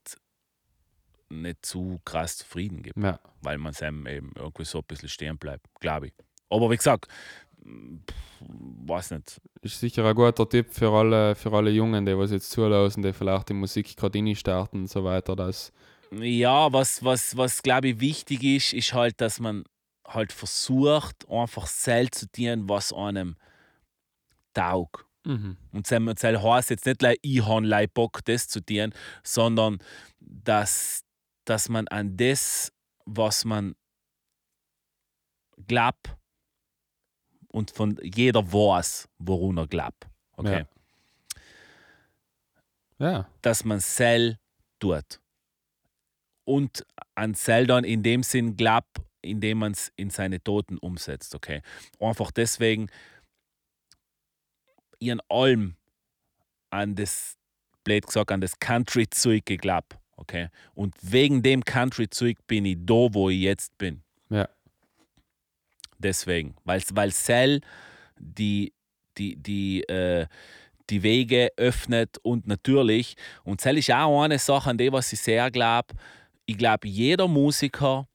nicht 1.31 1.65
zu 1.65 2.01
krass 2.05 2.39
zufrieden 2.39 2.83
gibt. 2.83 2.99
Ja. 2.99 3.19
Weil 3.41 3.59
man 3.59 3.75
eben 3.81 4.07
irgendwie 4.07 4.65
so 4.65 4.79
ein 4.79 4.85
bisschen 4.87 5.09
stehen 5.09 5.39
bleibt, 5.39 5.67
glaube 5.81 6.09
ich. 6.09 6.13
Aber 6.51 6.71
wie 6.71 6.77
gesagt, 6.77 7.09
weiß 8.41 9.13
nicht. 9.13 9.41
Ist 9.63 9.81
sicher 9.81 10.05
ein 10.05 10.15
guter 10.15 10.49
Tipp 10.49 10.73
für 10.73 10.91
alle, 10.91 11.35
für 11.35 11.53
alle 11.53 11.71
Jungen, 11.71 12.07
die 12.07 12.17
was 12.17 12.31
jetzt 12.31 12.51
zulassen, 12.51 13.03
die 13.03 13.13
vielleicht 13.13 13.49
die 13.49 13.55
Musik 13.55 13.97
gerade 13.97 14.37
starten 14.37 14.81
und 14.81 14.91
so 14.91 15.05
weiter. 15.05 15.37
Dass 15.37 15.73
ja, 16.11 16.73
was, 16.73 17.05
was, 17.05 17.37
was 17.37 17.63
glaube 17.63 17.89
ich 17.89 18.01
wichtig 18.01 18.43
ist, 18.43 18.73
ist 18.73 18.93
halt, 18.95 19.21
dass 19.21 19.41
man 19.41 19.65
halt 20.07 20.33
versucht, 20.33 21.29
einfach 21.29 21.67
selbst 21.67 22.21
zu 22.21 22.33
tun, 22.33 22.69
was 22.69 22.93
einem 22.93 23.37
taugt. 24.55 25.05
Mhm. 25.25 25.57
Und 25.73 25.91
das 25.91 26.25
heißt 26.25 26.71
jetzt 26.71 26.87
nicht, 26.87 27.03
ich 27.21 27.45
habe 27.45 27.89
Bock, 27.89 28.25
das 28.25 28.49
zu 28.49 28.65
tun, 28.65 28.95
sondern 29.23 29.79
dass, 30.21 31.05
dass 31.45 31.69
man 31.69 31.87
an 31.89 32.17
das, 32.17 32.73
was 33.05 33.45
man 33.45 33.75
glaubt 35.67 36.18
und 37.59 37.73
von 37.73 37.99
jeder 38.05 38.53
weiß, 38.53 39.09
worum 39.19 39.59
er 39.59 39.67
glaubt. 39.67 40.07
Okay? 40.37 40.65
Ja. 43.01 43.11
ja. 43.11 43.29
Dass 43.43 43.65
man 43.65 43.81
Cell 43.81 44.39
tut. 44.79 45.21
Und 46.45 46.87
an 47.17 47.35
Cell 47.35 47.67
dann 47.67 47.83
in 47.83 48.05
dem 48.05 48.23
Sinn 48.23 48.57
glaubt, 48.57 49.01
indem 49.23 49.59
man 49.59 49.73
es 49.73 49.93
in 49.97 50.11
seine 50.11 50.41
Toten 50.41 50.79
umsetzt. 50.79 51.35
Okay? 51.35 51.63
Einfach 51.99 52.31
deswegen, 52.31 52.89
ihren 55.01 55.21
allem 55.29 55.75
an 56.71 56.95
das, 56.95 57.37
blöd 57.83 58.07
gesagt, 58.07 58.31
an 58.31 58.41
das 58.41 58.57
Country-Zeug 58.61 59.47
geglaubt. 59.47 59.99
Okay? 60.17 60.49
Und 60.75 60.95
wegen 61.03 61.43
dem 61.43 61.65
Country-Zeug 61.65 62.37
bin 62.47 62.65
ich 62.67 62.77
da, 62.79 63.13
wo 63.13 63.31
ich 63.31 63.41
jetzt 63.41 63.77
bin. 63.79 64.05
Ja. 64.31 64.49
Deswegen. 65.99 66.57
Weil, 66.65 66.83
weil 66.93 67.13
Cell 67.13 67.61
die, 68.19 68.73
die, 69.17 69.37
die, 69.37 69.83
äh, 69.89 70.27
die 70.91 71.03
Wege 71.03 71.51
öffnet 71.57 72.19
und 72.23 72.47
natürlich, 72.47 73.17
und 73.45 73.61
Cell 73.61 73.79
ist 73.79 73.91
auch 73.91 74.23
eine 74.23 74.39
Sache, 74.39 74.71
an 74.71 74.79
die 74.79 74.93
was 74.93 75.13
ich 75.13 75.21
sehr 75.21 75.51
glaube, 75.51 75.95
ich 76.47 76.57
glaube, 76.57 76.89
jeder 76.89 77.29
Musiker 77.29 78.09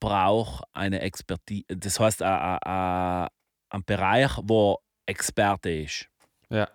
braucht 0.00 0.64
eine 0.72 1.00
Expertise, 1.00 1.64
das 1.68 2.00
heißt 2.00 2.22
ein, 2.22 2.58
ein, 2.62 3.28
ein 3.70 3.84
Bereich, 3.84 4.32
wo 4.42 4.78
Experte 5.06 5.70
ist. 5.70 6.08
Ja. 6.50 6.68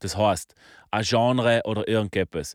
Das 0.00 0.16
heißt, 0.16 0.54
ein 0.90 1.04
Genre 1.04 1.62
oder 1.64 1.86
irgendetwas. 1.88 2.54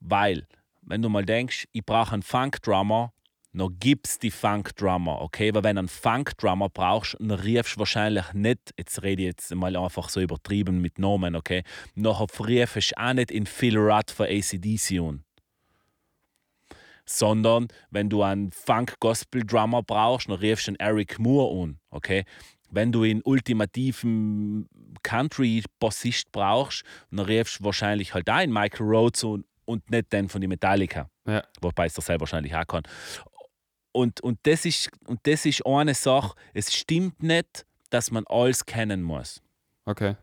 Weil, 0.00 0.46
wenn 0.82 1.02
du 1.02 1.08
mal 1.08 1.24
denkst, 1.24 1.66
ich 1.72 1.84
brauche 1.84 2.12
einen 2.12 2.22
Funk-Drummer, 2.22 3.12
noch 3.52 3.70
gibt's 3.78 4.18
die 4.18 4.30
Funk-Drummer, 4.30 5.20
okay? 5.20 5.54
Weil 5.54 5.64
wenn 5.64 5.76
du 5.76 5.80
einen 5.80 5.88
Funk-Drummer 5.88 6.68
brauchst, 6.70 7.16
dann 7.20 7.30
riefst 7.30 7.76
du 7.76 7.80
wahrscheinlich 7.80 8.32
nicht, 8.32 8.72
jetzt 8.78 9.02
rede 9.02 9.22
ich 9.22 9.28
jetzt 9.28 9.54
mal 9.54 9.76
einfach 9.76 10.08
so 10.08 10.20
übertrieben 10.20 10.80
mit 10.80 10.98
Namen, 10.98 11.36
okay? 11.36 11.62
Nachher 11.94 12.26
riefst 12.46 12.92
du 12.92 13.00
auch 13.00 13.12
nicht 13.12 13.30
in 13.30 13.46
Phil 13.46 13.76
Rudd 13.76 14.10
für 14.10 14.24
ACDC 14.24 15.00
an. 15.00 15.24
Sondern 17.04 17.68
wenn 17.90 18.08
du 18.08 18.22
einen 18.22 18.52
Funk-Gospel-Drummer 18.52 19.82
brauchst, 19.82 20.28
dann 20.28 20.36
riefst 20.36 20.66
du 20.66 20.70
einen 20.70 20.80
Eric 20.80 21.18
Moore 21.18 21.62
an, 21.62 21.78
okay? 21.90 22.24
Wenn 22.70 22.90
du 22.90 23.02
einen 23.02 23.20
ultimativen 23.22 24.66
Country-Bassist 25.02 26.32
brauchst, 26.32 26.84
dann 27.10 27.26
riefst 27.26 27.60
du 27.60 27.64
wahrscheinlich 27.64 28.14
halt 28.14 28.30
einen 28.30 28.50
Michael 28.50 28.86
Rhodes 28.86 29.22
an 29.24 29.44
und 29.64 29.90
nicht 29.90 30.12
den 30.12 30.28
von 30.28 30.40
den 30.40 30.48
Metallica. 30.48 31.08
Ja. 31.26 31.42
Wobei 31.60 31.86
es 31.86 31.94
das 31.94 32.06
selber 32.06 32.22
wahrscheinlich 32.22 32.54
auch 32.54 32.66
kann. 32.66 32.82
Und, 33.92 34.20
und, 34.22 34.38
das 34.44 34.64
ist, 34.64 34.90
und 35.06 35.20
das 35.24 35.44
ist 35.44 35.64
eine 35.66 35.94
Sache, 35.94 36.34
es 36.54 36.74
stimmt 36.74 37.22
nicht, 37.22 37.66
dass 37.90 38.10
man 38.10 38.24
alles 38.26 38.64
kennen 38.64 39.02
muss. 39.02 39.42
Okay. 39.84 40.16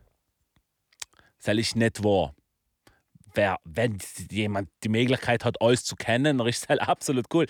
Das 1.44 1.56
ist 1.56 1.76
nicht 1.76 2.04
wahr. 2.04 2.34
Wer, 3.36 3.58
wenn 3.64 4.00
jemand 4.32 4.70
die 4.84 4.90
Möglichkeit 4.90 5.46
hat, 5.46 5.62
alles 5.62 5.84
zu 5.86 5.96
kennen, 5.96 6.40
dann 6.40 6.48
ist 6.48 6.64
das 6.64 6.70
halt 6.70 6.82
absolut 6.82 7.26
cool. 7.34 7.46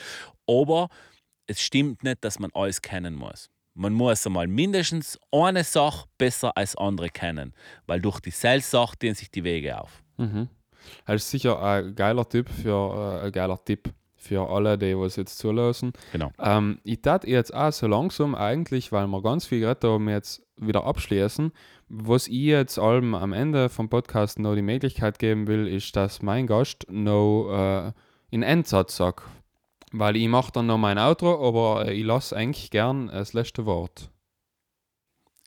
Aber 0.46 0.90
es 1.48 1.62
stimmt 1.62 2.04
nicht, 2.04 2.24
dass 2.24 2.38
man 2.38 2.52
alles 2.54 2.82
kennen 2.82 3.16
muss. 3.16 3.50
Man 3.74 3.94
muss 3.94 4.26
einmal 4.28 4.48
mindestens 4.48 5.18
eine 5.32 5.64
Sache 5.64 6.08
besser 6.18 6.56
als 6.58 6.76
andere 6.76 7.10
kennen, 7.10 7.54
weil 7.88 8.02
durch 8.02 8.20
die 8.20 8.32
Sache 8.32 8.98
dehnen 8.98 9.16
sich 9.16 9.32
die 9.32 9.44
Wege 9.46 9.80
auf. 9.80 10.04
Mhm. 10.18 10.50
Das 11.06 11.24
ist 11.24 11.30
sicher 11.30 11.62
ein 11.62 11.96
geiler 11.96 12.28
Tipp 12.28 12.50
für 12.50 13.22
äh, 13.22 13.28
ein 13.28 13.32
geiler 13.32 13.64
Tipp 13.64 13.94
für 14.20 14.50
alle, 14.50 14.78
die 14.78 14.98
was 14.98 15.16
jetzt 15.16 15.38
zulassen. 15.38 15.94
Genau. 16.12 16.32
Ähm, 16.40 16.80
ich 16.84 17.02
tat 17.02 17.26
jetzt 17.26 17.54
auch 17.54 17.72
so 17.72 17.88
langsam 17.88 18.36
eigentlich, 18.36 18.92
weil 18.92 19.08
wir 19.08 19.22
ganz 19.22 19.46
viel 19.46 19.62
geredet 19.62 19.84
haben, 19.84 20.10
jetzt 20.10 20.44
wieder 20.58 20.84
abschließen. 20.84 21.52
Was 21.88 22.28
ich 22.28 22.34
jetzt 22.34 22.78
allem 22.78 23.16
am 23.16 23.34
Ende 23.34 23.70
vom 23.70 23.90
Podcast 23.90 24.38
noch 24.38 24.56
die 24.56 24.62
Möglichkeit 24.62 25.18
geben 25.18 25.48
will, 25.48 25.68
ist, 25.68 25.96
dass 25.96 26.22
mein 26.22 26.46
Gast 26.46 26.86
noch 26.90 27.50
äh, 27.52 27.92
in 28.30 28.44
Endsatz 28.44 28.98
sagt. 28.98 29.24
Weil 29.92 30.16
ich 30.18 30.28
mache 30.28 30.52
dann 30.52 30.68
noch 30.68 30.78
mein 30.78 31.00
Outro, 31.00 31.48
aber 31.48 31.88
äh, 31.88 31.94
ich 31.94 32.06
lasse 32.06 32.36
eigentlich 32.36 32.70
gern 32.70 33.08
das 33.08 33.34
letzte 33.34 33.66
Wort. 33.66 34.12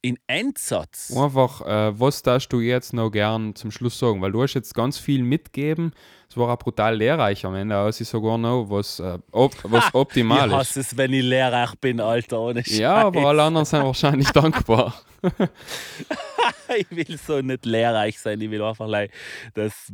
In 0.05 0.19
Endsatz? 0.27 1.17
Einfach, 1.17 1.61
äh, 1.61 1.99
was 1.99 2.23
darfst 2.23 2.53
du 2.53 2.59
jetzt 2.59 2.93
noch 2.93 3.11
gern 3.11 3.55
zum 3.55 3.71
Schluss 3.71 3.97
sagen? 3.97 4.21
Weil 4.21 4.33
du 4.33 4.43
hast 4.43 4.55
jetzt 4.55 4.75
ganz 4.75 4.99
viel 4.99 5.23
mitgegeben. 5.23 5.93
Es 6.29 6.37
war 6.37 6.53
auch 6.53 6.59
brutal 6.59 6.97
lehrreich 6.97 7.47
am 7.47 7.55
Ende, 7.55 7.79
aus 7.79 8.01
ich 8.01 8.09
sogar 8.09 8.37
noch, 8.37 8.69
was, 8.69 8.99
äh, 8.99 9.19
op 9.31 9.53
was 9.63 9.95
optimal 9.95 10.49
ich 10.49 10.55
hasse 10.57 10.81
es, 10.81 10.97
wenn 10.97 11.13
ich 11.13 11.23
lehrreich 11.23 11.77
bin, 11.77 12.01
Alter, 12.01 12.41
ohne 12.41 12.65
Scheiß. 12.65 12.79
Ja, 12.79 12.95
aber 12.97 13.27
alle 13.27 13.45
anderen 13.45 13.65
sind 13.65 13.85
wahrscheinlich 13.85 14.29
dankbar. 14.33 14.93
ich 16.77 16.91
will 16.91 17.17
so 17.17 17.41
nicht 17.41 17.65
lehrreich 17.65 18.19
sein, 18.19 18.41
ich 18.41 18.51
will 18.51 18.63
einfach 18.63 18.89
like, 18.89 19.13
das, 19.55 19.93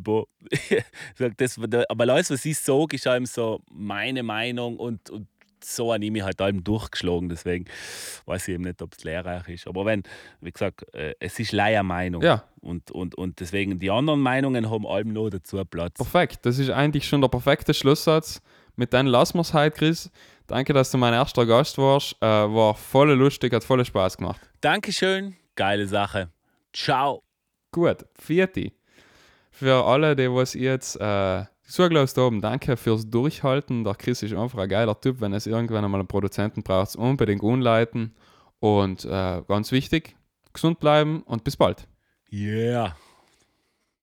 das, 1.37 1.61
aber 1.89 2.05
alles, 2.11 2.31
was 2.31 2.45
ich 2.47 2.57
sage, 2.57 2.97
ist 2.97 3.07
eben 3.07 3.27
so 3.27 3.61
meine 3.71 4.23
Meinung 4.23 4.79
und, 4.79 5.11
und 5.11 5.27
so 5.65 5.97
mich 5.97 6.23
halt 6.23 6.41
allem 6.41 6.65
durchgeschlagen. 6.65 7.29
Deswegen 7.29 7.67
weiß 8.27 8.49
ich 8.49 8.55
eben 8.55 8.65
nicht, 8.65 8.83
ob 8.83 8.95
es 8.95 9.05
lehrreich 9.05 9.49
ist. 9.49 9.67
Aber 9.67 9.85
wenn, 9.85 10.03
wie 10.41 10.53
gesagt, 10.53 10.93
äh, 10.95 11.15
es 11.21 11.39
ist 11.39 11.53
leider 11.53 11.83
Meinung. 11.83 12.23
Ja. 12.23 12.45
Und, 12.61 12.91
und, 12.91 13.15
und 13.17 13.41
deswegen 13.41 13.79
die 13.79 13.91
anderen 13.91 14.21
Meinungen 14.21 14.71
haben 14.71 14.87
allem 14.87 15.13
noch 15.13 15.31
dazu 15.31 15.63
Platz. 15.65 15.95
Perfekt. 15.95 16.45
Das 16.47 16.59
ist 16.59 16.71
eigentlich 16.71 17.07
schon 17.07 17.21
der 17.21 17.29
perfekte 17.29 17.75
Schlusssatz. 17.75 18.41
Mit 18.77 18.93
deinem 18.93 19.09
lassen 19.09 19.39
wir 19.39 19.43
es 19.43 19.55
heute, 19.55 19.77
Chris. 19.77 20.11
Danke, 20.47 20.73
dass 20.73 20.91
du 20.91 20.99
mein 20.99 21.13
erster 21.13 21.45
Gast 21.45 21.79
warst. 21.79 22.17
Äh, 22.21 22.27
war 22.27 22.75
voll 22.75 23.13
lustig, 23.13 23.53
hat 23.53 23.65
voll 23.65 23.85
Spaß 23.85 24.17
gemacht. 24.17 24.41
Dankeschön. 24.61 25.37
Geile 25.57 25.87
Sache. 25.87 26.31
Ciao. 26.73 27.23
Gut. 27.73 28.07
Vierte. 28.19 28.73
Für 29.51 29.85
alle, 29.85 30.15
die 30.15 30.31
was 30.31 30.55
jetzt 30.55 30.95
äh, 31.01 31.45
zugelassen 31.69 32.23
haben, 32.23 32.41
danke 32.41 32.77
fürs 32.77 33.09
Durchhalten. 33.09 33.85
Der 33.85 33.95
Chris 33.95 34.23
ist 34.23 34.35
einfach 34.35 34.59
ein 34.59 34.69
geiler 34.69 35.01
Typ. 35.01 35.21
Wenn 35.21 35.33
es 35.33 35.47
irgendwann 35.47 35.85
einmal 35.85 36.01
einen 36.01 36.09
Produzenten 36.09 36.63
braucht, 36.63 36.97
unbedingt 36.97 37.43
umleiten. 37.43 38.15
Und 38.61 39.05
äh, 39.05 39.43
ganz 39.47 39.71
wichtig, 39.71 40.17
gesund 40.53 40.81
bleiben 40.81 41.23
und 41.23 41.45
bis 41.45 41.57
bald. 41.57 41.87
Yeah. 42.33 42.97